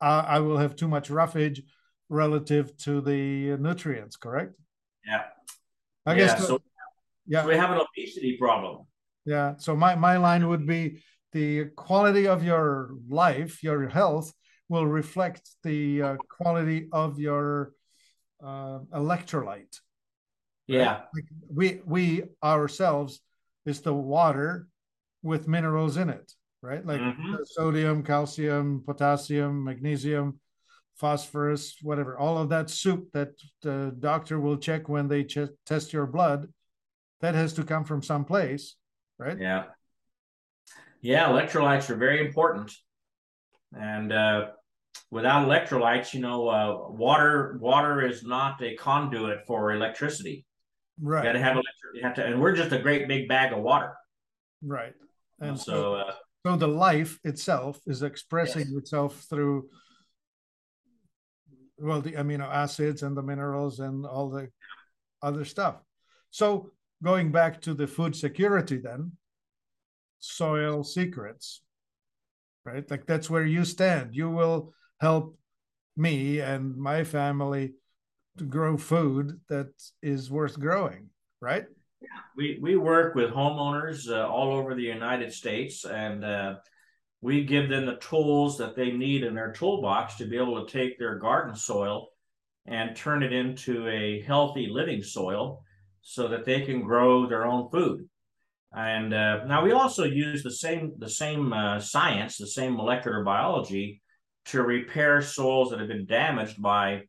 uh, 0.00 0.24
I 0.26 0.40
will 0.40 0.58
have 0.58 0.76
too 0.76 0.88
much 0.88 1.10
roughage 1.10 1.62
relative 2.08 2.76
to 2.78 3.00
the 3.00 3.56
nutrients, 3.56 4.16
correct? 4.16 4.54
Yeah. 5.06 5.22
I 6.04 6.12
yeah, 6.12 6.18
guess. 6.18 6.46
So, 6.46 6.60
yeah. 7.26 7.42
So 7.42 7.48
we 7.48 7.56
have 7.56 7.70
an 7.70 7.80
obesity 7.80 8.36
problem. 8.36 8.86
Yeah. 9.24 9.54
So 9.58 9.74
my, 9.74 9.94
my 9.94 10.16
line 10.16 10.48
would 10.48 10.66
be 10.66 11.02
the 11.32 11.66
quality 11.76 12.26
of 12.28 12.44
your 12.44 12.90
life, 13.08 13.62
your 13.62 13.88
health 13.88 14.32
will 14.68 14.86
reflect 14.86 15.48
the 15.62 16.02
uh, 16.02 16.16
quality 16.28 16.88
of 16.92 17.18
your 17.18 17.72
uh, 18.42 18.80
electrolyte. 18.94 19.80
Yeah. 20.66 21.02
Like 21.14 21.24
we 21.48 21.80
we 21.84 22.24
ourselves 22.42 23.20
is 23.64 23.80
the 23.80 23.94
water 23.94 24.68
with 25.22 25.48
minerals 25.48 25.96
in 25.96 26.10
it 26.10 26.32
right? 26.62 26.84
Like 26.84 27.00
mm-hmm. 27.00 27.34
sodium, 27.44 28.02
calcium, 28.02 28.82
potassium, 28.84 29.64
magnesium, 29.64 30.40
phosphorus, 30.96 31.76
whatever. 31.82 32.18
All 32.18 32.38
of 32.38 32.48
that 32.48 32.70
soup 32.70 33.08
that 33.12 33.30
the 33.62 33.94
doctor 33.98 34.40
will 34.40 34.56
check 34.56 34.88
when 34.88 35.08
they 35.08 35.24
ch- 35.24 35.50
test 35.64 35.92
your 35.92 36.06
blood, 36.06 36.52
that 37.20 37.34
has 37.34 37.52
to 37.54 37.64
come 37.64 37.84
from 37.84 38.02
someplace, 38.02 38.76
right? 39.18 39.38
Yeah. 39.38 39.64
Yeah, 41.00 41.28
electrolytes 41.28 41.88
are 41.90 41.96
very 41.96 42.26
important. 42.26 42.72
And 43.72 44.12
uh, 44.12 44.48
without 45.10 45.46
electrolytes, 45.46 46.14
you 46.14 46.20
know, 46.20 46.48
uh, 46.48 46.88
water 46.88 47.58
water 47.60 48.06
is 48.06 48.24
not 48.24 48.60
a 48.62 48.74
conduit 48.76 49.46
for 49.46 49.72
electricity. 49.72 50.46
Right. 51.00 51.22
You 51.22 51.28
got 51.28 51.32
to 51.32 51.38
have 51.38 51.52
electric. 51.52 51.94
You 51.94 52.02
have 52.02 52.14
to, 52.14 52.24
and 52.24 52.40
we're 52.40 52.56
just 52.56 52.72
a 52.72 52.78
great 52.78 53.06
big 53.06 53.28
bag 53.28 53.52
of 53.52 53.60
water. 53.60 53.94
Right. 54.62 54.94
And 55.38 55.58
so, 55.58 55.94
uh, 55.94 56.12
so 56.46 56.56
the 56.56 56.68
life 56.68 57.18
itself 57.24 57.80
is 57.86 58.02
expressing 58.02 58.68
yes. 58.68 58.78
itself 58.78 59.26
through 59.28 59.68
well 61.78 62.00
the 62.00 62.12
amino 62.12 62.48
acids 62.48 63.02
and 63.02 63.16
the 63.16 63.22
minerals 63.22 63.80
and 63.80 64.06
all 64.06 64.30
the 64.30 64.48
other 65.22 65.44
stuff. 65.44 65.76
So 66.30 66.70
going 67.02 67.32
back 67.32 67.60
to 67.62 67.74
the 67.74 67.86
food 67.86 68.16
security 68.16 68.78
then 68.78 69.12
soil 70.18 70.82
secrets 70.82 71.62
right? 72.66 72.90
Like 72.90 73.06
that's 73.06 73.30
where 73.30 73.46
you 73.46 73.64
stand. 73.64 74.14
You 74.14 74.28
will 74.28 74.74
help 75.00 75.38
me 75.96 76.40
and 76.40 76.76
my 76.76 77.04
family 77.04 77.74
to 78.36 78.44
grow 78.44 78.76
food 78.76 79.40
that 79.48 79.68
is 80.02 80.30
worth 80.30 80.60
growing 80.60 81.08
right 81.40 81.64
we 82.36 82.58
we 82.60 82.76
work 82.76 83.14
with 83.14 83.30
homeowners 83.30 84.10
uh, 84.10 84.28
all 84.28 84.52
over 84.52 84.74
the 84.74 84.82
United 84.82 85.32
States, 85.32 85.84
and 85.84 86.24
uh, 86.24 86.54
we 87.20 87.44
give 87.44 87.68
them 87.68 87.86
the 87.86 87.96
tools 87.96 88.58
that 88.58 88.76
they 88.76 88.90
need 88.90 89.24
in 89.24 89.34
their 89.34 89.52
toolbox 89.52 90.16
to 90.16 90.26
be 90.26 90.36
able 90.36 90.64
to 90.64 90.72
take 90.72 90.98
their 90.98 91.18
garden 91.18 91.54
soil 91.54 92.08
and 92.66 92.96
turn 92.96 93.22
it 93.22 93.32
into 93.32 93.88
a 93.88 94.20
healthy 94.22 94.68
living 94.70 95.02
soil, 95.02 95.62
so 96.02 96.28
that 96.28 96.44
they 96.44 96.60
can 96.62 96.82
grow 96.82 97.26
their 97.26 97.46
own 97.46 97.70
food. 97.70 98.08
And 98.72 99.14
uh, 99.14 99.44
now 99.46 99.64
we 99.64 99.72
also 99.72 100.04
use 100.04 100.42
the 100.42 100.50
same 100.50 100.92
the 100.98 101.08
same 101.08 101.52
uh, 101.52 101.80
science, 101.80 102.36
the 102.36 102.46
same 102.46 102.76
molecular 102.76 103.24
biology, 103.24 104.02
to 104.46 104.62
repair 104.62 105.22
soils 105.22 105.70
that 105.70 105.78
have 105.78 105.88
been 105.88 106.06
damaged 106.06 106.60
by 106.60 107.02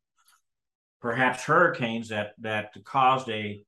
perhaps 1.02 1.43
hurricanes 1.43 2.10
that 2.10 2.32
that 2.39 2.73
caused 2.86 3.30
a 3.30 3.62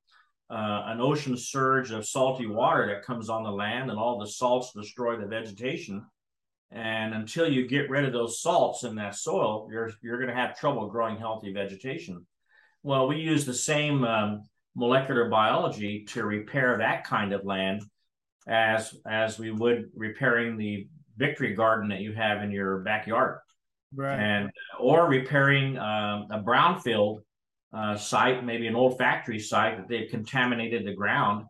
uh, 0.49 0.83
an 0.88 0.99
ocean 0.99 1.38
surge 1.38 1.91
of 1.91 2.07
salty 2.07 2.47
water 2.47 2.88
that 2.88 3.05
comes 3.05 3.29
on 3.29 3.43
the 3.43 3.51
land, 3.51 3.89
and 3.89 3.99
all 3.99 4.19
the 4.19 4.27
salts 4.27 4.73
destroy 4.73 5.17
the 5.17 5.27
vegetation. 5.27 6.05
And 6.71 7.13
until 7.13 7.51
you 7.51 7.67
get 7.67 7.89
rid 7.89 8.05
of 8.05 8.13
those 8.13 8.41
salts 8.41 8.83
in 8.83 8.95
that 8.95 9.15
soil, 9.15 9.67
you're 9.71 9.91
you're 10.01 10.17
going 10.17 10.29
to 10.29 10.35
have 10.35 10.59
trouble 10.59 10.88
growing 10.88 11.17
healthy 11.17 11.51
vegetation. 11.51 12.25
Well, 12.83 13.07
we 13.07 13.17
use 13.17 13.45
the 13.45 13.53
same 13.53 14.03
um, 14.03 14.43
molecular 14.75 15.29
biology 15.29 16.05
to 16.09 16.23
repair 16.23 16.77
that 16.77 17.03
kind 17.03 17.33
of 17.33 17.45
land 17.45 17.83
as 18.47 18.95
as 19.07 19.38
we 19.38 19.51
would 19.51 19.89
repairing 19.95 20.57
the 20.57 20.88
victory 21.17 21.53
garden 21.53 21.89
that 21.89 21.99
you 21.99 22.13
have 22.13 22.41
in 22.41 22.51
your 22.51 22.79
backyard, 22.79 23.39
right? 23.95 24.19
And 24.19 24.51
or 24.79 25.07
repairing 25.07 25.77
um, 25.77 26.27
a 26.31 26.41
brownfield 26.43 27.19
uh, 27.73 27.95
site, 27.95 28.43
maybe 28.43 28.67
an 28.67 28.75
old 28.75 28.97
factory 28.97 29.39
site 29.39 29.77
that 29.77 29.88
they've 29.88 30.10
contaminated 30.10 30.86
the 30.86 30.93
ground 30.93 31.45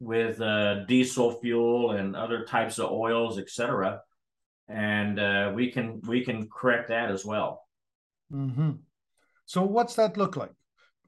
with 0.00 0.40
uh, 0.40 0.84
diesel 0.84 1.32
fuel 1.40 1.92
and 1.92 2.16
other 2.16 2.44
types 2.44 2.78
of 2.78 2.90
oils, 2.90 3.38
etc. 3.38 4.00
And 4.68 5.18
uh, 5.18 5.52
we 5.54 5.70
can 5.70 6.00
we 6.06 6.24
can 6.24 6.48
correct 6.48 6.88
that 6.88 7.10
as 7.10 7.24
well. 7.24 7.62
Mm-hmm. 8.32 8.72
So 9.46 9.62
what's 9.62 9.94
that 9.96 10.16
look 10.16 10.36
like? 10.36 10.52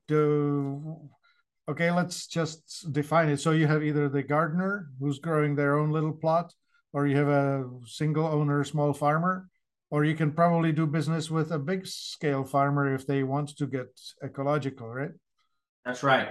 Do 0.09 1.11
okay, 1.69 1.91
let's 1.91 2.27
just 2.27 2.93
define 2.93 3.29
it. 3.29 3.41
So 3.41 3.53
you 3.53 3.67
have 3.67 3.83
either 3.83 4.09
the 4.09 4.23
gardener 4.23 4.89
who's 4.99 5.19
growing 5.19 5.55
their 5.55 5.79
own 5.79 5.91
little 5.91 6.13
plot, 6.13 6.55
or 6.93 7.07
you 7.07 7.17
have 7.17 7.29
a 7.29 7.69
single 7.87 8.27
owner, 8.27 8.65
small 8.65 8.93
farmer, 8.93 9.49
or 9.95 10.05
you 10.05 10.17
can 10.17 10.33
probably 10.33 10.73
do 10.73 10.89
business 10.89 11.31
with 11.31 11.53
a 11.53 11.59
big 11.59 11.87
scale 11.87 12.43
farmer 12.43 12.93
if 12.93 13.07
they 13.07 13.23
want 13.23 13.57
to 13.57 13.65
get 13.65 13.87
ecological, 14.25 14.89
right? 14.89 15.13
That's 15.85 16.03
right. 16.03 16.31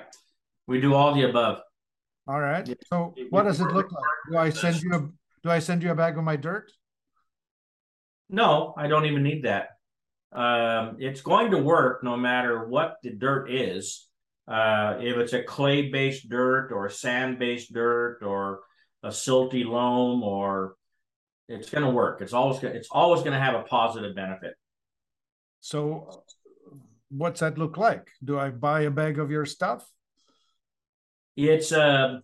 We 0.68 0.82
do 0.82 0.94
all 0.94 1.16
the 1.16 1.30
above. 1.30 1.60
All 2.28 2.42
right. 2.42 2.68
So 2.88 3.16
what 3.30 3.44
does 3.44 3.62
it 3.62 3.72
look 3.72 3.90
like? 3.90 4.04
Do 4.30 4.38
I 4.38 4.50
send 4.50 4.82
you 4.82 4.94
a 4.94 5.00
do 5.44 5.50
I 5.50 5.60
send 5.60 5.82
you 5.82 5.92
a 5.92 5.96
bag 5.96 6.18
of 6.18 6.26
my 6.26 6.36
dirt? 6.36 6.74
No, 8.30 8.74
I 8.76 8.88
don't 8.88 9.06
even 9.06 9.24
need 9.24 9.46
that. 9.46 9.70
Um, 10.34 10.98
it's 11.00 11.22
going 11.22 11.52
to 11.52 11.58
work 11.58 12.04
no 12.04 12.18
matter 12.18 12.68
what 12.68 12.98
the 13.02 13.12
dirt 13.12 13.50
is. 13.50 14.10
Uh, 14.46 14.98
if 15.00 15.16
it's 15.16 15.32
a 15.32 15.42
clay 15.42 15.90
based 15.90 16.28
dirt 16.28 16.74
or 16.74 16.90
sand 16.90 17.40
based 17.40 17.72
dirt 17.72 18.20
or 18.24 18.60
a 19.04 19.08
silty 19.08 19.64
loam 19.64 20.22
or 20.22 20.76
it's 21.48 21.70
going 21.70 21.84
to 21.84 21.90
work. 21.90 22.22
It's 22.22 22.34
always 22.34 22.60
gonna, 22.60 22.74
it's 22.74 22.90
always 22.92 23.22
going 23.22 23.34
to 23.34 23.40
have 23.40 23.56
a 23.56 23.64
positive 23.64 24.16
benefit. 24.16 24.56
So, 25.60 26.24
what's 27.10 27.40
that 27.40 27.58
look 27.58 27.78
like? 27.78 28.10
Do 28.24 28.40
I 28.40 28.50
buy 28.50 28.82
a 28.82 28.92
bag 28.92 29.20
of 29.20 29.32
your 29.32 29.46
stuff? 29.46 29.88
It's 31.36 31.72
uh, 31.72 32.20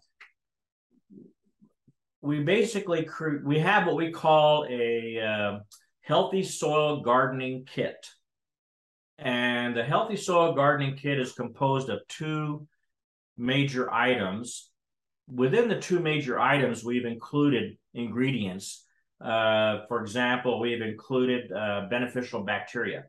we 2.22 2.44
basically 2.44 3.04
cre- 3.04 3.44
we 3.44 3.60
have 3.60 3.88
what 3.88 3.96
we 3.96 4.12
call 4.12 4.66
a 4.70 5.20
uh, 5.20 5.60
healthy 6.02 6.44
soil 6.44 7.02
gardening 7.02 7.66
kit. 7.66 8.08
And 9.18 9.76
the 9.76 9.84
healthy 9.84 10.16
soil 10.16 10.54
gardening 10.54 10.96
kit 10.96 11.20
is 11.20 11.34
composed 11.34 11.90
of 11.90 12.00
two 12.08 12.68
major 13.38 13.92
items. 13.92 14.70
Within 15.28 15.68
the 15.68 15.80
two 15.80 16.00
major 16.00 16.40
items, 16.40 16.84
we've 16.84 17.06
included 17.06 17.78
ingredients. 17.94 18.86
Uh, 19.24 19.86
for 19.88 20.02
example, 20.02 20.60
we've 20.60 20.82
included 20.82 21.52
uh, 21.52 21.88
beneficial 21.90 22.44
bacteria 22.44 23.06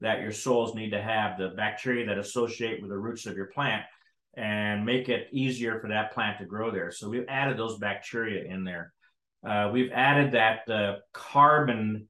that 0.00 0.20
your 0.20 0.32
soils 0.32 0.74
need 0.74 0.90
to 0.90 1.02
have, 1.02 1.38
the 1.38 1.48
bacteria 1.48 2.06
that 2.06 2.18
associate 2.18 2.80
with 2.80 2.90
the 2.90 2.96
roots 2.96 3.26
of 3.26 3.36
your 3.36 3.46
plant 3.46 3.82
and 4.36 4.84
make 4.86 5.08
it 5.08 5.28
easier 5.32 5.80
for 5.80 5.88
that 5.88 6.12
plant 6.12 6.38
to 6.38 6.44
grow 6.44 6.70
there. 6.70 6.92
So 6.92 7.08
we've 7.08 7.24
added 7.28 7.56
those 7.56 7.78
bacteria 7.78 8.44
in 8.44 8.64
there. 8.64 8.92
Uh, 9.46 9.70
we've 9.72 9.90
added 9.92 10.32
that 10.32 10.68
uh, 10.70 10.96
carbon 11.12 12.08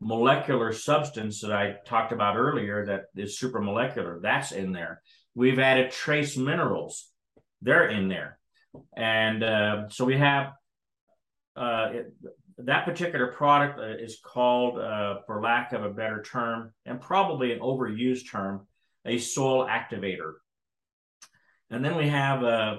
molecular 0.00 0.72
substance 0.72 1.40
that 1.40 1.52
I 1.52 1.76
talked 1.86 2.12
about 2.12 2.36
earlier 2.36 2.84
that 2.86 3.04
is 3.16 3.38
supramolecular. 3.38 4.20
That's 4.20 4.52
in 4.52 4.72
there. 4.72 5.00
We've 5.34 5.58
added 5.58 5.92
trace 5.92 6.36
minerals. 6.36 7.08
They're 7.62 7.88
in 7.88 8.08
there. 8.08 8.38
And 8.96 9.42
uh, 9.42 9.88
so 9.88 10.04
we 10.04 10.18
have 10.18 10.52
uh, 11.56 11.92
that 12.58 12.84
particular 12.84 13.28
product 13.28 13.78
uh, 13.78 14.02
is 14.02 14.20
called, 14.24 14.78
uh, 14.78 15.20
for 15.26 15.40
lack 15.40 15.72
of 15.72 15.84
a 15.84 15.90
better 15.90 16.22
term, 16.22 16.72
and 16.86 17.00
probably 17.00 17.52
an 17.52 17.60
overused 17.60 18.30
term, 18.30 18.66
a 19.04 19.18
soil 19.18 19.66
activator. 19.66 20.34
And 21.70 21.84
then 21.84 21.96
we 21.96 22.08
have 22.08 22.42
uh, 22.42 22.76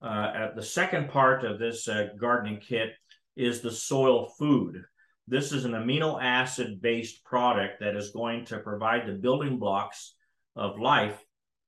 uh, 0.00 0.54
the 0.54 0.62
second 0.62 1.08
part 1.08 1.44
of 1.44 1.58
this 1.58 1.88
gardening 2.18 2.60
kit 2.60 2.90
is 3.36 3.60
the 3.60 3.70
soil 3.70 4.28
food. 4.38 4.82
This 5.28 5.52
is 5.52 5.64
an 5.64 5.72
amino 5.72 6.22
acid 6.22 6.80
based 6.80 7.24
product 7.24 7.80
that 7.80 7.96
is 7.96 8.12
going 8.12 8.44
to 8.46 8.58
provide 8.58 9.06
the 9.06 9.12
building 9.12 9.58
blocks 9.58 10.14
of 10.54 10.78
life 10.78 11.20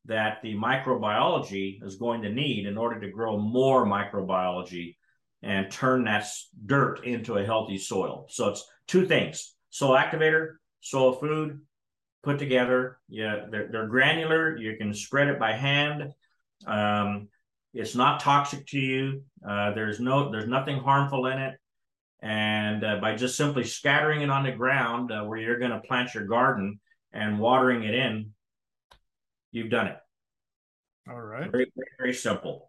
that 0.05 0.41
the 0.43 0.55
microbiology 0.55 1.83
is 1.85 1.97
going 1.97 2.23
to 2.23 2.33
need 2.33 2.67
in 2.67 2.79
order 2.79 3.01
to 3.01 3.11
grow 3.11 3.37
more 3.37 3.85
microbiology 3.85 4.97
and 5.43 5.71
turn 5.71 6.05
that 6.05 6.27
dirt 6.67 7.05
into 7.05 7.37
a 7.37 7.45
healthy 7.45 7.79
soil. 7.79 8.27
So 8.29 8.49
it's 8.49 8.69
two 8.87 9.07
things 9.07 9.55
soil 9.71 9.97
activator, 9.97 10.55
soil 10.81 11.13
food 11.13 11.61
put 12.23 12.39
together. 12.39 12.99
Yeah, 13.09 13.47
they're, 13.51 13.69
they're 13.71 13.87
granular. 13.87 14.57
You 14.57 14.77
can 14.77 14.93
spread 14.95 15.29
it 15.29 15.39
by 15.39 15.53
hand. 15.53 16.13
Um, 16.67 17.29
it's 17.75 17.95
not 17.95 18.21
toxic 18.21 18.67
to 18.69 18.79
you. 18.79 19.23
Uh, 19.49 19.73
there's 19.73 20.01
no 20.01 20.31
there's 20.31 20.49
nothing 20.49 20.79
harmful 20.79 21.27
in 21.27 21.39
it. 21.39 21.55
And 22.21 22.85
uh, 22.85 22.97
by 23.01 23.15
just 23.15 23.37
simply 23.37 23.63
scattering 23.63 24.23
it 24.23 24.31
on 24.31 24.43
the 24.43 24.51
ground 24.51 25.13
uh, 25.13 25.23
where 25.23 25.39
you're 25.39 25.61
going 25.61 25.71
to 25.71 25.81
plant 25.81 26.15
your 26.15 26.25
garden 26.25 26.81
and 27.13 27.39
watering 27.39 27.85
it 27.85 27.95
in, 27.95 28.33
you've 29.53 29.71
done 29.71 29.87
it. 29.87 29.99
All 31.09 31.21
right. 31.21 31.51
Very, 31.51 31.71
very, 31.77 31.89
very 31.99 32.15
simple. 32.15 32.68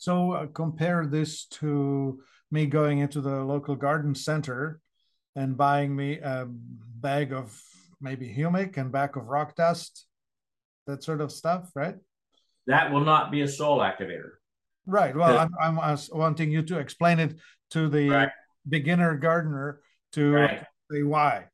So 0.00 0.32
uh, 0.32 0.46
compare 0.46 1.06
this 1.06 1.44
to 1.60 2.20
me 2.50 2.64
going 2.64 3.00
into 3.00 3.20
the 3.20 3.44
local 3.44 3.76
garden 3.76 4.14
center 4.14 4.80
and 5.36 5.58
buying 5.58 5.94
me 5.94 6.18
a 6.18 6.46
bag 6.48 7.34
of 7.34 7.62
maybe 8.00 8.26
humic 8.34 8.78
and 8.78 8.90
bag 8.90 9.18
of 9.18 9.26
rock 9.26 9.56
dust, 9.56 10.06
that 10.86 11.04
sort 11.04 11.20
of 11.20 11.30
stuff, 11.30 11.70
right? 11.74 11.96
That 12.66 12.90
will 12.90 13.04
not 13.04 13.30
be 13.30 13.42
a 13.42 13.48
soil 13.48 13.80
activator. 13.80 14.30
Right. 14.86 15.14
Well, 15.14 15.38
I'm, 15.60 15.78
I'm 15.78 15.98
wanting 16.12 16.50
you 16.50 16.62
to 16.62 16.78
explain 16.78 17.18
it 17.18 17.34
to 17.72 17.90
the 17.90 18.08
right 18.08 18.30
beginner 18.66 19.18
gardener 19.18 19.80
to 20.12 20.32
right. 20.32 20.64
say 20.90 21.02
why. 21.02 21.44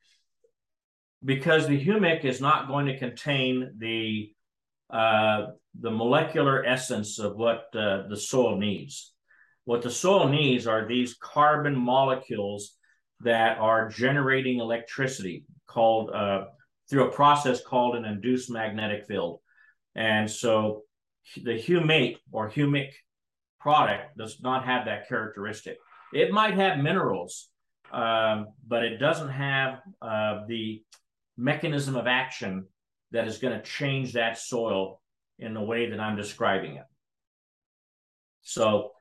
Because 1.24 1.66
the 1.66 1.84
humic 1.84 2.24
is 2.24 2.40
not 2.40 2.68
going 2.68 2.86
to 2.86 2.96
contain 2.96 3.72
the 3.78 4.32
uh, 4.90 5.46
the 5.80 5.90
molecular 5.90 6.64
essence 6.64 7.18
of 7.18 7.36
what 7.36 7.66
uh, 7.74 8.06
the 8.08 8.16
soil 8.16 8.56
needs. 8.56 9.12
What 9.64 9.82
the 9.82 9.90
soil 9.90 10.28
needs 10.28 10.66
are 10.66 10.86
these 10.86 11.14
carbon 11.14 11.76
molecules 11.76 12.76
that 13.20 13.58
are 13.58 13.88
generating 13.88 14.60
electricity 14.60 15.44
called 15.66 16.10
uh, 16.10 16.44
through 16.88 17.08
a 17.08 17.12
process 17.12 17.62
called 17.64 17.96
an 17.96 18.04
induced 18.04 18.50
magnetic 18.50 19.06
field. 19.06 19.40
And 19.94 20.30
so 20.30 20.82
the 21.42 21.58
humate 21.58 22.18
or 22.30 22.48
humic 22.48 22.90
product 23.58 24.16
does 24.16 24.40
not 24.40 24.64
have 24.64 24.84
that 24.84 25.08
characteristic. 25.08 25.78
It 26.12 26.30
might 26.30 26.54
have 26.54 26.78
minerals, 26.78 27.48
um, 27.92 28.48
but 28.66 28.84
it 28.84 28.98
doesn't 28.98 29.30
have 29.30 29.80
uh, 30.00 30.42
the 30.46 30.82
mechanism 31.36 31.96
of 31.96 32.06
action 32.06 32.66
that 33.16 33.26
is 33.26 33.38
going 33.38 33.58
to 33.58 33.64
change 33.64 34.12
that 34.12 34.38
soil 34.38 35.00
in 35.38 35.54
the 35.54 35.60
way 35.60 35.90
that 35.90 36.00
I'm 36.00 36.16
describing 36.16 36.76
it. 36.76 36.84
So 38.42 38.92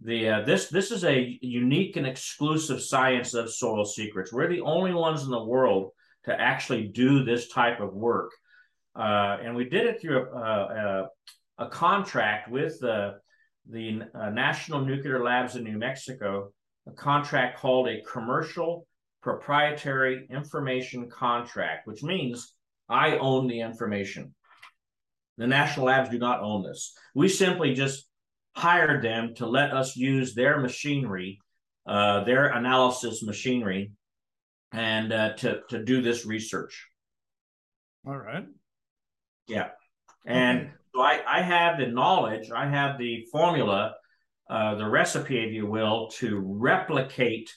the 0.00 0.28
uh, 0.28 0.42
this 0.42 0.68
this 0.68 0.90
is 0.90 1.04
a 1.04 1.38
unique 1.42 1.96
and 1.96 2.06
exclusive 2.06 2.80
science 2.80 3.34
of 3.34 3.52
soil 3.52 3.84
secrets. 3.84 4.32
We're 4.32 4.48
the 4.48 4.60
only 4.60 4.94
ones 4.94 5.24
in 5.24 5.30
the 5.30 5.44
world 5.44 5.90
to 6.24 6.40
actually 6.40 6.88
do 6.88 7.24
this 7.24 7.48
type 7.48 7.80
of 7.80 7.92
work, 7.92 8.30
uh, 8.96 9.38
and 9.42 9.56
we 9.56 9.64
did 9.64 9.86
it 9.86 10.00
through 10.00 10.30
a, 10.30 11.08
a, 11.58 11.64
a 11.64 11.68
contract 11.68 12.50
with 12.50 12.78
the 12.80 13.18
the 13.68 14.02
uh, 14.14 14.30
National 14.30 14.84
Nuclear 14.84 15.22
Labs 15.22 15.56
in 15.56 15.64
New 15.64 15.78
Mexico 15.78 16.52
a 16.86 16.92
contract 16.92 17.58
called 17.58 17.88
a 17.88 18.02
commercial 18.02 18.86
proprietary 19.22 20.26
information 20.30 21.08
contract, 21.08 21.86
which 21.86 22.02
means 22.02 22.54
I 22.92 23.18
own 23.18 23.46
the 23.46 23.60
information. 23.60 24.34
The 25.38 25.46
national 25.46 25.86
labs 25.86 26.10
do 26.10 26.18
not 26.18 26.42
own 26.42 26.62
this. 26.62 26.92
We 27.14 27.28
simply 27.28 27.74
just 27.74 28.06
hired 28.54 29.02
them 29.02 29.34
to 29.36 29.46
let 29.46 29.72
us 29.72 29.96
use 29.96 30.34
their 30.34 30.60
machinery, 30.60 31.40
uh, 31.86 32.24
their 32.24 32.48
analysis 32.48 33.22
machinery, 33.22 33.92
and 34.72 35.12
uh, 35.12 35.32
to 35.36 35.62
to 35.70 35.82
do 35.82 36.02
this 36.02 36.26
research. 36.26 36.86
All 38.06 38.16
right. 38.16 38.46
Yeah, 39.48 39.70
and 40.26 40.60
okay. 40.60 40.70
so 40.94 41.00
I 41.00 41.22
I 41.26 41.42
have 41.42 41.78
the 41.78 41.86
knowledge, 41.86 42.50
I 42.50 42.68
have 42.68 42.98
the 42.98 43.26
formula 43.32 43.94
uh, 44.52 44.74
the 44.74 44.86
recipe, 44.86 45.42
if 45.42 45.50
you 45.52 45.66
will, 45.66 46.08
to 46.08 46.38
replicate 46.38 47.50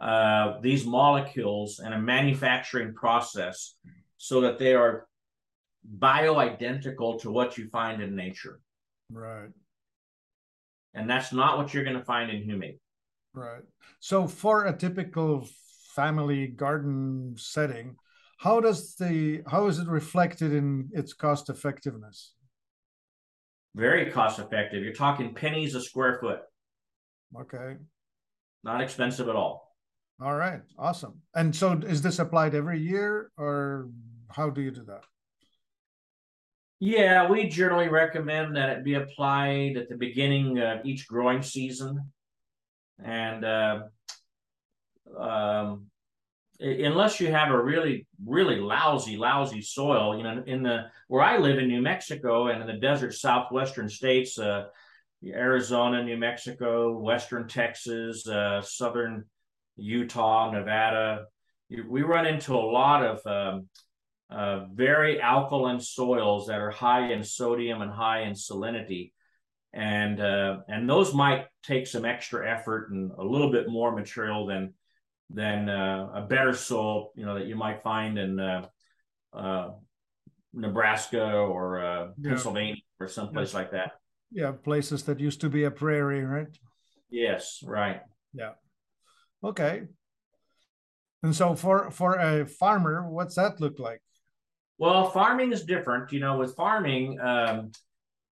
uh, 0.00 0.58
these 0.60 0.84
molecules 0.84 1.80
in 1.84 1.92
a 1.92 1.98
manufacturing 2.00 2.94
process 2.94 3.76
so 4.22 4.40
that 4.40 4.56
they 4.56 4.72
are 4.72 5.08
bioidentical 5.98 7.20
to 7.20 7.28
what 7.28 7.58
you 7.58 7.68
find 7.70 8.00
in 8.00 8.14
nature. 8.14 8.60
Right. 9.10 9.50
And 10.94 11.10
that's 11.10 11.32
not 11.32 11.58
what 11.58 11.74
you're 11.74 11.82
going 11.82 11.98
to 11.98 12.04
find 12.04 12.30
in 12.30 12.44
humic. 12.48 12.78
Right. 13.34 13.64
So 13.98 14.28
for 14.28 14.66
a 14.66 14.78
typical 14.78 15.48
family 15.96 16.46
garden 16.46 17.34
setting, 17.36 17.96
how 18.38 18.60
does 18.60 18.94
the 18.94 19.42
how 19.48 19.66
is 19.66 19.80
it 19.80 19.88
reflected 19.88 20.52
in 20.52 20.90
its 20.92 21.14
cost 21.14 21.50
effectiveness? 21.50 22.34
Very 23.74 24.08
cost 24.12 24.38
effective. 24.38 24.84
You're 24.84 24.92
talking 24.92 25.34
pennies 25.34 25.74
a 25.74 25.80
square 25.80 26.18
foot. 26.20 26.42
Okay. 27.40 27.74
Not 28.62 28.82
expensive 28.82 29.28
at 29.28 29.34
all. 29.34 29.74
All 30.22 30.36
right. 30.36 30.60
Awesome. 30.78 31.20
And 31.34 31.56
so 31.56 31.72
is 31.72 32.02
this 32.02 32.20
applied 32.20 32.54
every 32.54 32.78
year 32.78 33.32
or 33.36 33.88
how 34.34 34.50
do 34.50 34.60
you 34.60 34.70
do 34.70 34.84
that? 34.84 35.04
Yeah, 36.80 37.28
we 37.28 37.48
generally 37.48 37.88
recommend 37.88 38.56
that 38.56 38.70
it 38.70 38.84
be 38.84 38.94
applied 38.94 39.76
at 39.76 39.88
the 39.88 39.96
beginning 39.96 40.58
of 40.58 40.84
each 40.84 41.06
growing 41.06 41.42
season. 41.42 42.10
And 43.02 43.44
uh, 43.44 43.82
um, 45.16 45.86
unless 46.58 47.20
you 47.20 47.30
have 47.30 47.50
a 47.50 47.62
really, 47.62 48.06
really 48.24 48.56
lousy, 48.56 49.16
lousy 49.16 49.62
soil, 49.62 50.16
you 50.16 50.24
know, 50.24 50.42
in 50.46 50.62
the 50.62 50.86
where 51.08 51.22
I 51.22 51.38
live 51.38 51.58
in 51.58 51.68
New 51.68 51.82
Mexico 51.82 52.48
and 52.48 52.60
in 52.60 52.66
the 52.66 52.80
desert 52.80 53.14
southwestern 53.14 53.88
states, 53.88 54.38
uh, 54.38 54.64
Arizona, 55.24 56.02
New 56.02 56.16
Mexico, 56.16 56.98
western 56.98 57.46
Texas, 57.46 58.26
uh, 58.26 58.60
southern 58.60 59.24
Utah, 59.76 60.50
Nevada, 60.50 61.26
we 61.88 62.02
run 62.02 62.26
into 62.26 62.54
a 62.54 62.56
lot 62.56 63.04
of 63.04 63.26
um, 63.26 63.68
uh, 64.32 64.66
very 64.72 65.20
alkaline 65.20 65.80
soils 65.80 66.46
that 66.46 66.60
are 66.60 66.70
high 66.70 67.12
in 67.12 67.22
sodium 67.22 67.82
and 67.82 67.90
high 67.90 68.22
in 68.22 68.32
salinity. 68.32 69.12
And 69.72 70.20
uh, 70.20 70.60
and 70.68 70.88
those 70.88 71.14
might 71.14 71.46
take 71.62 71.86
some 71.86 72.04
extra 72.04 72.50
effort 72.50 72.90
and 72.90 73.10
a 73.16 73.24
little 73.24 73.50
bit 73.50 73.68
more 73.68 73.94
material 73.94 74.46
than 74.46 74.74
than 75.30 75.68
uh, 75.68 76.10
a 76.14 76.22
better 76.22 76.52
soil, 76.52 77.12
you 77.16 77.24
know, 77.24 77.34
that 77.34 77.46
you 77.46 77.56
might 77.56 77.82
find 77.82 78.18
in 78.18 78.38
uh, 78.38 78.66
uh, 79.32 79.70
Nebraska 80.52 81.24
or 81.24 81.82
uh, 81.82 82.08
Pennsylvania 82.22 82.76
or 83.00 83.08
someplace 83.08 83.52
yeah. 83.52 83.58
like 83.58 83.70
that. 83.72 83.92
Yeah, 84.30 84.52
places 84.52 85.04
that 85.04 85.20
used 85.20 85.40
to 85.40 85.48
be 85.48 85.64
a 85.64 85.70
prairie, 85.70 86.24
right? 86.24 86.48
Yes, 87.10 87.62
right. 87.64 88.00
Yeah. 88.34 88.52
Okay. 89.42 89.84
And 91.22 91.34
so 91.34 91.54
for 91.54 91.90
for 91.90 92.16
a 92.16 92.46
farmer, 92.46 93.08
what's 93.08 93.36
that 93.36 93.60
look 93.60 93.78
like? 93.78 94.02
Well, 94.82 95.10
farming 95.10 95.52
is 95.52 95.62
different. 95.62 96.10
You 96.10 96.18
know, 96.18 96.38
with 96.38 96.56
farming, 96.56 97.20
um, 97.20 97.70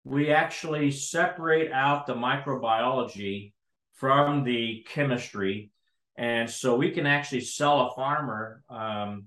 we 0.04 0.32
actually 0.32 0.90
separate 0.90 1.72
out 1.72 2.08
the 2.08 2.16
microbiology 2.16 3.54
from 3.94 4.44
the 4.44 4.84
chemistry. 4.90 5.70
And 6.18 6.50
so 6.50 6.76
we 6.76 6.90
can 6.90 7.06
actually 7.06 7.42
sell 7.42 7.82
a 7.82 7.94
farmer, 7.94 8.64
um, 8.68 9.26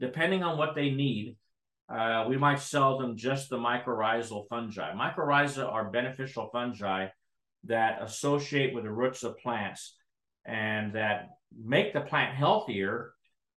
depending 0.00 0.42
on 0.42 0.58
what 0.58 0.74
they 0.74 0.90
need, 0.90 1.36
uh, 1.88 2.24
we 2.28 2.36
might 2.36 2.58
sell 2.58 2.98
them 2.98 3.16
just 3.16 3.50
the 3.50 3.56
mycorrhizal 3.56 4.48
fungi. 4.48 4.92
Mycorrhiza 4.94 5.72
are 5.72 5.92
beneficial 5.92 6.48
fungi 6.50 7.06
that 7.66 8.02
associate 8.02 8.74
with 8.74 8.82
the 8.82 8.90
roots 8.90 9.22
of 9.22 9.38
plants 9.38 9.94
and 10.44 10.92
that 10.94 11.28
make 11.56 11.92
the 11.92 12.00
plant 12.00 12.34
healthier 12.34 13.13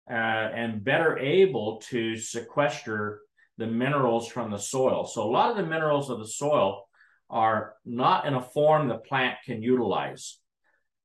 uh, 0.10 0.14
and 0.14 0.84
better 0.84 1.18
able 1.18 1.82
to 1.90 2.16
sequester 2.16 3.22
the 3.58 3.68
minerals 3.68 4.28
from 4.28 4.52
the 4.52 4.58
soil. 4.58 5.06
So 5.06 5.24
a 5.24 5.32
lot 5.32 5.52
of 5.52 5.58
the 5.58 5.66
minerals 5.66 6.10
of 6.10 6.20
the 6.20 6.28
soil 6.28 6.88
are 7.30 7.74
not 7.86 8.26
in 8.26 8.34
a 8.34 8.42
form 8.42 8.88
the 8.88 8.98
plant 8.98 9.38
can 9.46 9.62
utilize. 9.62 10.40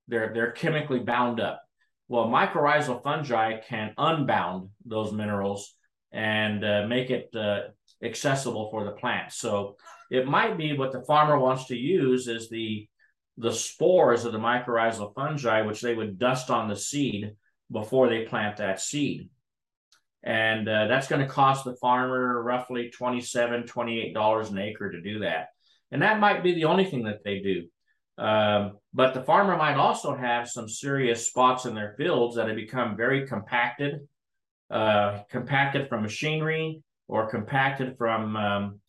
They're, 0.09 0.33
they're 0.33 0.53
chemically 0.53 1.01
bound 1.01 1.41
up. 1.41 1.63
Well, 2.09 2.27
mycorrhizal 2.27 3.03
fungi 3.03 3.59
can 3.61 3.95
unbound 3.97 4.69
those 4.85 5.13
minerals 5.13 5.75
and 6.13 6.65
uh, 6.65 6.87
make 6.87 7.11
it 7.11 7.35
uh, 7.35 7.61
accessible 8.03 8.71
for 8.71 8.85
the 8.85 8.93
plant. 8.93 9.33
So 9.33 9.77
it 10.11 10.27
might 10.27 10.59
be 10.59 10.77
what 10.77 10.93
the 10.93 11.03
farmer 11.03 11.39
wants 11.39 11.67
to 11.67 11.77
use 11.77 12.29
is 12.29 12.49
the 12.49 12.87
the 13.39 13.53
spores 13.53 14.27
of 14.27 14.33
the 14.33 14.39
mycorrhizal 14.39 15.15
fungi, 15.15 15.63
which 15.63 15.81
they 15.81 15.95
would 15.95 16.19
dust 16.19 16.51
on 16.51 16.69
the 16.69 16.77
seed 16.77 17.33
before 17.73 18.09
they 18.09 18.25
plant 18.25 18.59
that 18.59 18.81
seed. 18.81 19.29
And 20.23 20.69
uh, 20.69 20.87
that's 20.87 21.09
going 21.09 21.23
to 21.23 21.33
cost 21.33 21.65
the 21.65 21.75
farmer 21.77 22.41
roughly 22.43 22.93
$27, 22.97 23.67
$28 23.67 24.51
an 24.51 24.59
acre 24.59 24.93
to 24.93 25.01
do 25.01 25.21
that. 25.21 25.49
And 25.91 26.03
that 26.03 26.21
might 26.21 26.43
be 26.43 26.55
the 26.55 26.67
only 26.67 26.85
thing 26.85 27.05
that 27.05 27.25
they 27.25 27.41
do. 27.41 27.65
Um, 28.23 28.79
but 28.95 29.15
the 29.15 29.23
farmer 29.23 29.57
might 29.57 29.77
also 29.77 30.15
have 30.15 30.49
some 30.49 30.69
serious 30.69 31.27
spots 31.27 31.65
in 31.65 31.75
their 31.75 31.95
fields 31.97 32.37
that 32.37 32.47
have 32.47 32.57
become 32.57 32.97
very 32.97 33.27
compacted, 33.27 34.01
uh, 34.71 35.21
compacted 35.31 35.89
from 35.89 36.03
machinery 36.03 36.83
or 37.09 37.29
compacted 37.29 37.97
from 37.99 38.37
um, 38.37 38.81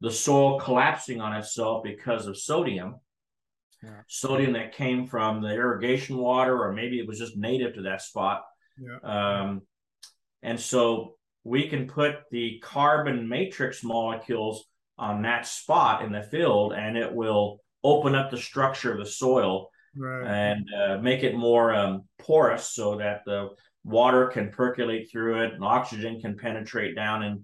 the 0.00 0.10
soil 0.10 0.60
collapsing 0.60 1.20
on 1.20 1.34
itself 1.34 1.82
because 1.82 2.26
of 2.26 2.38
sodium 2.38 2.96
yeah. 3.82 4.00
sodium 4.08 4.52
that 4.52 4.74
came 4.74 5.06
from 5.06 5.42
the 5.42 5.52
irrigation 5.52 6.16
water, 6.16 6.62
or 6.62 6.72
maybe 6.72 6.98
it 6.98 7.06
was 7.06 7.18
just 7.18 7.36
native 7.36 7.74
to 7.74 7.82
that 7.82 8.02
spot. 8.02 8.44
Yeah. 8.78 8.98
Um, 9.02 9.62
and 10.42 10.58
so 10.58 11.16
we 11.44 11.68
can 11.68 11.86
put 11.86 12.16
the 12.30 12.60
carbon 12.62 13.28
matrix 13.28 13.82
molecules 13.82 14.64
on 14.98 15.22
that 15.22 15.46
spot 15.46 16.02
in 16.02 16.12
the 16.12 16.22
field, 16.22 16.72
and 16.72 16.96
it 16.96 17.12
will 17.12 17.60
open 17.84 18.14
up 18.14 18.30
the 18.30 18.38
structure 18.38 18.92
of 18.92 18.98
the 18.98 19.06
soil 19.06 19.70
right. 19.96 20.26
and 20.26 20.66
uh, 20.74 20.98
make 20.98 21.22
it 21.22 21.36
more 21.36 21.74
um, 21.74 22.04
porous 22.18 22.70
so 22.70 22.96
that 22.98 23.22
the 23.24 23.50
water 23.84 24.26
can 24.26 24.50
percolate 24.50 25.10
through 25.10 25.42
it 25.42 25.54
and 25.54 25.64
oxygen 25.64 26.20
can 26.20 26.36
penetrate 26.36 26.94
down 26.94 27.22
and 27.22 27.40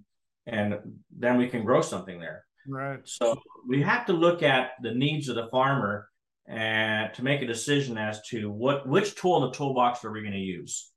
and 0.46 0.74
then 1.16 1.38
we 1.38 1.48
can 1.48 1.64
grow 1.64 1.80
something 1.80 2.20
there. 2.20 2.44
Right. 2.68 3.00
So 3.04 3.40
we 3.66 3.80
have 3.80 4.04
to 4.06 4.12
look 4.12 4.42
at 4.42 4.72
the 4.82 4.92
needs 4.92 5.30
of 5.30 5.36
the 5.36 5.48
farmer 5.48 6.06
and 6.46 7.12
to 7.14 7.24
make 7.24 7.42
a 7.42 7.46
decision 7.46 7.96
as 7.96 8.20
to 8.28 8.50
what 8.50 8.86
which 8.86 9.14
tool 9.14 9.42
in 9.42 9.50
the 9.50 9.56
toolbox 9.56 10.04
are 10.04 10.12
we 10.12 10.20
going 10.20 10.32
to 10.32 10.38
use. 10.38 10.90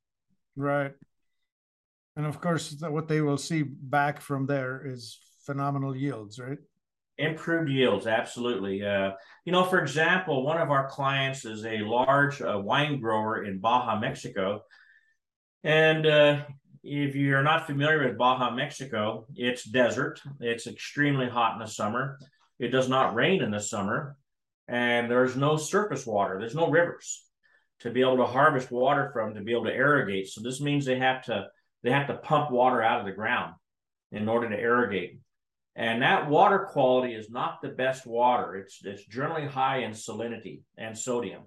Right. 0.56 0.92
And 2.16 2.26
of 2.26 2.42
course, 2.42 2.76
what 2.82 3.08
they 3.08 3.22
will 3.22 3.38
see 3.38 3.64
back 3.64 4.22
from 4.22 4.48
there 4.48 4.82
is 4.86 5.20
phenomenal 5.46 5.96
yields, 5.96 6.40
right? 6.40 6.58
Improved 7.20 7.70
yields, 7.70 8.08
absolutely. 8.08 8.84
Uh, 8.84 9.12
you 9.46 9.52
know, 9.52 9.64
for 9.64 9.80
example, 9.80 10.44
one 10.44 10.58
of 10.58 10.72
our 10.72 10.90
clients 10.90 11.46
is 11.46 11.66
a 11.66 11.78
large 11.80 12.42
uh, 12.42 12.60
wine 12.60 13.00
grower 13.00 13.44
in 13.44 13.60
Baja, 13.60 14.00
Mexico. 14.00 14.64
And 15.64 16.06
uh, 16.06 16.42
if 16.84 17.16
you're 17.16 17.44
not 17.44 17.68
familiar 17.68 18.06
with 18.06 18.18
Baja, 18.18 18.52
Mexico, 18.52 19.28
it's 19.36 19.64
desert. 19.64 20.20
It's 20.40 20.68
extremely 20.68 21.30
hot 21.30 21.54
in 21.54 21.60
the 21.60 21.68
summer. 21.68 22.20
It 22.60 22.70
does 22.70 22.90
not 22.90 23.16
rain 23.16 23.42
in 23.44 23.52
the 23.52 23.60
summer 23.60 24.18
and 24.68 25.10
there's 25.10 25.36
no 25.36 25.58
surface 25.58 26.06
water, 26.06 26.38
there's 26.40 26.56
no 26.56 26.70
rivers 26.70 27.24
to 27.80 27.92
be 27.92 28.02
able 28.02 28.18
to 28.18 28.26
harvest 28.26 28.72
water 28.72 29.10
from 29.14 29.36
to 29.36 29.42
be 29.42 29.52
able 29.52 29.66
to 29.66 29.76
irrigate. 29.76 30.28
So 30.28 30.42
this 30.42 30.60
means 30.60 30.86
they 30.86 31.00
have 31.00 31.24
to 31.26 31.48
they 31.84 31.92
have 31.92 32.08
to 32.08 32.16
pump 32.16 32.52
water 32.52 32.82
out 32.82 33.00
of 33.00 33.06
the 33.06 33.12
ground 33.12 33.54
in 34.12 34.28
order 34.28 34.50
to 34.50 34.60
irrigate. 34.60 35.20
And 35.76 36.02
that 36.02 36.28
water 36.28 36.68
quality 36.72 37.14
is 37.14 37.30
not 37.30 37.62
the 37.62 37.70
best 37.70 38.08
water. 38.08 38.56
It's 38.56 38.80
it's 38.84 39.06
generally 39.06 39.48
high 39.48 39.80
in 39.80 39.92
salinity 39.92 40.62
and 40.78 40.98
sodium. 40.98 41.44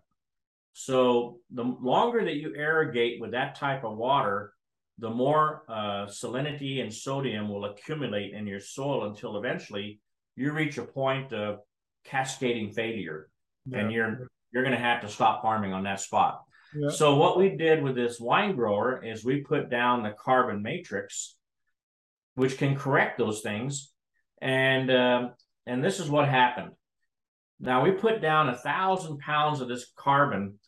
So 0.73 1.41
the 1.51 1.65
longer 1.65 2.25
that 2.25 2.37
you 2.37 2.55
irrigate 2.55 3.21
with 3.21 3.33
that 3.33 3.57
type 3.57 3.83
of 3.83 3.97
water, 3.97 4.53
the 4.99 5.11
more 5.11 5.65
uh, 5.69 6.07
salinity 6.07 6.81
and 6.81 6.95
sodium 6.95 7.49
will 7.49 7.65
accumulate 7.65 8.33
in 8.33 8.47
your 8.47 8.61
soil 8.61 9.07
until 9.07 9.37
eventually 9.37 10.01
you 10.37 10.53
reach 10.53 10.79
a 10.79 10.85
point 10.85 11.33
of 11.33 11.59
cascading 12.05 12.73
failure, 12.73 13.29
yeah. 13.67 13.79
and 13.79 13.93
you're 13.93 14.29
you're 14.53 14.63
going 14.63 14.77
to 14.77 14.83
have 14.83 15.03
to 15.03 15.09
stop 15.09 15.43
farming 15.43 15.73
on 15.73 15.85
that 15.85 16.01
spot. 16.01 16.43
Yeah. 16.75 16.91
So 16.91 17.17
what 17.17 17.39
we 17.39 17.51
did 17.51 17.83
with 17.83 17.95
this 17.95 18.21
wine 18.21 18.55
grower 18.55 19.05
is 19.05 19.25
we 19.25 19.41
put 19.41 19.71
down 19.71 20.03
the 20.03 20.15
carbon 20.19 20.63
matrix, 20.63 21.37
which 22.35 22.59
can 22.59 22.77
correct 22.77 23.19
those 23.19 23.41
things, 23.41 23.93
and 24.41 24.91
um, 24.91 25.35
and 25.67 25.85
this 25.85 26.01
is 26.01 26.09
what 26.09 26.29
happened. 26.29 26.73
Now 27.59 27.83
we 27.85 27.91
put 27.91 28.23
down 28.23 28.49
a 28.49 28.57
thousand 28.57 29.19
pounds 29.19 29.61
of 29.61 29.69
this 29.69 29.93
carbon 29.97 30.59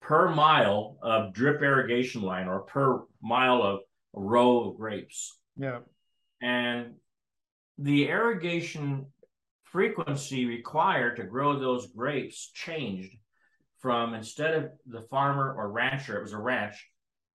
per 0.00 0.34
mile 0.34 0.96
of 1.02 1.34
drip 1.34 1.60
irrigation 1.60 2.22
line 2.22 2.48
or 2.48 2.60
per 2.60 3.02
mile 3.22 3.62
of 3.62 3.80
row 4.14 4.70
of 4.70 4.76
grapes. 4.76 5.38
Yeah. 5.56 5.80
And 6.40 6.94
the 7.76 8.08
irrigation 8.08 9.06
frequency 9.72 10.46
required 10.46 11.16
to 11.16 11.24
grow 11.24 11.58
those 11.58 11.92
grapes 11.92 12.50
changed 12.54 13.16
from 13.80 14.14
instead 14.14 14.54
of 14.54 14.70
the 14.86 15.02
farmer 15.02 15.54
or 15.56 15.70
rancher, 15.70 16.18
it 16.18 16.22
was 16.22 16.32
a 16.32 16.38
ranch, 16.38 16.86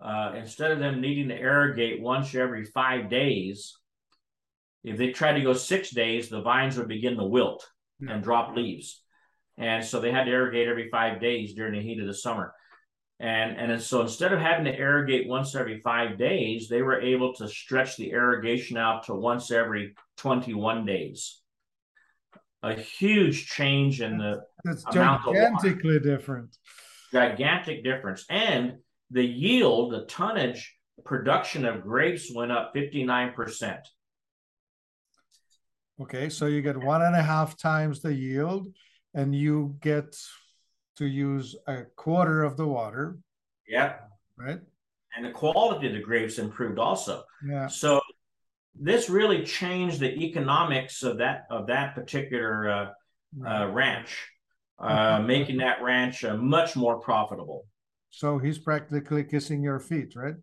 uh, 0.02 0.34
instead 0.36 0.72
of 0.72 0.80
them 0.80 1.00
needing 1.00 1.30
to 1.30 1.40
irrigate 1.40 2.02
once 2.02 2.36
every 2.36 2.66
five 2.66 3.10
days, 3.10 3.78
if 4.84 4.98
they 4.98 5.12
tried 5.12 5.34
to 5.34 5.42
go 5.42 5.54
six 5.54 5.92
days, 5.92 6.28
the 6.28 6.42
vines 6.42 6.78
would 6.78 6.90
begin 6.90 7.16
to 7.16 7.24
wilt 7.24 7.66
and 8.02 8.22
drop 8.22 8.56
leaves. 8.56 9.02
And 9.58 9.86
so 9.86 10.02
they 10.02 10.12
had 10.12 10.26
to 10.26 10.32
irrigate 10.32 10.68
every 10.68 10.90
five 10.90 11.22
days 11.22 11.54
during 11.54 11.74
the 11.74 11.82
heat 11.82 12.02
of 12.02 12.08
the 12.08 12.14
summer. 12.14 12.54
And, 13.20 13.56
and 13.58 13.82
so 13.82 14.02
instead 14.02 14.34
of 14.34 14.40
having 14.40 14.66
to 14.66 14.78
irrigate 14.78 15.30
once 15.30 15.56
every 15.56 15.80
five 15.80 16.18
days, 16.18 16.68
they 16.68 16.82
were 16.82 17.00
able 17.00 17.34
to 17.36 17.48
stretch 17.48 17.96
the 17.96 18.12
irrigation 18.12 18.76
out 18.76 19.04
to 19.04 19.16
once 19.16 19.52
every 19.52 19.96
21 20.18 20.86
days 20.86 21.43
a 22.64 22.74
huge 22.74 23.48
change 23.48 24.02
in 24.02 24.18
the 24.18 24.42
That's 24.64 24.84
gigantically 24.86 26.00
different. 26.00 26.58
Gigantic 27.12 27.84
difference. 27.84 28.26
And 28.30 28.78
the 29.12 29.24
yield, 29.24 29.92
the 29.94 30.06
tonnage 30.06 30.74
production 31.04 31.66
of 31.66 31.84
grapes 31.84 32.34
went 32.34 32.52
up 32.52 32.74
59%. 32.74 33.78
Okay, 36.02 36.30
so 36.30 36.48
you 36.48 36.62
get 36.62 36.78
one 36.78 37.02
and 37.04 37.16
a 37.16 37.22
half 37.22 37.58
times 37.58 38.02
the 38.02 38.14
yield, 38.14 38.74
and 39.14 39.36
you 39.36 39.76
get 39.82 40.18
to 40.96 41.06
use 41.06 41.56
a 41.68 41.84
quarter 41.96 42.44
of 42.44 42.58
the 42.58 42.66
water. 42.66 43.20
Yeah. 43.68 43.96
Right. 44.38 44.60
And 45.16 45.26
the 45.26 45.32
quality 45.32 45.88
of 45.88 45.94
the 45.94 46.00
grapes 46.00 46.40
improved 46.40 46.80
also. 46.80 47.24
Yeah. 47.48 47.68
So 47.68 48.02
this 48.76 49.10
really 49.10 49.44
changed 49.44 50.00
the 50.00 50.12
economics 50.12 51.04
of 51.04 51.18
that 51.20 51.46
of 51.50 51.68
that 51.68 51.96
particular 51.96 52.70
uh, 52.70 52.86
uh, 53.48 53.68
ranch, 53.68 54.18
uh, 54.80 55.20
making 55.20 55.58
that 55.58 55.82
ranch 55.82 56.24
uh, 56.24 56.36
much 56.36 56.76
more 56.76 57.00
profitable. 57.00 57.66
So 58.10 58.38
he's 58.38 58.60
practically 58.60 59.24
kissing 59.24 59.64
your 59.64 59.80
feet, 59.80 60.16
right? 60.16 60.36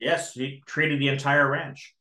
Yes, 0.00 0.32
he 0.32 0.62
treated 0.66 1.00
the 1.00 1.08
entire 1.08 1.50
ranch, 1.50 1.94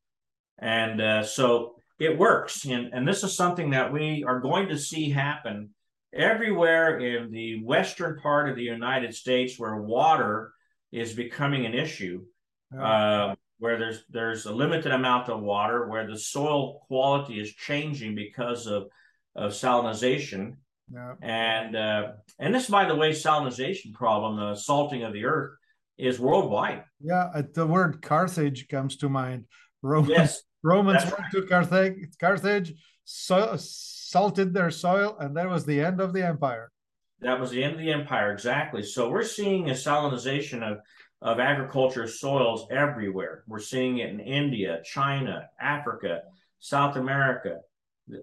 and 0.57 1.01
uh, 1.01 1.24
so 1.24 1.76
it 1.99 2.17
works. 2.17 2.65
And 2.65 2.93
and 2.93 3.07
this 3.07 3.24
is 3.24 3.36
something 3.36 3.72
that 3.72 3.91
we 3.91 4.24
are 4.24 4.39
going 4.39 4.70
to 4.70 4.78
see 4.78 5.09
happen 5.09 5.70
everywhere 6.13 6.99
in 6.99 7.32
the 7.32 7.63
western 7.63 8.20
part 8.20 8.49
of 8.49 8.55
the 8.55 8.63
United 8.63 9.13
States 9.13 9.59
where 9.59 9.76
water 9.76 10.51
is 10.91 11.13
becoming 11.13 11.65
an 11.65 11.74
issue. 11.74 12.24
Uh, 12.76 13.36
where 13.60 13.78
there's 13.78 14.03
there's 14.10 14.45
a 14.45 14.51
limited 14.51 14.91
amount 14.91 15.30
of 15.30 15.41
water, 15.41 15.88
where 15.88 16.07
the 16.07 16.18
soil 16.18 16.80
quality 16.88 17.39
is 17.39 17.53
changing 17.53 18.16
because 18.16 18.66
of 18.66 18.88
of 19.36 19.51
salinization, 19.51 20.55
yeah. 20.91 21.14
and 21.22 21.76
uh, 21.76 22.12
and 22.39 22.55
this, 22.55 22.68
by 22.68 22.86
the 22.86 22.95
way, 22.95 23.12
salinization 23.12 23.93
problem, 23.93 24.38
the 24.38 24.55
salting 24.55 25.03
of 25.03 25.14
the 25.14 25.26
earth, 25.26 25.51
is 25.97 26.20
worldwide. 26.20 26.84
Yeah, 27.01 27.30
uh, 27.34 27.43
the 27.53 27.68
word 27.68 28.01
Carthage 28.01 28.68
comes 28.68 28.97
to 28.97 29.10
mind. 29.10 29.45
Romans, 29.82 30.10
yes, 30.10 30.41
Romans 30.64 31.03
went 31.03 31.20
right. 31.20 31.32
to 31.32 31.41
Carthage, 31.43 31.95
Carthage, 32.20 32.74
so, 33.05 33.55
salted 33.57 34.53
their 34.53 34.72
soil, 34.72 35.18
and 35.20 35.36
that 35.38 35.49
was 35.49 35.66
the 35.66 35.80
end 35.82 36.01
of 36.01 36.14
the 36.14 36.26
empire. 36.26 36.72
That 37.22 37.39
was 37.39 37.51
the 37.51 37.64
end 37.64 37.74
of 37.74 37.80
the 37.80 37.91
empire, 37.91 38.32
exactly. 38.32 38.84
So 38.84 39.10
we're 39.10 39.24
seeing 39.24 39.70
a 39.70 39.74
salinization 39.74 40.64
of 40.64 40.80
of 41.22 41.39
agriculture 41.39 42.07
soils 42.07 42.67
everywhere. 42.72 43.43
We're 43.47 43.59
seeing 43.59 43.97
it 43.97 44.09
in 44.09 44.20
India, 44.20 44.82
China, 44.86 45.49
Africa, 45.59 46.22
South 46.59 46.95
America, 46.95 47.59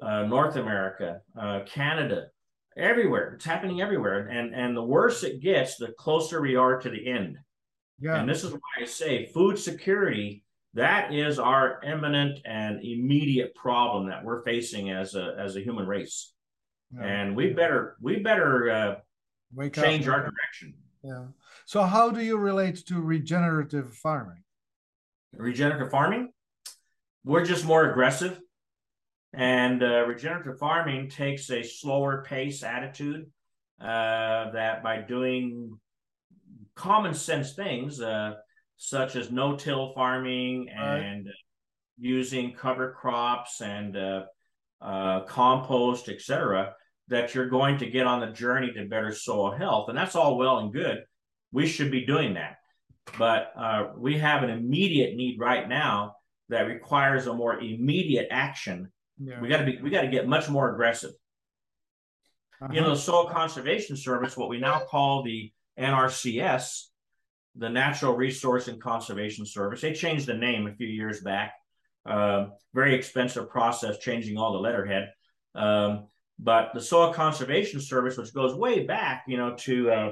uh, 0.00 0.22
North 0.22 0.56
America, 0.56 1.20
uh, 1.38 1.60
Canada, 1.66 2.28
everywhere. 2.76 3.34
It's 3.34 3.44
happening 3.44 3.82
everywhere. 3.82 4.28
And, 4.28 4.54
and 4.54 4.76
the 4.76 4.82
worse 4.82 5.24
it 5.24 5.40
gets, 5.40 5.76
the 5.76 5.92
closer 5.98 6.40
we 6.40 6.56
are 6.56 6.78
to 6.78 6.88
the 6.88 7.06
end. 7.06 7.38
Yeah. 7.98 8.18
And 8.18 8.28
this 8.28 8.44
is 8.44 8.52
why 8.52 8.60
I 8.80 8.84
say 8.84 9.26
food 9.26 9.58
security, 9.58 10.44
that 10.74 11.12
is 11.12 11.38
our 11.38 11.80
imminent 11.82 12.40
and 12.44 12.82
immediate 12.82 13.54
problem 13.54 14.08
that 14.08 14.24
we're 14.24 14.42
facing 14.42 14.90
as 14.90 15.14
a, 15.14 15.34
as 15.38 15.56
a 15.56 15.60
human 15.60 15.86
race. 15.86 16.32
Yeah. 16.94 17.04
And 17.04 17.36
we 17.36 17.52
better, 17.52 17.96
we 18.00 18.20
better 18.20 18.70
uh, 18.70 18.94
change 19.70 20.08
up. 20.08 20.14
our 20.14 20.20
direction. 20.20 20.74
Yeah. 21.02 21.26
So, 21.66 21.82
how 21.82 22.10
do 22.10 22.22
you 22.22 22.38
relate 22.38 22.86
to 22.86 23.00
regenerative 23.00 23.92
farming? 23.92 24.44
Regenerative 25.36 25.90
farming, 25.90 26.30
we're 27.24 27.44
just 27.44 27.64
more 27.64 27.90
aggressive. 27.90 28.40
And 29.34 29.82
uh, 29.82 30.04
regenerative 30.06 30.60
farming 30.60 31.10
takes 31.10 31.50
a 31.50 31.64
slower 31.64 32.24
pace 32.24 32.62
attitude 32.62 33.26
uh, 33.80 34.52
that 34.52 34.84
by 34.84 34.98
doing 34.98 35.76
common 36.76 37.14
sense 37.14 37.54
things, 37.54 38.00
uh, 38.00 38.34
such 38.76 39.16
as 39.16 39.32
no 39.32 39.56
till 39.56 39.92
farming 39.92 40.68
and 40.68 41.26
right. 41.26 41.34
using 41.98 42.52
cover 42.52 42.92
crops 42.92 43.60
and 43.60 43.96
uh, 43.96 44.22
uh, 44.80 45.22
compost, 45.22 46.08
etc., 46.08 46.74
that 47.08 47.34
you're 47.34 47.48
going 47.48 47.78
to 47.78 47.90
get 47.90 48.06
on 48.06 48.20
the 48.20 48.28
journey 48.28 48.70
to 48.72 48.84
better 48.84 49.12
soil 49.12 49.50
health. 49.50 49.88
And 49.88 49.98
that's 49.98 50.14
all 50.14 50.38
well 50.38 50.58
and 50.58 50.72
good 50.72 51.02
we 51.56 51.66
should 51.66 51.90
be 51.90 52.04
doing 52.04 52.34
that. 52.34 52.58
But 53.18 53.50
uh, 53.58 53.88
we 53.96 54.18
have 54.18 54.42
an 54.42 54.50
immediate 54.50 55.16
need 55.16 55.40
right 55.40 55.66
now 55.66 56.16
that 56.50 56.66
requires 56.66 57.26
a 57.26 57.32
more 57.32 57.58
immediate 57.58 58.28
action. 58.30 58.92
Yeah. 59.18 59.40
We 59.40 59.48
got 59.48 59.60
to 59.60 59.64
be 59.64 59.80
we 59.80 59.88
got 59.88 60.02
to 60.02 60.08
get 60.08 60.28
much 60.28 60.50
more 60.50 60.70
aggressive. 60.70 61.12
Uh-huh. 62.60 62.74
You 62.74 62.82
know, 62.82 62.90
the 62.90 63.00
Soil 63.00 63.30
Conservation 63.30 63.96
Service, 63.96 64.36
what 64.36 64.50
we 64.50 64.58
now 64.60 64.80
call 64.80 65.22
the 65.22 65.50
NRCS, 65.78 66.88
the 67.56 67.70
Natural 67.70 68.14
Resource 68.14 68.68
and 68.68 68.78
Conservation 68.78 69.46
Service. 69.46 69.80
They 69.80 69.94
changed 69.94 70.26
the 70.26 70.34
name 70.34 70.66
a 70.66 70.74
few 70.74 70.88
years 70.88 71.22
back. 71.22 71.54
Uh, 72.04 72.48
very 72.74 72.94
expensive 72.94 73.48
process 73.48 73.98
changing 73.98 74.36
all 74.36 74.52
the 74.52 74.58
letterhead. 74.58 75.10
Um, 75.54 76.08
but 76.38 76.72
the 76.74 76.82
Soil 76.82 77.14
Conservation 77.14 77.80
Service, 77.80 78.18
which 78.18 78.34
goes 78.34 78.54
way 78.54 78.84
back, 78.84 79.24
you 79.26 79.38
know, 79.38 79.56
to 79.60 79.90
uh, 79.90 80.10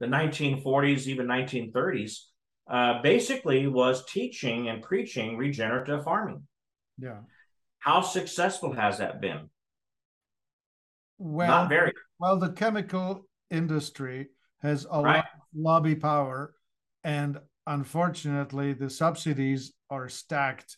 the 0.00 0.06
1940s, 0.06 1.06
even 1.06 1.26
1930s, 1.26 2.18
uh, 2.68 3.00
basically 3.02 3.66
was 3.66 4.04
teaching 4.06 4.68
and 4.68 4.82
preaching 4.82 5.36
regenerative 5.36 6.04
farming. 6.04 6.42
Yeah. 6.98 7.20
How 7.78 8.00
successful 8.00 8.72
has 8.72 8.98
that 8.98 9.20
been? 9.20 9.48
Well, 11.18 11.48
Not 11.48 11.68
very. 11.68 11.92
Well, 12.18 12.38
the 12.38 12.52
chemical 12.52 13.26
industry 13.50 14.28
has 14.62 14.86
a 14.90 15.02
right. 15.02 15.16
lot 15.16 15.24
of 15.24 15.40
lobby 15.54 15.94
power, 15.94 16.54
and 17.04 17.38
unfortunately, 17.66 18.72
the 18.72 18.90
subsidies 18.90 19.72
are 19.88 20.08
stacked 20.08 20.76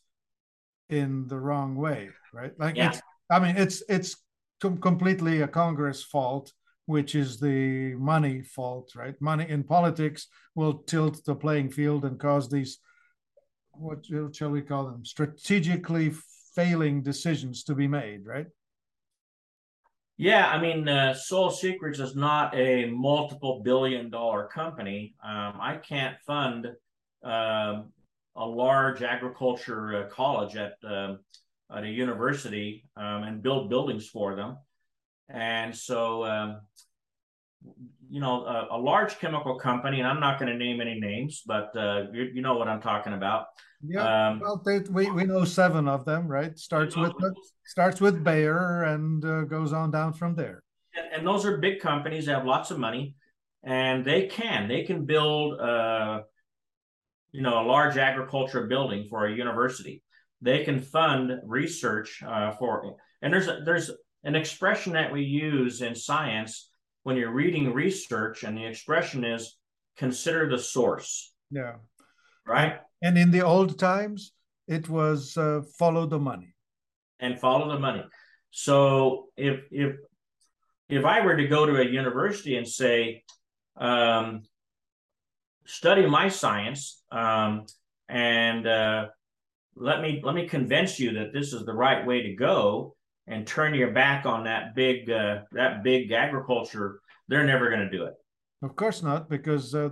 in 0.90 1.26
the 1.28 1.38
wrong 1.38 1.74
way. 1.76 2.10
Right? 2.32 2.52
Like 2.58 2.76
yeah. 2.76 2.90
it's. 2.90 3.00
I 3.30 3.40
mean, 3.40 3.56
it's 3.56 3.82
it's 3.88 4.16
completely 4.60 5.42
a 5.42 5.48
Congress 5.48 6.02
fault 6.02 6.52
which 6.88 7.14
is 7.14 7.38
the 7.38 7.94
money 7.96 8.40
fault, 8.40 8.92
right? 8.96 9.14
Money 9.20 9.44
in 9.46 9.62
politics 9.62 10.26
will 10.54 10.72
tilt 10.72 11.22
the 11.26 11.34
playing 11.34 11.68
field 11.68 12.06
and 12.06 12.18
cause 12.18 12.48
these, 12.48 12.78
what 13.72 14.06
shall 14.34 14.48
we 14.48 14.62
call 14.62 14.86
them, 14.86 15.04
strategically 15.04 16.14
failing 16.56 17.02
decisions 17.02 17.62
to 17.62 17.74
be 17.74 17.86
made, 17.86 18.24
right? 18.24 18.46
Yeah, 20.16 20.48
I 20.48 20.58
mean, 20.62 20.88
uh, 20.88 21.12
Soil 21.12 21.50
Secrets 21.50 21.98
is 21.98 22.16
not 22.16 22.56
a 22.56 22.86
multiple 22.86 23.60
billion 23.62 24.08
dollar 24.08 24.46
company. 24.46 25.14
Um, 25.22 25.58
I 25.60 25.76
can't 25.86 26.16
fund 26.26 26.68
uh, 27.22 27.82
a 28.34 28.46
large 28.46 29.02
agriculture 29.02 30.04
uh, 30.06 30.08
college 30.08 30.56
at, 30.56 30.72
um, 30.84 31.18
at 31.70 31.84
a 31.84 31.88
university 31.88 32.88
um, 32.96 33.24
and 33.24 33.42
build 33.42 33.68
buildings 33.68 34.08
for 34.08 34.34
them. 34.34 34.56
And 35.28 35.76
so, 35.76 36.24
um, 36.24 36.60
you 38.10 38.20
know, 38.20 38.44
a, 38.44 38.68
a, 38.76 38.78
large 38.78 39.18
chemical 39.18 39.58
company, 39.58 39.98
and 39.98 40.08
I'm 40.08 40.20
not 40.20 40.38
going 40.38 40.50
to 40.50 40.56
name 40.56 40.80
any 40.80 40.98
names, 40.98 41.42
but 41.46 41.76
uh, 41.76 42.04
you, 42.12 42.30
you, 42.34 42.42
know 42.42 42.56
what 42.56 42.68
I'm 42.68 42.80
talking 42.80 43.12
about. 43.12 43.46
Yeah, 43.86 44.28
um, 44.28 44.40
well, 44.40 44.62
they, 44.64 44.78
we 44.90 45.10
we 45.10 45.24
know 45.24 45.44
seven 45.44 45.86
of 45.86 46.04
them, 46.04 46.26
right? 46.26 46.58
Starts 46.58 46.96
with 46.96 47.12
starts 47.64 48.00
with 48.00 48.24
Bayer 48.24 48.84
and 48.84 49.24
uh, 49.24 49.42
goes 49.42 49.72
on 49.72 49.90
down 49.90 50.14
from 50.14 50.34
there. 50.34 50.62
And, 50.96 51.06
and, 51.12 51.26
those 51.26 51.44
are 51.44 51.58
big 51.58 51.80
companies. 51.80 52.26
They 52.26 52.32
have 52.32 52.46
lots 52.46 52.70
of 52.70 52.78
money, 52.78 53.14
and 53.62 54.04
they 54.04 54.26
can 54.26 54.68
they 54.68 54.84
can 54.84 55.04
build, 55.04 55.60
uh, 55.60 56.22
you 57.32 57.42
know, 57.42 57.60
a 57.62 57.66
large 57.66 57.98
agriculture 57.98 58.66
building 58.66 59.06
for 59.10 59.26
a 59.26 59.32
university. 59.32 60.02
They 60.40 60.64
can 60.64 60.80
fund 60.80 61.32
research 61.44 62.22
uh, 62.26 62.52
for, 62.52 62.96
and 63.20 63.32
there's 63.32 63.48
a, 63.48 63.60
there's 63.64 63.90
an 64.24 64.34
expression 64.34 64.92
that 64.94 65.12
we 65.12 65.22
use 65.22 65.80
in 65.82 65.94
science 65.94 66.70
when 67.02 67.16
you're 67.16 67.32
reading 67.32 67.72
research, 67.72 68.44
and 68.44 68.56
the 68.56 68.66
expression 68.66 69.24
is 69.24 69.56
consider 69.96 70.48
the 70.48 70.58
source. 70.58 71.32
Yeah. 71.50 71.76
Right. 72.46 72.80
And 73.02 73.16
in 73.16 73.30
the 73.30 73.42
old 73.42 73.78
times, 73.78 74.32
it 74.66 74.88
was 74.88 75.36
uh, 75.36 75.62
follow 75.78 76.06
the 76.06 76.18
money. 76.18 76.54
And 77.20 77.38
follow 77.38 77.68
the 77.72 77.78
money. 77.78 78.04
So 78.50 79.28
if 79.36 79.60
if 79.70 79.96
if 80.88 81.04
I 81.04 81.24
were 81.24 81.36
to 81.36 81.46
go 81.46 81.66
to 81.66 81.80
a 81.80 81.84
university 81.84 82.56
and 82.56 82.66
say, 82.66 83.24
um, 83.76 84.42
study 85.66 86.06
my 86.06 86.28
science, 86.28 87.02
um, 87.12 87.66
and 88.08 88.66
uh, 88.66 89.06
let 89.76 90.00
me 90.00 90.20
let 90.24 90.34
me 90.34 90.48
convince 90.48 90.98
you 90.98 91.12
that 91.14 91.32
this 91.32 91.52
is 91.52 91.64
the 91.64 91.72
right 91.72 92.06
way 92.06 92.22
to 92.22 92.34
go, 92.34 92.96
and 93.28 93.46
turn 93.46 93.74
your 93.74 93.92
back 93.92 94.26
on 94.26 94.44
that 94.44 94.74
big 94.74 95.10
uh, 95.10 95.40
that 95.52 95.82
big 95.82 96.12
agriculture, 96.12 97.00
they're 97.28 97.44
never 97.44 97.68
going 97.68 97.80
to 97.80 97.90
do 97.90 98.04
it. 98.04 98.14
Of 98.62 98.74
course 98.74 99.02
not, 99.02 99.28
because 99.28 99.74
uh, 99.74 99.90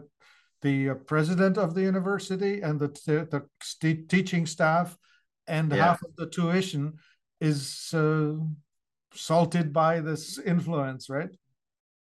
the 0.63 0.91
uh, 0.91 0.95
president 0.95 1.59
of 1.59 1.75
the 1.75 1.83
university 1.83 2.61
and 2.63 2.81
the 2.81 2.89
the, 3.07 3.47
the 3.81 3.95
teaching 4.09 4.47
staff 4.47 4.97
and 5.47 5.71
yeah. 5.71 5.85
half 5.85 6.03
of 6.03 6.17
the 6.17 6.29
tuition 6.29 6.95
is 7.41 7.93
uh, 7.95 8.33
salted 9.15 9.73
by 9.73 10.01
this 10.01 10.39
influence, 10.39 11.09
right? 11.09 11.31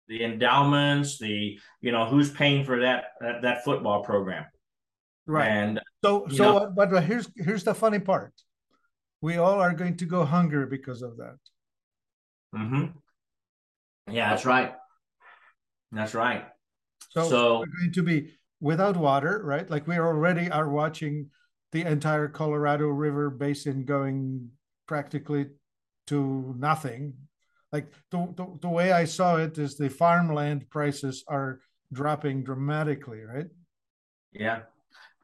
The 0.08 0.24
endowments, 0.24 1.18
the 1.18 1.58
you 1.80 1.92
know 1.92 2.06
who's 2.06 2.30
paying 2.30 2.64
for 2.64 2.80
that 2.80 3.04
that, 3.20 3.42
that 3.42 3.64
football 3.64 4.04
program, 4.04 4.44
right? 5.26 5.48
And 5.48 5.80
so 6.04 6.26
so, 6.30 6.44
know, 6.44 6.72
but, 6.74 6.90
but 6.90 7.04
here's 7.04 7.28
here's 7.36 7.64
the 7.64 7.74
funny 7.74 7.98
part 7.98 8.32
we 9.24 9.38
all 9.38 9.58
are 9.58 9.72
going 9.72 9.96
to 9.96 10.04
go 10.04 10.22
hungry 10.22 10.66
because 10.66 11.00
of 11.00 11.16
that. 11.16 11.38
Mm-hmm. 12.54 12.84
Yeah, 14.12 14.28
that's 14.28 14.44
right. 14.44 14.74
That's 15.92 16.12
right. 16.12 16.44
So, 17.08 17.30
so 17.30 17.58
we're 17.60 17.78
going 17.80 17.92
to 17.94 18.02
be 18.02 18.34
without 18.60 18.98
water, 18.98 19.40
right? 19.42 19.68
Like 19.70 19.86
we 19.86 19.96
already 19.98 20.50
are 20.50 20.68
watching 20.68 21.30
the 21.72 21.86
entire 21.90 22.28
Colorado 22.28 22.88
River 22.88 23.30
basin 23.30 23.86
going 23.86 24.50
practically 24.86 25.46
to 26.08 26.54
nothing. 26.58 27.14
Like 27.72 27.86
the, 28.10 28.30
the, 28.36 28.58
the 28.60 28.68
way 28.68 28.92
I 28.92 29.06
saw 29.06 29.36
it 29.36 29.56
is 29.56 29.78
the 29.78 29.88
farmland 29.88 30.68
prices 30.68 31.24
are 31.28 31.60
dropping 31.94 32.44
dramatically, 32.44 33.22
right? 33.22 33.48
Yeah. 34.32 34.60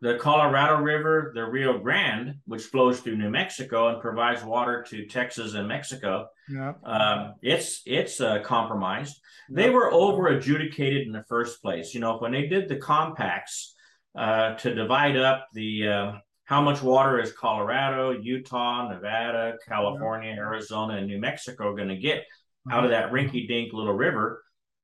The 0.02 0.16
Colorado 0.16 0.82
River, 0.82 1.32
the 1.34 1.44
Rio 1.44 1.78
Grande, 1.78 2.36
which 2.46 2.62
flows 2.62 3.00
through 3.00 3.18
New 3.18 3.28
Mexico 3.28 3.88
and 3.88 4.00
provides 4.00 4.42
water 4.42 4.82
to 4.88 5.06
Texas 5.06 5.54
and 5.54 5.68
Mexico, 5.68 6.26
yeah. 6.50 6.72
Um, 6.82 7.34
it's 7.42 7.82
it's 7.86 8.20
uh, 8.20 8.40
compromised. 8.40 9.20
They 9.50 9.70
were 9.70 9.92
over 9.92 10.28
adjudicated 10.28 11.06
in 11.06 11.12
the 11.12 11.24
first 11.28 11.62
place. 11.62 11.94
You 11.94 12.00
know, 12.00 12.18
when 12.18 12.32
they 12.32 12.46
did 12.46 12.68
the 12.68 12.76
compacts 12.76 13.74
uh, 14.18 14.54
to 14.54 14.74
divide 14.74 15.16
up 15.16 15.46
the 15.54 15.88
uh, 15.88 16.12
how 16.44 16.60
much 16.60 16.82
water 16.82 17.20
is 17.20 17.32
Colorado, 17.32 18.10
Utah, 18.10 18.88
Nevada, 18.88 19.56
California, 19.66 20.32
Arizona, 20.32 20.96
and 20.96 21.06
New 21.06 21.20
Mexico 21.20 21.76
going 21.76 21.88
to 21.88 21.96
get 21.96 22.24
out 22.70 22.84
of 22.84 22.90
that 22.90 23.12
rinky-dink 23.12 23.72
little 23.72 23.94
river? 23.94 24.42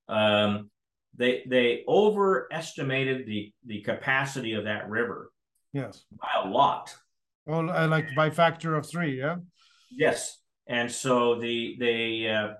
Um, 0.08 0.70
they 1.18 1.44
they 1.48 1.84
overestimated 1.88 3.26
the 3.26 3.52
the 3.64 3.80
capacity 3.82 4.52
of 4.52 4.64
that 4.64 4.88
river. 4.88 5.30
Yes, 5.72 6.04
by 6.20 6.28
a 6.44 6.48
lot. 6.48 6.94
Well, 7.46 7.66
like 7.88 8.08
by 8.16 8.30
factor 8.30 8.74
of 8.74 8.88
three, 8.88 9.18
yeah. 9.18 9.36
Yes, 9.90 10.38
and 10.66 10.90
so 10.90 11.38
the 11.38 11.76
they 11.78 12.28
uh, 12.28 12.54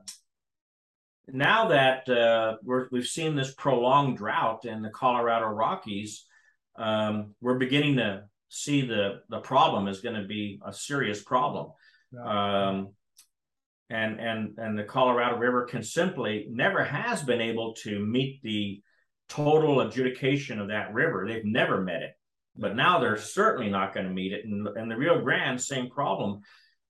now 1.28 1.68
that 1.68 2.08
uh, 2.08 2.56
we're, 2.62 2.88
we've 2.92 3.06
seen 3.06 3.34
this 3.34 3.52
prolonged 3.54 4.18
drought 4.18 4.64
in 4.64 4.82
the 4.82 4.90
Colorado 4.90 5.46
Rockies, 5.46 6.24
um, 6.76 7.34
we're 7.40 7.58
beginning 7.58 7.96
to 7.96 8.24
see 8.48 8.82
the 8.82 9.20
the 9.28 9.40
problem 9.40 9.88
is 9.88 10.00
going 10.00 10.20
to 10.20 10.26
be 10.26 10.60
a 10.64 10.72
serious 10.72 11.22
problem. 11.22 11.72
Yeah. 12.12 12.68
Um, 12.68 12.88
and 13.90 14.20
and 14.20 14.58
and 14.58 14.78
the 14.78 14.84
Colorado 14.84 15.36
River 15.36 15.64
can 15.64 15.82
simply 15.82 16.46
never 16.50 16.84
has 16.84 17.22
been 17.22 17.40
able 17.40 17.74
to 17.74 18.04
meet 18.04 18.42
the 18.42 18.82
total 19.28 19.80
adjudication 19.80 20.60
of 20.60 20.68
that 20.68 20.92
river. 20.92 21.26
They've 21.26 21.44
never 21.44 21.80
met 21.80 22.02
it, 22.02 22.12
but 22.56 22.76
now 22.76 22.98
they're 22.98 23.16
certainly 23.16 23.70
not 23.70 23.94
going 23.94 24.06
to 24.06 24.12
meet 24.12 24.32
it. 24.32 24.44
And, 24.44 24.66
and 24.68 24.90
the 24.90 24.96
Rio 24.96 25.20
Grande, 25.20 25.60
same 25.60 25.88
problem. 25.88 26.40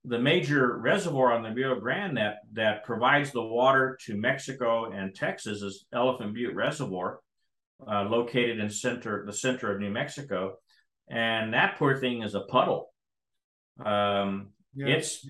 The 0.05 0.19
major 0.19 0.79
reservoir 0.79 1.33
on 1.33 1.43
the 1.43 1.53
Rio 1.53 1.79
Grande 1.81 2.17
that 2.17 2.37
that 2.53 2.85
provides 2.85 3.31
the 3.31 3.43
water 3.43 3.99
to 4.07 4.17
Mexico 4.17 4.91
and 4.93 5.15
Texas 5.15 5.63
is 5.63 5.87
Elephant 5.93 6.35
Butte 6.35 6.55
Reservoir, 6.55 7.21
uh, 7.87 8.05
located 8.05 8.59
in 8.59 8.71
center 8.71 9.25
the 9.27 9.33
center 9.33 9.73
of 9.73 9.81
New 9.81 9.91
Mexico, 9.91 10.57
and 11.09 11.53
that 11.53 11.77
poor 11.77 11.97
thing 11.97 12.23
is 12.23 12.35
a 12.35 12.41
puddle. 12.41 12.93
Um, 13.85 14.51
yeah. 14.75 14.87
It's 14.89 15.29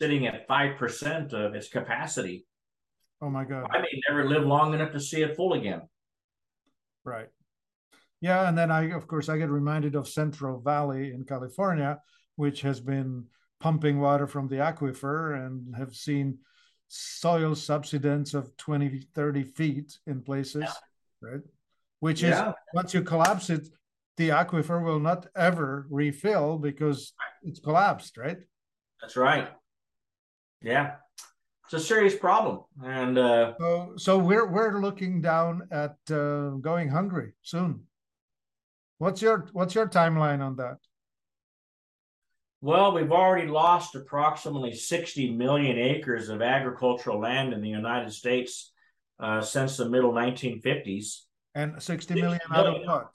sitting 0.00 0.26
at 0.26 0.48
5% 0.48 1.32
of 1.32 1.54
its 1.54 1.68
capacity. 1.68 2.46
Oh 3.20 3.30
my 3.30 3.44
God. 3.44 3.68
I 3.70 3.78
may 3.80 4.00
never 4.08 4.28
live 4.28 4.44
long 4.44 4.74
enough 4.74 4.92
to 4.92 5.00
see 5.00 5.22
it 5.22 5.36
full 5.36 5.54
again. 5.54 5.82
Right. 7.04 7.28
Yeah. 8.20 8.48
And 8.48 8.56
then 8.56 8.70
I, 8.70 8.90
of 8.90 9.06
course, 9.06 9.28
I 9.28 9.38
get 9.38 9.50
reminded 9.50 9.94
of 9.94 10.08
Central 10.08 10.60
Valley 10.60 11.12
in 11.12 11.24
California, 11.24 12.00
which 12.36 12.62
has 12.62 12.80
been 12.80 13.24
pumping 13.60 14.00
water 14.00 14.26
from 14.26 14.48
the 14.48 14.56
aquifer 14.56 15.46
and 15.46 15.74
have 15.76 15.94
seen 15.94 16.38
soil 16.88 17.54
subsidence 17.54 18.34
of 18.34 18.56
20, 18.56 19.00
30 19.14 19.42
feet 19.44 19.98
in 20.06 20.22
places, 20.22 20.64
yeah. 20.64 21.30
right? 21.30 21.40
Which 22.00 22.22
yeah. 22.22 22.50
is 22.50 22.54
once 22.74 22.94
you 22.94 23.02
collapse 23.02 23.50
it, 23.50 23.68
the 24.16 24.28
aquifer 24.30 24.84
will 24.84 25.00
not 25.00 25.26
ever 25.36 25.86
refill 25.90 26.58
because 26.58 27.12
it's 27.42 27.60
collapsed, 27.60 28.16
right? 28.16 28.38
That's 29.00 29.16
right. 29.16 29.48
Yeah, 30.64 30.94
it's 31.66 31.74
a 31.74 31.80
serious 31.80 32.14
problem, 32.14 32.60
and 32.82 33.18
uh, 33.18 33.54
so 33.58 33.92
so 33.96 34.18
we're 34.18 34.46
we're 34.46 34.80
looking 34.80 35.20
down 35.20 35.68
at 35.70 35.96
uh, 36.10 36.50
going 36.60 36.88
hungry 36.88 37.34
soon. 37.42 37.82
What's 38.98 39.20
your 39.20 39.46
what's 39.52 39.74
your 39.74 39.88
timeline 39.88 40.40
on 40.40 40.56
that? 40.56 40.78
Well, 42.62 42.94
we've 42.94 43.12
already 43.12 43.46
lost 43.46 43.94
approximately 43.94 44.74
60 44.74 45.32
million 45.32 45.78
acres 45.78 46.30
of 46.30 46.40
agricultural 46.40 47.20
land 47.20 47.52
in 47.52 47.60
the 47.60 47.68
United 47.68 48.10
States 48.10 48.72
uh, 49.20 49.42
since 49.42 49.76
the 49.76 49.86
middle 49.86 50.12
1950s. 50.12 51.24
And 51.54 51.82
60 51.82 52.14
million, 52.14 52.40
out 52.50 52.66
of 52.66 52.82
what? 52.86 53.10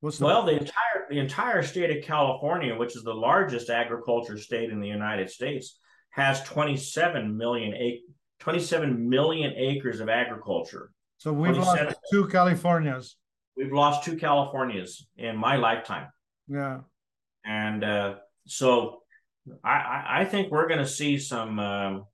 What's 0.00 0.18
the 0.18 0.26
well, 0.26 0.44
the 0.44 0.52
entire 0.52 1.06
the 1.08 1.18
entire 1.18 1.62
state 1.62 1.96
of 1.96 2.04
California, 2.04 2.76
which 2.76 2.94
is 2.94 3.02
the 3.02 3.14
largest 3.14 3.70
agriculture 3.70 4.36
state 4.36 4.68
in 4.68 4.80
the 4.80 4.88
United 4.88 5.30
States, 5.30 5.78
has 6.10 6.42
27 6.42 7.36
million 7.36 7.74
ac- 7.74 8.04
27 8.40 9.08
million 9.08 9.52
acres 9.56 10.00
of 10.00 10.08
agriculture. 10.08 10.90
So 11.18 11.32
we've 11.32 11.56
lost 11.56 11.94
two 12.10 12.26
Californias. 12.28 13.16
We've 13.56 13.72
lost 13.72 14.04
two 14.04 14.16
Californias 14.16 15.04
in 15.16 15.36
my 15.36 15.56
lifetime. 15.56 16.08
Yeah. 16.48 16.80
And 17.44 17.84
uh, 17.84 18.14
so 18.46 19.00
I, 19.62 20.20
I 20.20 20.24
think 20.24 20.50
we're 20.50 20.66
going 20.68 20.80
to 20.80 20.86
see 20.86 21.18
some 21.18 21.58
um, 21.58 22.04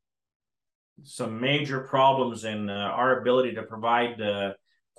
some 1.02 1.40
major 1.40 1.80
problems 1.80 2.44
in 2.44 2.70
uh, 2.70 2.72
our 2.72 3.20
ability 3.20 3.54
to 3.54 3.62
provide 3.62 4.20
uh, 4.20 4.52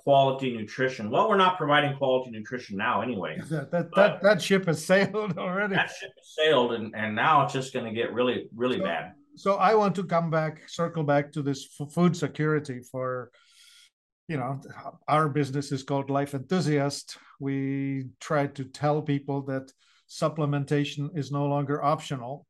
quality 0.08 0.56
nutrition. 0.56 1.10
Well, 1.10 1.28
we're 1.28 1.36
not 1.36 1.58
providing 1.58 1.94
quality 1.98 2.30
nutrition 2.30 2.78
now 2.78 3.02
anyway. 3.02 3.38
That 3.50 3.70
that 3.72 3.94
that, 3.94 4.22
that, 4.22 4.40
ship 4.40 4.64
has 4.64 4.82
sailed 4.82 5.36
already. 5.36 5.74
That 5.74 5.90
ship 5.90 6.12
has 6.16 6.28
sailed, 6.40 6.72
and, 6.72 6.94
and 6.96 7.14
now 7.14 7.44
it's 7.44 7.52
just 7.52 7.74
going 7.74 7.84
to 7.84 7.92
get 8.00 8.14
really, 8.14 8.48
really 8.62 8.78
so, 8.78 8.84
bad. 8.84 9.12
So 9.36 9.50
I 9.56 9.74
want 9.74 9.94
to 9.96 10.04
come 10.04 10.30
back, 10.30 10.66
circle 10.66 11.04
back 11.04 11.30
to 11.32 11.42
this 11.42 11.60
food 11.94 12.16
security 12.16 12.80
for, 12.90 13.30
you 14.28 14.38
know, 14.38 14.62
our 15.06 15.28
business 15.28 15.72
is 15.72 15.82
called 15.82 16.08
Life 16.08 16.32
Enthusiast. 16.32 17.18
We 17.38 18.06
try 18.18 18.46
to 18.46 18.64
tell 18.64 19.02
people 19.02 19.42
that 19.42 19.70
supplementation 20.08 21.18
is 21.18 21.30
no 21.30 21.44
longer 21.44 21.84
optional, 21.84 22.46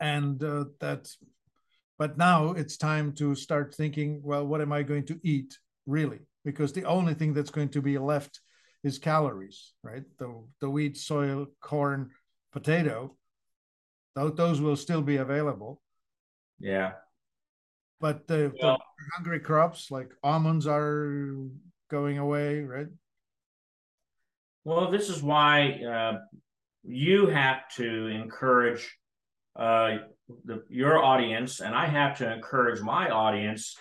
and 0.00 0.42
uh, 0.42 0.64
that. 0.80 1.02
But 1.98 2.16
now 2.16 2.52
it's 2.52 2.78
time 2.78 3.12
to 3.20 3.34
start 3.34 3.74
thinking. 3.74 4.22
Well, 4.24 4.46
what 4.46 4.62
am 4.62 4.72
I 4.72 4.82
going 4.82 5.04
to 5.12 5.20
eat? 5.22 5.58
Really, 5.86 6.20
because 6.48 6.72
the 6.72 6.86
only 6.86 7.12
thing 7.12 7.34
that's 7.34 7.50
going 7.50 7.68
to 7.68 7.82
be 7.82 7.98
left 7.98 8.40
is 8.82 8.98
calories, 8.98 9.74
right? 9.82 10.04
The, 10.18 10.42
the 10.62 10.70
wheat, 10.70 10.96
soil, 10.96 11.48
corn, 11.60 12.08
potato, 12.52 13.14
those, 14.16 14.34
those 14.34 14.58
will 14.58 14.74
still 14.74 15.02
be 15.02 15.16
available. 15.16 15.82
Yeah. 16.58 16.92
But 18.00 18.26
the, 18.28 18.50
well, 18.62 18.78
the 18.78 19.04
hungry 19.14 19.40
crops 19.40 19.90
like 19.90 20.10
almonds 20.22 20.66
are 20.66 21.34
going 21.90 22.16
away, 22.16 22.62
right? 22.62 22.86
Well, 24.64 24.90
this 24.90 25.10
is 25.10 25.22
why 25.22 25.82
uh, 25.82 26.18
you 26.82 27.26
have 27.26 27.68
to 27.76 28.06
encourage 28.06 28.96
uh, 29.54 29.98
the, 30.46 30.64
your 30.70 30.96
audience, 31.04 31.60
and 31.60 31.74
I 31.74 31.84
have 31.84 32.16
to 32.18 32.32
encourage 32.32 32.80
my 32.80 33.10
audience 33.10 33.76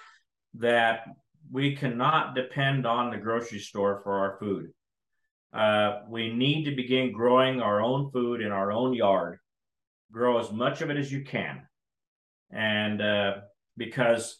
that 0.55 1.07
we 1.52 1.76
cannot 1.76 2.36
depend 2.36 2.86
on 2.86 3.12
the 3.12 3.18
grocery 3.18 3.60
store 3.60 4.02
for 4.04 4.14
our 4.20 4.38
food. 4.39 4.72
Uh, 5.54 6.02
we 6.10 6.34
need 6.34 6.66
to 6.66 6.76
begin 6.76 7.12
growing 7.12 7.62
our 7.62 7.82
own 7.82 8.12
food 8.12 8.41
in 8.41 8.52
our 8.52 8.72
own 8.72 8.93
yard. 8.93 9.39
Grow 10.12 10.39
as 10.39 10.52
much 10.52 10.82
of 10.82 10.89
it 10.89 10.98
as 10.98 11.12
you 11.12 11.24
can, 11.24 11.62
and 12.52 13.02
uh, 13.02 13.34
because 13.76 14.39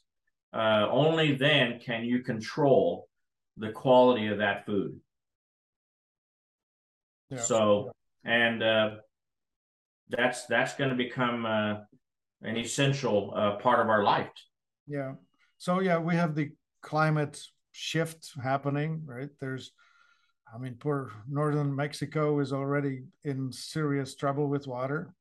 uh, 0.54 0.88
only 0.90 1.36
then 1.36 1.80
can 1.80 2.06
you 2.06 2.24
control 2.24 3.08
the 3.58 3.72
quality 3.72 4.28
of 4.28 4.38
that 4.38 4.66
food. 4.66 5.00
Yeah. 7.30 7.40
So, 7.40 7.92
and 8.24 8.64
uh, 8.64 8.90
that's 10.10 10.46
that's 10.46 10.76
going 10.76 10.90
to 10.90 10.96
become 10.96 11.46
uh, 11.46 11.76
an 12.42 12.58
essential 12.58 13.34
uh, 13.36 13.56
part 13.58 13.80
of 13.80 13.90
our 13.90 14.04
life. 14.04 14.32
Yeah. 14.88 15.14
So 15.58 15.80
yeah, 15.80 15.98
we 15.98 16.16
have 16.16 16.36
the 16.36 16.52
climate 16.82 17.42
shift 17.72 18.32
happening, 18.42 19.04
right? 19.06 19.30
There's, 19.40 19.72
I 20.54 20.58
mean, 20.58 20.76
poor 20.76 21.12
northern 21.30 21.76
Mexico 21.76 22.40
is 22.40 22.54
already 22.54 23.04
in 23.24 23.52
serious 23.52 24.16
trouble 24.16 24.48
with 24.48 24.68
water. 24.68 25.14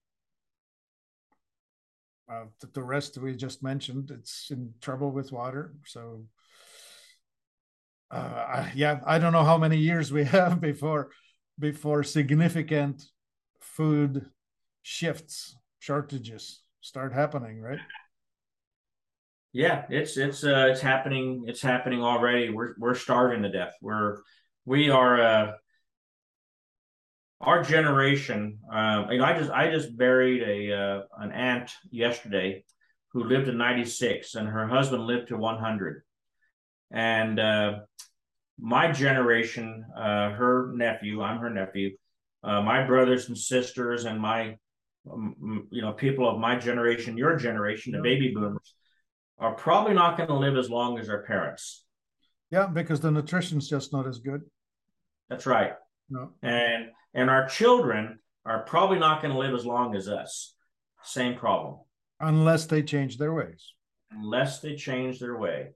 Uh, 2.28 2.46
the 2.74 2.82
rest 2.82 3.18
we 3.18 3.36
just 3.36 3.62
mentioned, 3.62 4.10
it's 4.10 4.50
in 4.50 4.72
trouble 4.80 5.12
with 5.12 5.30
water. 5.30 5.74
So, 5.84 6.24
uh, 8.10 8.14
I, 8.16 8.72
yeah, 8.74 9.00
I 9.06 9.18
don't 9.18 9.32
know 9.32 9.44
how 9.44 9.58
many 9.58 9.78
years 9.78 10.12
we 10.12 10.24
have 10.36 10.60
before 10.60 11.10
before 11.58 12.02
significant 12.02 13.04
food 13.60 14.26
shifts 14.82 15.56
shortages 15.78 16.60
start 16.80 17.12
happening, 17.12 17.60
right? 17.60 17.80
Yeah, 19.52 19.84
it's 19.88 20.16
it's 20.16 20.44
uh, 20.44 20.68
it's 20.70 20.80
happening. 20.80 21.44
It's 21.46 21.62
happening 21.62 22.02
already. 22.02 22.50
We're 22.50 22.74
we're 22.78 22.94
starving 22.94 23.42
to 23.42 23.50
death. 23.50 23.74
We're 23.80 24.18
we 24.64 24.90
are 24.90 25.20
uh, 25.20 25.52
our 27.40 27.62
generation. 27.62 28.58
Um, 28.70 29.10
you 29.10 29.18
know, 29.18 29.24
I 29.24 29.38
just 29.38 29.50
I 29.50 29.70
just 29.70 29.96
buried 29.96 30.42
a 30.42 30.76
uh, 30.76 31.00
an 31.18 31.32
aunt 31.32 31.70
yesterday 31.90 32.64
who 33.12 33.24
lived 33.24 33.46
to 33.46 33.52
96, 33.52 34.34
and 34.34 34.48
her 34.48 34.66
husband 34.68 35.06
lived 35.06 35.28
to 35.28 35.36
100. 35.38 36.02
And 36.90 37.40
uh, 37.40 37.78
my 38.58 38.92
generation, 38.92 39.84
uh, 39.96 40.30
her 40.30 40.72
nephew, 40.74 41.22
I'm 41.22 41.38
her 41.38 41.50
nephew, 41.50 41.96
uh, 42.42 42.62
my 42.62 42.86
brothers 42.86 43.28
and 43.28 43.36
sisters, 43.36 44.04
and 44.04 44.20
my 44.20 44.56
um, 45.10 45.66
you 45.70 45.82
know 45.82 45.92
people 45.92 46.28
of 46.28 46.38
my 46.40 46.56
generation, 46.56 47.16
your 47.16 47.36
generation, 47.36 47.92
the 47.92 48.02
baby 48.02 48.32
boomers, 48.34 48.74
are 49.38 49.54
probably 49.54 49.94
not 49.94 50.16
going 50.16 50.28
to 50.28 50.34
live 50.34 50.56
as 50.56 50.70
long 50.70 50.98
as 50.98 51.06
their 51.08 51.22
parents. 51.22 51.84
Yeah, 52.50 52.66
because 52.66 53.00
the 53.00 53.10
nutrition's 53.10 53.68
just 53.68 53.92
not 53.92 54.06
as 54.06 54.18
good. 54.18 54.42
That's 55.28 55.46
right. 55.46 55.72
No. 56.08 56.32
And 56.42 56.90
and 57.14 57.28
our 57.30 57.48
children 57.48 58.20
are 58.44 58.62
probably 58.62 58.98
not 58.98 59.20
going 59.20 59.32
to 59.32 59.38
live 59.38 59.54
as 59.54 59.66
long 59.66 59.96
as 59.96 60.08
us. 60.08 60.54
Same 61.02 61.36
problem. 61.36 61.80
Unless 62.20 62.66
they 62.66 62.82
change 62.82 63.18
their 63.18 63.34
ways. 63.34 63.72
Unless 64.10 64.60
they 64.60 64.76
change 64.76 65.18
their 65.18 65.36
way. 65.36 65.72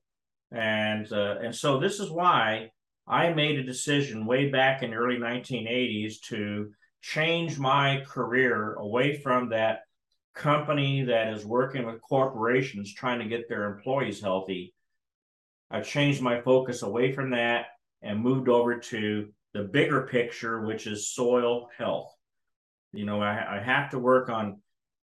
And 0.52 1.12
uh, 1.12 1.36
and 1.42 1.54
so 1.54 1.78
this 1.78 2.00
is 2.00 2.10
why 2.10 2.70
I 3.06 3.32
made 3.32 3.58
a 3.58 3.64
decision 3.64 4.26
way 4.26 4.50
back 4.50 4.82
in 4.82 4.90
the 4.90 4.96
early 4.96 5.16
1980s 5.16 6.20
to 6.28 6.70
change 7.02 7.58
my 7.58 8.04
career 8.06 8.74
away 8.74 9.16
from 9.20 9.50
that 9.50 9.80
company 10.40 11.04
that 11.04 11.32
is 11.34 11.44
working 11.44 11.84
with 11.84 12.00
corporations 12.00 12.92
trying 12.92 13.18
to 13.18 13.28
get 13.28 13.48
their 13.48 13.66
employees 13.66 14.20
healthy. 14.20 14.74
I 15.70 15.82
changed 15.82 16.22
my 16.22 16.40
focus 16.40 16.82
away 16.82 17.12
from 17.12 17.30
that 17.30 17.66
and 18.02 18.20
moved 18.20 18.48
over 18.48 18.78
to 18.78 19.28
the 19.52 19.64
bigger 19.64 20.06
picture, 20.06 20.62
which 20.62 20.86
is 20.86 21.10
soil 21.10 21.68
health. 21.76 22.12
You 22.92 23.04
know, 23.04 23.20
I, 23.20 23.58
I 23.58 23.62
have 23.62 23.90
to 23.90 23.98
work 23.98 24.30
on 24.30 24.60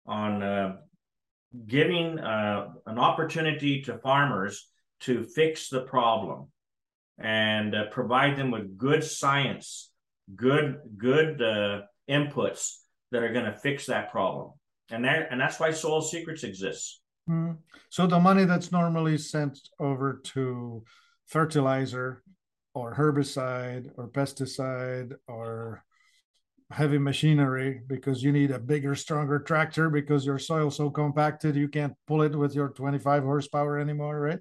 on 0.05 0.43
uh, 0.43 0.75
giving 1.65 2.19
uh, 2.19 2.69
an 2.86 2.99
opportunity 2.99 3.82
to 3.84 3.97
farmers 3.99 4.67
to 5.01 5.23
fix 5.23 5.69
the 5.69 5.82
problem 5.82 6.47
and 7.17 7.73
uh, 7.73 7.86
provide 7.91 8.38
them 8.38 8.51
with 8.51 8.77
good 8.77 9.03
science, 9.03 9.91
good 10.36 10.79
good 10.97 11.41
uh, 11.41 11.82
inputs 12.09 12.77
that 13.11 13.23
are 13.23 13.34
going 13.34 13.45
to 13.45 13.57
fix 13.57 13.86
that 13.86 14.11
problem. 14.11 14.51
And 14.92 15.06
that 15.06 15.28
and 15.32 15.39
that's 15.39 15.60
why 15.60 15.72
Soil 15.72 16.02
Secrets 16.02 16.44
exists. 16.44 17.02
Mm. 17.30 17.58
So 17.89 18.08
the 18.08 18.20
money 18.20 18.46
that's 18.46 18.72
normally 18.72 19.18
sent 19.18 19.58
over 19.80 20.22
to 20.36 20.84
fertilizer 21.28 22.24
or 22.74 22.96
herbicide 22.96 23.89
or 23.98 24.08
pesticide 24.08 25.14
or 25.28 25.84
heavy 26.72 26.98
machinery 26.98 27.82
because 27.88 28.24
you 28.24 28.32
need 28.32 28.52
a 28.52 28.60
bigger 28.60 28.96
stronger 28.96 29.39
tractor 29.39 29.89
because 29.89 30.26
your 30.26 30.39
soil's 30.39 30.78
so 30.78 30.89
compacted 30.89 31.56
you 31.56 31.68
can't 31.68 31.94
pull 32.08 32.22
it 32.22 32.34
with 32.34 32.56
your 32.56 32.70
25 32.70 33.24
horsepower 33.24 33.78
anymore 33.78 34.20
right 34.22 34.39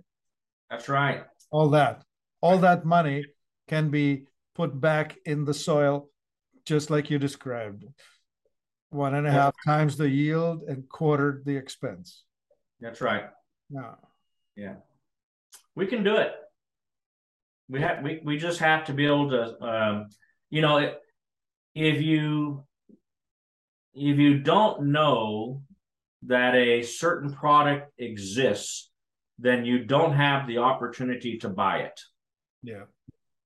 that's 0.70 0.88
right 0.88 1.24
all 1.50 1.68
that 1.68 2.02
all 2.40 2.58
that 2.58 2.84
money 2.84 3.24
can 3.66 3.90
be 3.90 4.24
put 4.54 4.80
back 4.80 5.16
in 5.24 5.44
the 5.44 5.54
soil 5.54 6.08
just 6.64 6.88
like 6.88 7.10
you 7.10 7.18
described 7.18 7.84
one 8.90 9.14
and 9.14 9.26
a 9.26 9.30
half 9.30 9.54
times 9.64 9.96
the 9.96 10.08
yield 10.08 10.62
and 10.68 10.88
quartered 10.88 11.44
the 11.44 11.56
expense. 11.56 12.24
That's 12.80 13.00
right. 13.00 13.24
Yeah. 13.70 13.94
Yeah. 14.56 14.74
We 15.74 15.86
can 15.86 16.02
do 16.02 16.16
it. 16.16 16.32
We 17.68 17.80
have 17.80 18.02
we, 18.02 18.20
we 18.24 18.36
just 18.36 18.58
have 18.58 18.84
to 18.86 18.92
be 18.92 19.06
able 19.06 19.30
to 19.30 19.64
um, 19.64 20.06
you 20.50 20.60
know 20.60 20.94
if 21.74 22.02
you 22.02 22.64
if 23.94 24.18
you 24.18 24.40
don't 24.40 24.92
know 24.92 25.62
that 26.22 26.54
a 26.54 26.82
certain 26.82 27.32
product 27.32 27.92
exists 27.98 28.90
then 29.40 29.64
you 29.64 29.84
don't 29.84 30.12
have 30.12 30.46
the 30.46 30.58
opportunity 30.58 31.38
to 31.38 31.48
buy 31.48 31.78
it. 31.78 31.98
Yeah. 32.62 32.84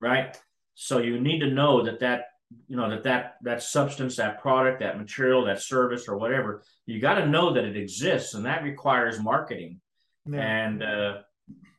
Right? 0.01 0.37
So 0.75 0.99
you 0.99 1.21
need 1.21 1.39
to 1.41 1.51
know 1.51 1.85
that 1.85 2.01
that 2.01 2.25
you 2.69 2.77
know 2.77 2.91
that 2.91 3.03
that 3.03 3.35
that 3.43 3.63
substance 3.63 4.17
that 4.17 4.41
product 4.41 4.81
that 4.81 4.99
material 4.99 5.45
that 5.45 5.61
service 5.61 6.09
or 6.09 6.17
whatever 6.17 6.63
you 6.87 7.01
got 7.01 7.15
to 7.15 7.27
know 7.27 7.53
that 7.53 7.65
it 7.65 7.77
exists 7.77 8.35
and 8.35 8.47
that 8.47 8.63
requires 8.63 9.21
marketing 9.21 9.81
yeah. 10.27 10.41
and 10.41 10.83
uh 10.83 11.15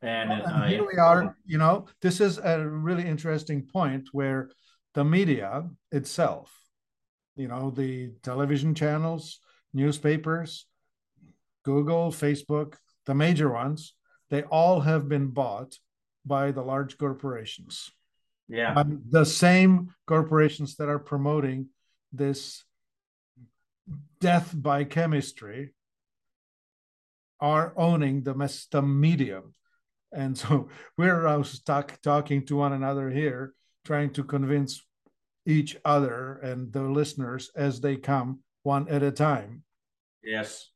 and, 0.02 0.32
and 0.32 0.42
uh, 0.44 0.66
here 0.66 0.86
we 0.86 0.98
are 0.98 1.36
you 1.46 1.58
know 1.58 1.86
this 2.02 2.20
is 2.20 2.38
a 2.38 2.68
really 2.68 3.06
interesting 3.06 3.64
point 3.64 4.10
where 4.12 4.50
the 4.94 5.04
media 5.04 5.68
itself 5.92 6.52
you 7.36 7.48
know 7.48 7.70
the 7.70 8.12
television 8.22 8.76
channels 8.76 9.40
newspapers 9.74 10.66
google 11.64 12.12
facebook 12.12 12.76
the 13.06 13.16
major 13.16 13.52
ones 13.52 13.96
they 14.30 14.44
all 14.44 14.82
have 14.82 15.08
been 15.08 15.28
bought 15.28 15.78
by 16.26 16.52
the 16.52 16.62
large 16.62 16.98
corporations 16.98 17.92
yeah 18.48 18.84
the 19.10 19.26
same 19.26 19.90
corporations 20.08 20.76
that 20.76 20.90
are 20.90 21.00
promoting 21.00 21.68
this 22.12 22.64
death 24.20 24.54
by 24.56 24.84
chemistry 24.84 25.74
are 27.40 27.74
owning 27.76 28.24
the, 28.24 28.34
the 28.72 28.82
medium 28.82 29.54
and 30.16 30.38
so 30.38 30.70
we're 30.98 31.28
uh, 31.28 31.44
stuck 31.44 32.02
talking 32.02 32.46
to 32.48 32.56
one 32.56 32.74
another 32.74 33.12
here, 33.12 33.54
trying 33.84 34.12
to 34.14 34.24
convince 34.24 34.84
each 35.46 35.78
other 35.86 36.38
and 36.38 36.72
the 36.74 36.82
listeners 36.82 37.52
as 37.56 37.82
they 37.82 37.98
come 37.98 38.40
one 38.64 38.88
at 38.90 39.04
a 39.04 39.12
time. 39.12 39.64
Yes. 40.24 40.72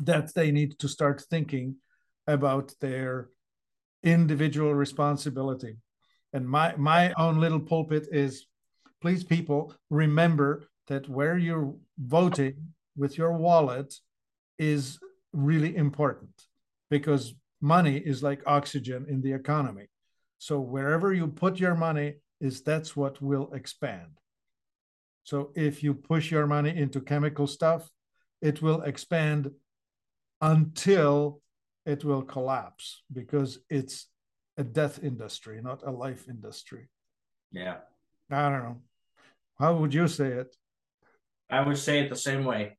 That 0.00 0.32
they 0.34 0.50
need 0.52 0.78
to 0.78 0.88
start 0.88 1.22
thinking 1.28 1.76
about 2.26 2.72
their 2.80 3.28
individual 4.02 4.72
responsibility. 4.72 5.76
And 6.32 6.48
my 6.48 6.74
my 6.76 7.12
own 7.14 7.40
little 7.40 7.60
pulpit 7.60 8.08
is 8.12 8.46
please 9.00 9.24
people 9.24 9.74
remember 9.88 10.68
that 10.86 11.08
where 11.08 11.38
you're 11.38 11.74
voting 11.98 12.74
with 12.96 13.16
your 13.16 13.32
wallet 13.32 13.94
is 14.58 14.98
really 15.32 15.76
important 15.76 16.46
because 16.90 17.34
money 17.60 17.96
is 17.96 18.22
like 18.22 18.42
oxygen 18.46 19.06
in 19.08 19.20
the 19.20 19.32
economy. 19.32 19.86
So 20.38 20.60
wherever 20.60 21.12
you 21.12 21.28
put 21.28 21.58
your 21.58 21.74
money 21.74 22.14
is 22.40 22.62
that's 22.62 22.96
what 22.96 23.20
will 23.20 23.52
expand. 23.52 24.18
So 25.24 25.52
if 25.54 25.82
you 25.82 25.94
push 25.94 26.30
your 26.30 26.46
money 26.46 26.76
into 26.76 27.00
chemical 27.00 27.46
stuff, 27.46 27.90
it 28.40 28.62
will 28.62 28.82
expand 28.82 29.50
until 30.40 31.42
it 31.84 32.04
will 32.04 32.22
collapse 32.22 33.02
because 33.12 33.58
it's 33.68 34.08
a 34.60 34.64
death 34.64 35.02
industry, 35.02 35.60
not 35.62 35.82
a 35.86 35.90
life 35.90 36.26
industry. 36.28 36.88
Yeah. 37.50 37.78
I 38.30 38.48
don't 38.50 38.62
know. 38.62 38.76
How 39.58 39.74
would 39.74 39.92
you 39.94 40.06
say 40.06 40.28
it? 40.28 40.54
I 41.50 41.60
would 41.66 41.78
say 41.78 42.00
it 42.00 42.10
the 42.10 42.16
same 42.28 42.44
way. 42.44 42.76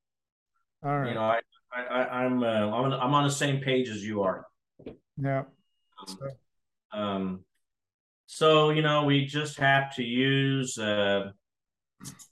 All 0.83 0.99
right. 0.99 1.09
You 1.09 1.15
know, 1.15 1.21
I, 1.21 1.39
I, 1.73 2.01
I'm, 2.23 2.43
uh, 2.43 2.47
I'm, 2.77 2.93
I'm 2.93 3.13
on 3.13 3.23
the 3.23 3.37
same 3.43 3.61
page 3.61 3.89
as 3.89 4.03
you 4.03 4.21
are. 4.21 4.45
Yeah. 5.17 5.43
Um, 6.93 6.99
um, 6.99 7.45
so 8.27 8.69
you 8.69 8.81
know, 8.81 9.03
we 9.03 9.25
just 9.25 9.57
have 9.59 9.93
to 9.95 10.03
use 10.03 10.77
uh, 10.77 11.31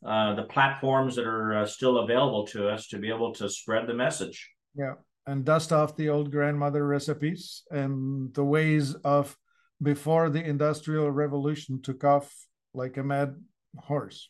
uh, 0.06 0.36
the 0.36 0.44
platforms 0.44 1.16
that 1.16 1.26
are 1.26 1.60
uh, 1.60 1.66
still 1.66 2.00
available 2.00 2.48
to 2.48 2.70
us 2.70 2.88
to 2.88 2.98
be 2.98 3.10
able 3.10 3.34
to 3.36 3.50
spread 3.50 3.86
the 3.88 3.94
message. 3.94 4.50
Yeah, 4.76 4.94
and 5.26 5.46
dust 5.46 5.72
off 5.72 5.96
the 5.96 6.10
old 6.10 6.32
grandmother 6.32 6.86
recipes 6.86 7.64
and 7.72 8.34
the 8.34 8.44
ways 8.44 8.96
of 9.04 9.36
before 9.82 10.30
the 10.30 10.44
industrial 10.44 11.10
revolution 11.12 11.82
took 11.82 12.04
off 12.04 12.34
like 12.74 12.98
a 12.98 13.04
mad 13.04 13.36
horse. 13.78 14.30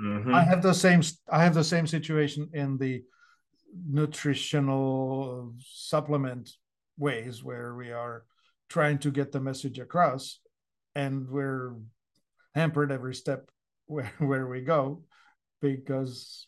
Mm-hmm. 0.00 0.34
I 0.34 0.42
have 0.42 0.62
the 0.62 0.72
same. 0.72 1.02
I 1.30 1.44
have 1.44 1.54
the 1.54 1.64
same 1.64 1.86
situation 1.86 2.48
in 2.52 2.78
the 2.78 3.02
nutritional 3.88 5.54
supplement 5.60 6.50
ways 6.98 7.42
where 7.42 7.74
we 7.74 7.90
are 7.90 8.24
trying 8.68 8.98
to 8.98 9.10
get 9.10 9.32
the 9.32 9.40
message 9.40 9.78
across 9.78 10.40
and 10.94 11.28
we're 11.28 11.74
hampered 12.54 12.92
every 12.92 13.14
step 13.14 13.50
where, 13.86 14.12
where 14.18 14.46
we 14.46 14.60
go 14.60 15.02
because 15.60 16.46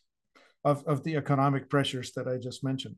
of, 0.64 0.84
of 0.86 1.04
the 1.04 1.16
economic 1.16 1.68
pressures 1.68 2.12
that 2.12 2.26
I 2.26 2.38
just 2.38 2.64
mentioned. 2.64 2.96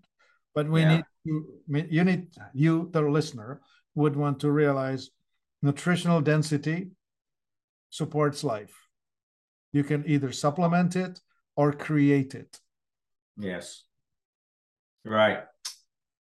But 0.56 0.70
we 0.70 0.80
yeah. 0.80 0.96
need 0.96 1.04
to, 1.26 1.86
you 1.90 2.02
need 2.02 2.28
you, 2.54 2.88
the 2.90 3.02
listener, 3.02 3.60
would 3.94 4.16
want 4.16 4.40
to 4.40 4.50
realize 4.50 5.10
nutritional 5.62 6.22
density 6.22 6.92
supports 7.90 8.42
life. 8.42 8.74
You 9.72 9.84
can 9.84 10.02
either 10.06 10.32
supplement 10.32 10.96
it 10.96 11.20
or 11.56 11.72
create 11.72 12.34
it. 12.34 12.58
Yes. 13.36 13.84
Right. 15.04 15.40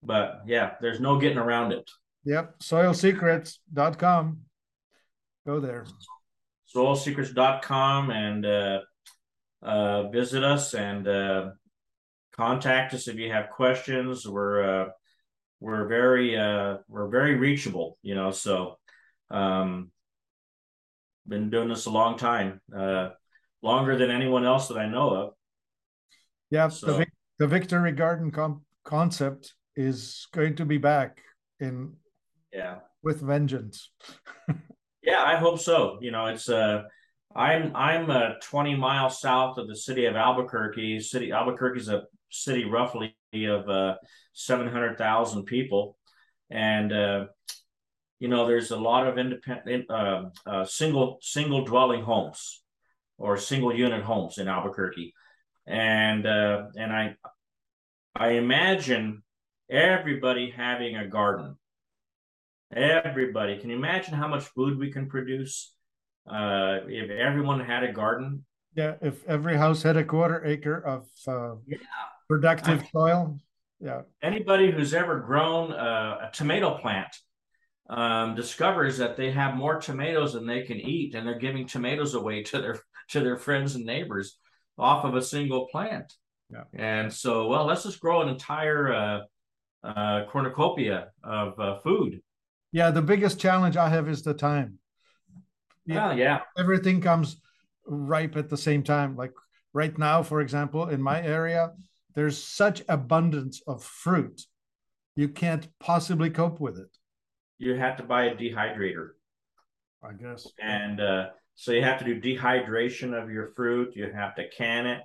But 0.04 0.42
yeah, 0.46 0.74
there's 0.82 1.00
no 1.00 1.18
getting 1.18 1.38
around 1.38 1.72
it. 1.72 1.90
Yep. 2.26 2.60
Soilsecrets.com. 2.60 4.40
Go 5.48 5.60
there. 5.62 5.86
Soilsecrets.com 6.76 8.12
and 8.12 8.46
uh, 8.46 8.80
uh, 9.62 10.10
visit 10.10 10.44
us 10.44 10.74
and 10.74 11.08
uh, 11.08 11.52
contact 12.36 12.94
us 12.94 13.08
if 13.08 13.16
you 13.16 13.32
have 13.32 13.50
questions. 13.50 14.28
We're 14.28 14.84
uh, 14.84 14.90
we're 15.60 15.88
very 15.88 16.38
uh, 16.38 16.78
we're 16.88 17.08
very 17.08 17.36
reachable, 17.36 17.98
you 18.02 18.16
know. 18.16 18.32
So, 18.32 18.78
um, 19.32 19.92
been 21.28 21.50
doing 21.50 21.70
this 21.70 21.86
a 21.86 21.92
long 21.92 22.18
time, 22.18 22.62
uh, 22.76 23.10
longer 23.62 23.98
than 23.98 24.12
anyone 24.12 24.46
else 24.46 24.68
that 24.68 24.78
I 24.78 24.88
know 24.88 25.10
of. 25.10 25.34
Yeah, 26.52 26.68
so, 26.68 26.98
the, 26.98 27.06
the 27.40 27.48
Victory 27.48 27.92
Garden 27.92 28.32
concept 28.84 29.54
is 29.76 30.28
going 30.34 30.56
to 30.56 30.66
be 30.66 30.78
back 30.78 31.22
in 31.60 31.94
yeah 32.54 32.80
with 33.04 33.22
vengeance. 33.22 33.92
yeah, 35.04 35.24
I 35.24 35.38
hope 35.38 35.60
so. 35.60 35.98
You 36.02 36.12
know, 36.12 36.28
it's 36.28 36.50
uh 36.50 36.84
I'm 37.36 37.76
I'm 37.76 38.10
uh, 38.10 38.30
20 38.42 38.76
miles 38.76 39.20
south 39.20 39.58
of 39.58 39.68
the 39.68 39.76
city 39.76 40.06
of 40.06 40.16
Albuquerque. 40.16 41.02
City 41.02 41.32
Albuquerque 41.32 41.82
is 41.82 41.90
a 41.90 42.04
city 42.36 42.66
roughly 42.66 43.16
of 43.34 43.70
uh, 43.70 43.96
700,000 44.34 45.44
people, 45.46 45.98
and 46.50 46.94
uh, 46.94 47.26
you 48.20 48.28
know 48.28 48.48
there's 48.48 48.72
a 48.72 48.78
lot 48.78 49.08
of 49.08 49.18
independent 49.18 49.90
uh, 49.90 50.26
uh, 50.46 50.66
single 50.66 51.18
single 51.22 51.66
dwelling 51.66 52.04
homes 52.04 52.64
or 53.18 53.38
single 53.38 53.74
unit 53.76 54.04
homes 54.04 54.38
in 54.38 54.48
Albuquerque, 54.48 55.14
and 55.66 56.26
uh, 56.26 56.66
and 56.78 56.92
I 56.92 57.16
I 58.16 58.30
imagine 58.32 59.24
everybody 59.70 60.50
having 60.50 60.96
a 60.96 61.08
garden. 61.08 61.58
Everybody, 62.76 63.58
can 63.60 63.70
you 63.70 63.76
imagine 63.76 64.14
how 64.14 64.28
much 64.28 64.44
food 64.44 64.78
we 64.78 64.92
can 64.92 65.08
produce 65.08 65.74
uh, 66.30 66.80
if 66.88 67.10
everyone 67.10 67.60
had 67.60 67.84
a 67.84 67.92
garden? 67.92 68.46
Yeah, 68.76 68.96
if 69.02 69.26
every 69.26 69.56
house 69.58 69.82
had 69.84 69.96
a 69.96 70.04
quarter 70.04 70.46
acre 70.46 70.80
of 70.86 71.08
uh, 71.28 71.56
yeah. 71.66 71.78
productive 72.28 72.82
I, 72.82 72.90
soil. 72.92 73.40
Yeah. 73.80 74.02
Anybody 74.22 74.72
who's 74.72 74.94
ever 74.94 75.20
grown 75.20 75.72
a, 75.72 76.28
a 76.28 76.30
tomato 76.34 76.78
plant 76.78 77.16
um, 77.90 78.36
discovers 78.36 78.98
that 78.98 79.16
they 79.16 79.32
have 79.32 79.56
more 79.56 79.80
tomatoes 79.80 80.34
than 80.34 80.46
they 80.46 80.64
can 80.64 80.78
eat, 80.78 81.16
and 81.16 81.26
they're 81.26 81.40
giving 81.40 81.68
tomatoes 81.68 82.16
away 82.16 82.44
to 82.44 82.60
their 82.60 82.80
to 83.10 83.22
their 83.22 83.38
friends 83.38 83.76
and 83.76 83.86
neighbors 83.86 84.38
off 84.78 85.06
of 85.06 85.16
a 85.16 85.22
single 85.22 85.68
plant. 85.68 86.14
Yeah. 86.52 86.64
And 86.74 87.14
so, 87.14 87.48
well, 87.48 87.66
let's 87.66 87.84
just 87.84 88.00
grow 88.00 88.22
an 88.22 88.30
entire 88.30 88.94
uh, 88.94 89.20
uh, 89.84 90.26
cornucopia 90.30 91.10
of 91.24 91.60
uh, 91.60 91.80
food. 91.80 92.22
Yeah, 92.72 92.92
the 92.92 93.02
biggest 93.02 93.40
challenge 93.40 93.78
I 93.78 93.90
have 93.90 94.10
is 94.10 94.22
the 94.22 94.34
time. 94.34 94.80
Yeah, 95.86 96.14
yeah. 96.14 96.42
Everything 96.58 97.00
comes 97.00 97.38
ripe 97.86 98.36
at 98.36 98.50
the 98.50 98.58
same 98.58 98.84
time. 98.84 99.16
Like 99.16 99.34
right 99.74 99.98
now, 99.98 100.24
for 100.24 100.42
example, 100.42 100.90
in 100.90 101.02
my 101.02 101.22
area, 101.22 101.72
there's 102.14 102.42
such 102.42 102.84
abundance 102.88 103.62
of 103.68 103.84
fruit, 103.84 104.42
you 105.16 105.30
can't 105.30 105.68
possibly 105.80 106.30
cope 106.30 106.60
with 106.60 106.78
it. 106.78 106.98
You 107.58 107.76
have 107.76 107.98
to 107.98 108.04
buy 108.04 108.26
a 108.26 108.36
dehydrator. 108.36 109.10
I 110.04 110.14
guess. 110.14 110.48
And 110.62 111.02
uh, 111.02 111.30
so 111.56 111.72
you 111.72 111.82
have 111.82 112.00
to 112.00 112.06
do 112.06 112.22
dehydration 112.22 113.20
of 113.20 113.32
your 113.32 113.48
fruit. 113.56 113.96
You 113.96 114.12
have 114.12 114.36
to 114.36 114.48
can 114.50 114.86
it. 114.86 115.02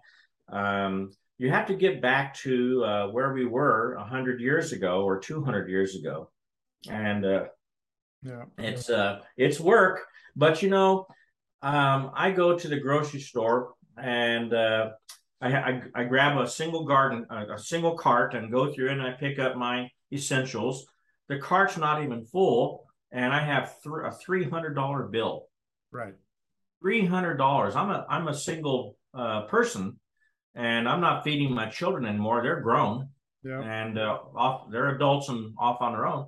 Um, 0.48 1.12
you 1.38 1.50
have 1.50 1.66
to 1.68 1.74
get 1.74 2.02
back 2.02 2.34
to 2.34 2.84
uh, 2.84 3.06
where 3.08 3.32
we 3.32 3.46
were 3.46 3.96
100 3.96 4.40
years 4.40 4.72
ago 4.72 5.04
or 5.04 5.18
200 5.18 5.70
years 5.70 5.96
ago 5.96 6.28
and 6.88 7.24
uh, 7.24 7.44
yeah 8.22 8.44
it's 8.58 8.90
uh 8.90 9.20
it's 9.36 9.58
work 9.58 10.00
but 10.36 10.62
you 10.62 10.68
know 10.68 11.06
um, 11.62 12.10
i 12.14 12.30
go 12.30 12.58
to 12.58 12.68
the 12.68 12.78
grocery 12.78 13.20
store 13.20 13.72
and 13.96 14.54
uh, 14.54 14.90
I, 15.42 15.56
I, 15.56 15.82
I 15.94 16.04
grab 16.04 16.38
a 16.38 16.48
single 16.48 16.84
garden 16.84 17.26
a, 17.30 17.54
a 17.54 17.58
single 17.58 17.96
cart 17.96 18.34
and 18.34 18.52
go 18.52 18.72
through 18.72 18.90
and 18.90 19.02
i 19.02 19.12
pick 19.12 19.38
up 19.38 19.56
my 19.56 19.88
essentials 20.12 20.86
the 21.28 21.38
cart's 21.38 21.76
not 21.76 22.02
even 22.02 22.24
full 22.24 22.84
and 23.12 23.32
i 23.32 23.40
have 23.40 23.74
th- 23.82 23.94
a 24.04 24.30
$300 24.30 25.10
bill 25.10 25.46
right 25.92 26.14
$300 26.84 27.76
i'm 27.76 27.90
a 27.90 28.06
i'm 28.08 28.28
a 28.28 28.34
single 28.34 28.96
uh, 29.14 29.42
person 29.42 29.98
and 30.54 30.88
I'm 30.88 31.00
not 31.00 31.24
feeding 31.24 31.54
my 31.54 31.66
children 31.66 32.06
anymore. 32.06 32.42
They're 32.42 32.60
grown 32.60 33.08
yeah. 33.44 33.60
and 33.60 33.98
uh, 33.98 34.18
off. 34.36 34.70
They're 34.70 34.94
adults 34.94 35.28
and 35.28 35.54
off 35.58 35.80
on 35.80 35.92
their 35.92 36.06
own. 36.06 36.26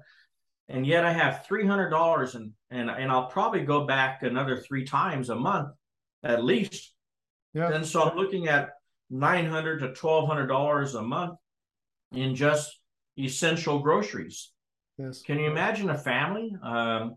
And 0.73 0.87
yet 0.87 1.05
I 1.05 1.12
have 1.12 1.45
three 1.45 1.66
hundred 1.66 1.91
dollars, 1.91 2.35
and 2.35 2.53
and 2.70 2.91
and 2.91 3.12
I'll 3.12 3.27
probably 3.27 3.64
go 3.64 3.87
back 3.87 4.23
another 4.23 4.57
three 4.57 4.85
times 4.85 5.29
a 5.29 5.37
month, 5.37 5.68
at 6.25 6.43
least. 6.43 6.95
Yeah. 7.53 7.70
And 7.73 7.87
so 7.87 8.03
I'm 8.03 8.16
looking 8.16 8.49
at 8.49 8.70
nine 9.11 9.47
hundred 9.47 9.81
to 9.81 9.93
twelve 9.93 10.27
hundred 10.27 10.47
dollars 10.47 10.95
a 10.95 11.03
month 11.03 11.39
in 12.12 12.35
just 12.35 12.81
essential 13.18 13.81
groceries. 13.81 14.51
Yes. 14.97 15.23
Can 15.23 15.39
you 15.39 15.51
imagine 15.51 15.91
a 15.91 15.99
family? 15.99 16.57
Um, 16.62 17.16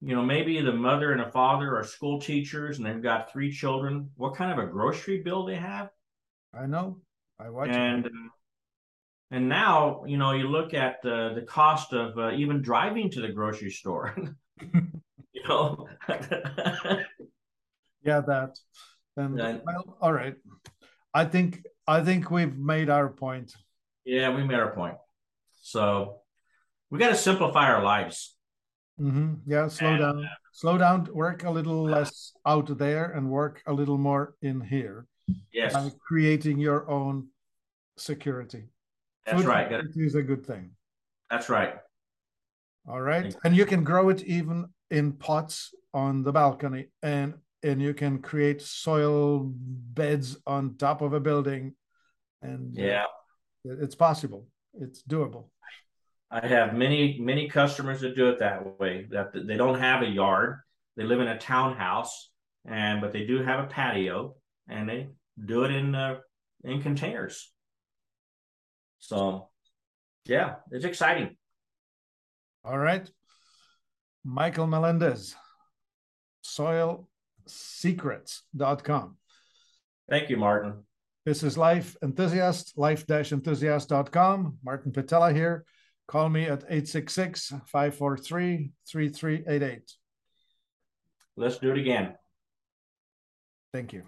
you 0.00 0.14
know, 0.14 0.22
maybe 0.22 0.60
the 0.60 0.72
mother 0.72 1.12
and 1.12 1.20
a 1.20 1.30
father 1.30 1.76
are 1.76 1.84
school 1.84 2.20
teachers 2.20 2.78
and 2.78 2.86
they've 2.86 3.02
got 3.02 3.30
three 3.30 3.52
children. 3.52 4.10
What 4.16 4.34
kind 4.34 4.50
of 4.50 4.58
a 4.58 4.70
grocery 4.70 5.22
bill 5.22 5.44
they 5.44 5.56
have? 5.56 5.90
I 6.54 6.66
know. 6.66 6.98
I 7.38 7.50
watch 7.50 7.68
and 7.70 8.06
it. 8.06 8.12
And 9.30 9.48
now 9.48 10.04
you 10.06 10.16
know 10.16 10.32
you 10.32 10.48
look 10.48 10.74
at 10.74 10.96
uh, 11.04 11.34
the 11.34 11.44
cost 11.46 11.92
of 11.92 12.18
uh, 12.18 12.32
even 12.32 12.62
driving 12.62 13.10
to 13.10 13.20
the 13.20 13.28
grocery 13.28 13.70
store. 13.70 14.14
you 15.32 15.42
know. 15.48 15.88
yeah, 18.02 18.20
that. 18.20 18.58
And 19.16 19.36
well, 19.36 19.96
all 20.00 20.12
right. 20.12 20.34
I 21.12 21.24
think 21.24 21.62
I 21.86 22.02
think 22.02 22.30
we've 22.30 22.56
made 22.56 22.90
our 22.90 23.08
point. 23.08 23.52
Yeah, 24.04 24.34
we 24.34 24.44
made 24.44 24.58
our 24.58 24.74
point. 24.74 24.96
So 25.62 26.20
we 26.90 26.98
got 26.98 27.08
to 27.08 27.16
simplify 27.16 27.68
our 27.70 27.82
lives. 27.82 28.36
Mm-hmm. 29.00 29.34
Yeah, 29.46 29.68
slow 29.68 29.88
and, 29.88 29.98
down. 29.98 30.24
Uh, 30.24 30.28
slow 30.52 30.78
down. 30.78 31.08
Work 31.12 31.44
a 31.44 31.50
little 31.50 31.82
less 31.82 32.32
out 32.46 32.76
there 32.78 33.12
and 33.12 33.30
work 33.30 33.62
a 33.66 33.72
little 33.72 33.98
more 33.98 34.34
in 34.42 34.60
here 34.60 35.06
yes. 35.52 35.72
by 35.72 35.90
creating 36.06 36.58
your 36.58 36.88
own 36.90 37.28
security. 37.96 38.68
That's 39.26 39.38
Food 39.38 39.46
right. 39.46 39.82
Is 39.96 40.14
a 40.14 40.22
good 40.22 40.44
thing. 40.46 40.70
That's 41.30 41.48
right. 41.48 41.74
All 42.88 43.00
right, 43.00 43.34
and 43.44 43.54
you 43.54 43.66
can 43.66 43.84
grow 43.84 44.08
it 44.08 44.22
even 44.24 44.66
in 44.90 45.12
pots 45.12 45.74
on 45.92 46.22
the 46.22 46.32
balcony, 46.32 46.86
and 47.02 47.34
and 47.62 47.80
you 47.80 47.94
can 47.94 48.20
create 48.20 48.62
soil 48.62 49.52
beds 49.54 50.38
on 50.46 50.76
top 50.76 51.02
of 51.02 51.12
a 51.12 51.20
building, 51.20 51.74
and 52.42 52.74
yeah, 52.74 53.04
it's 53.64 53.94
possible. 53.94 54.46
It's 54.74 55.02
doable. 55.02 55.50
I 56.30 56.46
have 56.46 56.74
many 56.74 57.18
many 57.20 57.48
customers 57.48 58.00
that 58.00 58.16
do 58.16 58.28
it 58.30 58.38
that 58.38 58.80
way. 58.80 59.06
That 59.10 59.32
they 59.34 59.56
don't 59.56 59.78
have 59.78 60.02
a 60.02 60.08
yard, 60.08 60.60
they 60.96 61.04
live 61.04 61.20
in 61.20 61.28
a 61.28 61.38
townhouse, 61.38 62.30
and 62.64 63.00
but 63.00 63.12
they 63.12 63.26
do 63.26 63.42
have 63.42 63.64
a 63.64 63.68
patio, 63.68 64.36
and 64.68 64.88
they 64.88 65.08
do 65.44 65.64
it 65.64 65.70
in 65.70 65.94
uh, 65.94 66.18
in 66.64 66.80
containers. 66.82 67.52
So, 69.00 69.48
yeah, 70.24 70.56
it's 70.70 70.84
exciting. 70.84 71.36
All 72.64 72.78
right, 72.78 73.10
Michael 74.24 74.66
Melendez, 74.66 75.36
soilsecrets.com. 76.44 79.16
Thank 80.08 80.30
you, 80.30 80.36
Martin. 80.36 80.84
This 81.24 81.42
is 81.42 81.58
Life 81.58 81.96
Enthusiast, 82.02 82.74
life-enthusiast.com. 82.76 84.58
Martin 84.64 84.92
Pytela 84.92 85.34
here. 85.34 85.64
Call 86.08 86.28
me 86.28 86.44
at 86.44 86.64
866 86.64 87.52
543 87.66 88.72
3388. 88.90 89.92
Let's 91.36 91.58
do 91.58 91.70
it 91.70 91.78
again. 91.78 92.14
Thank 93.72 93.92
you. 93.92 94.02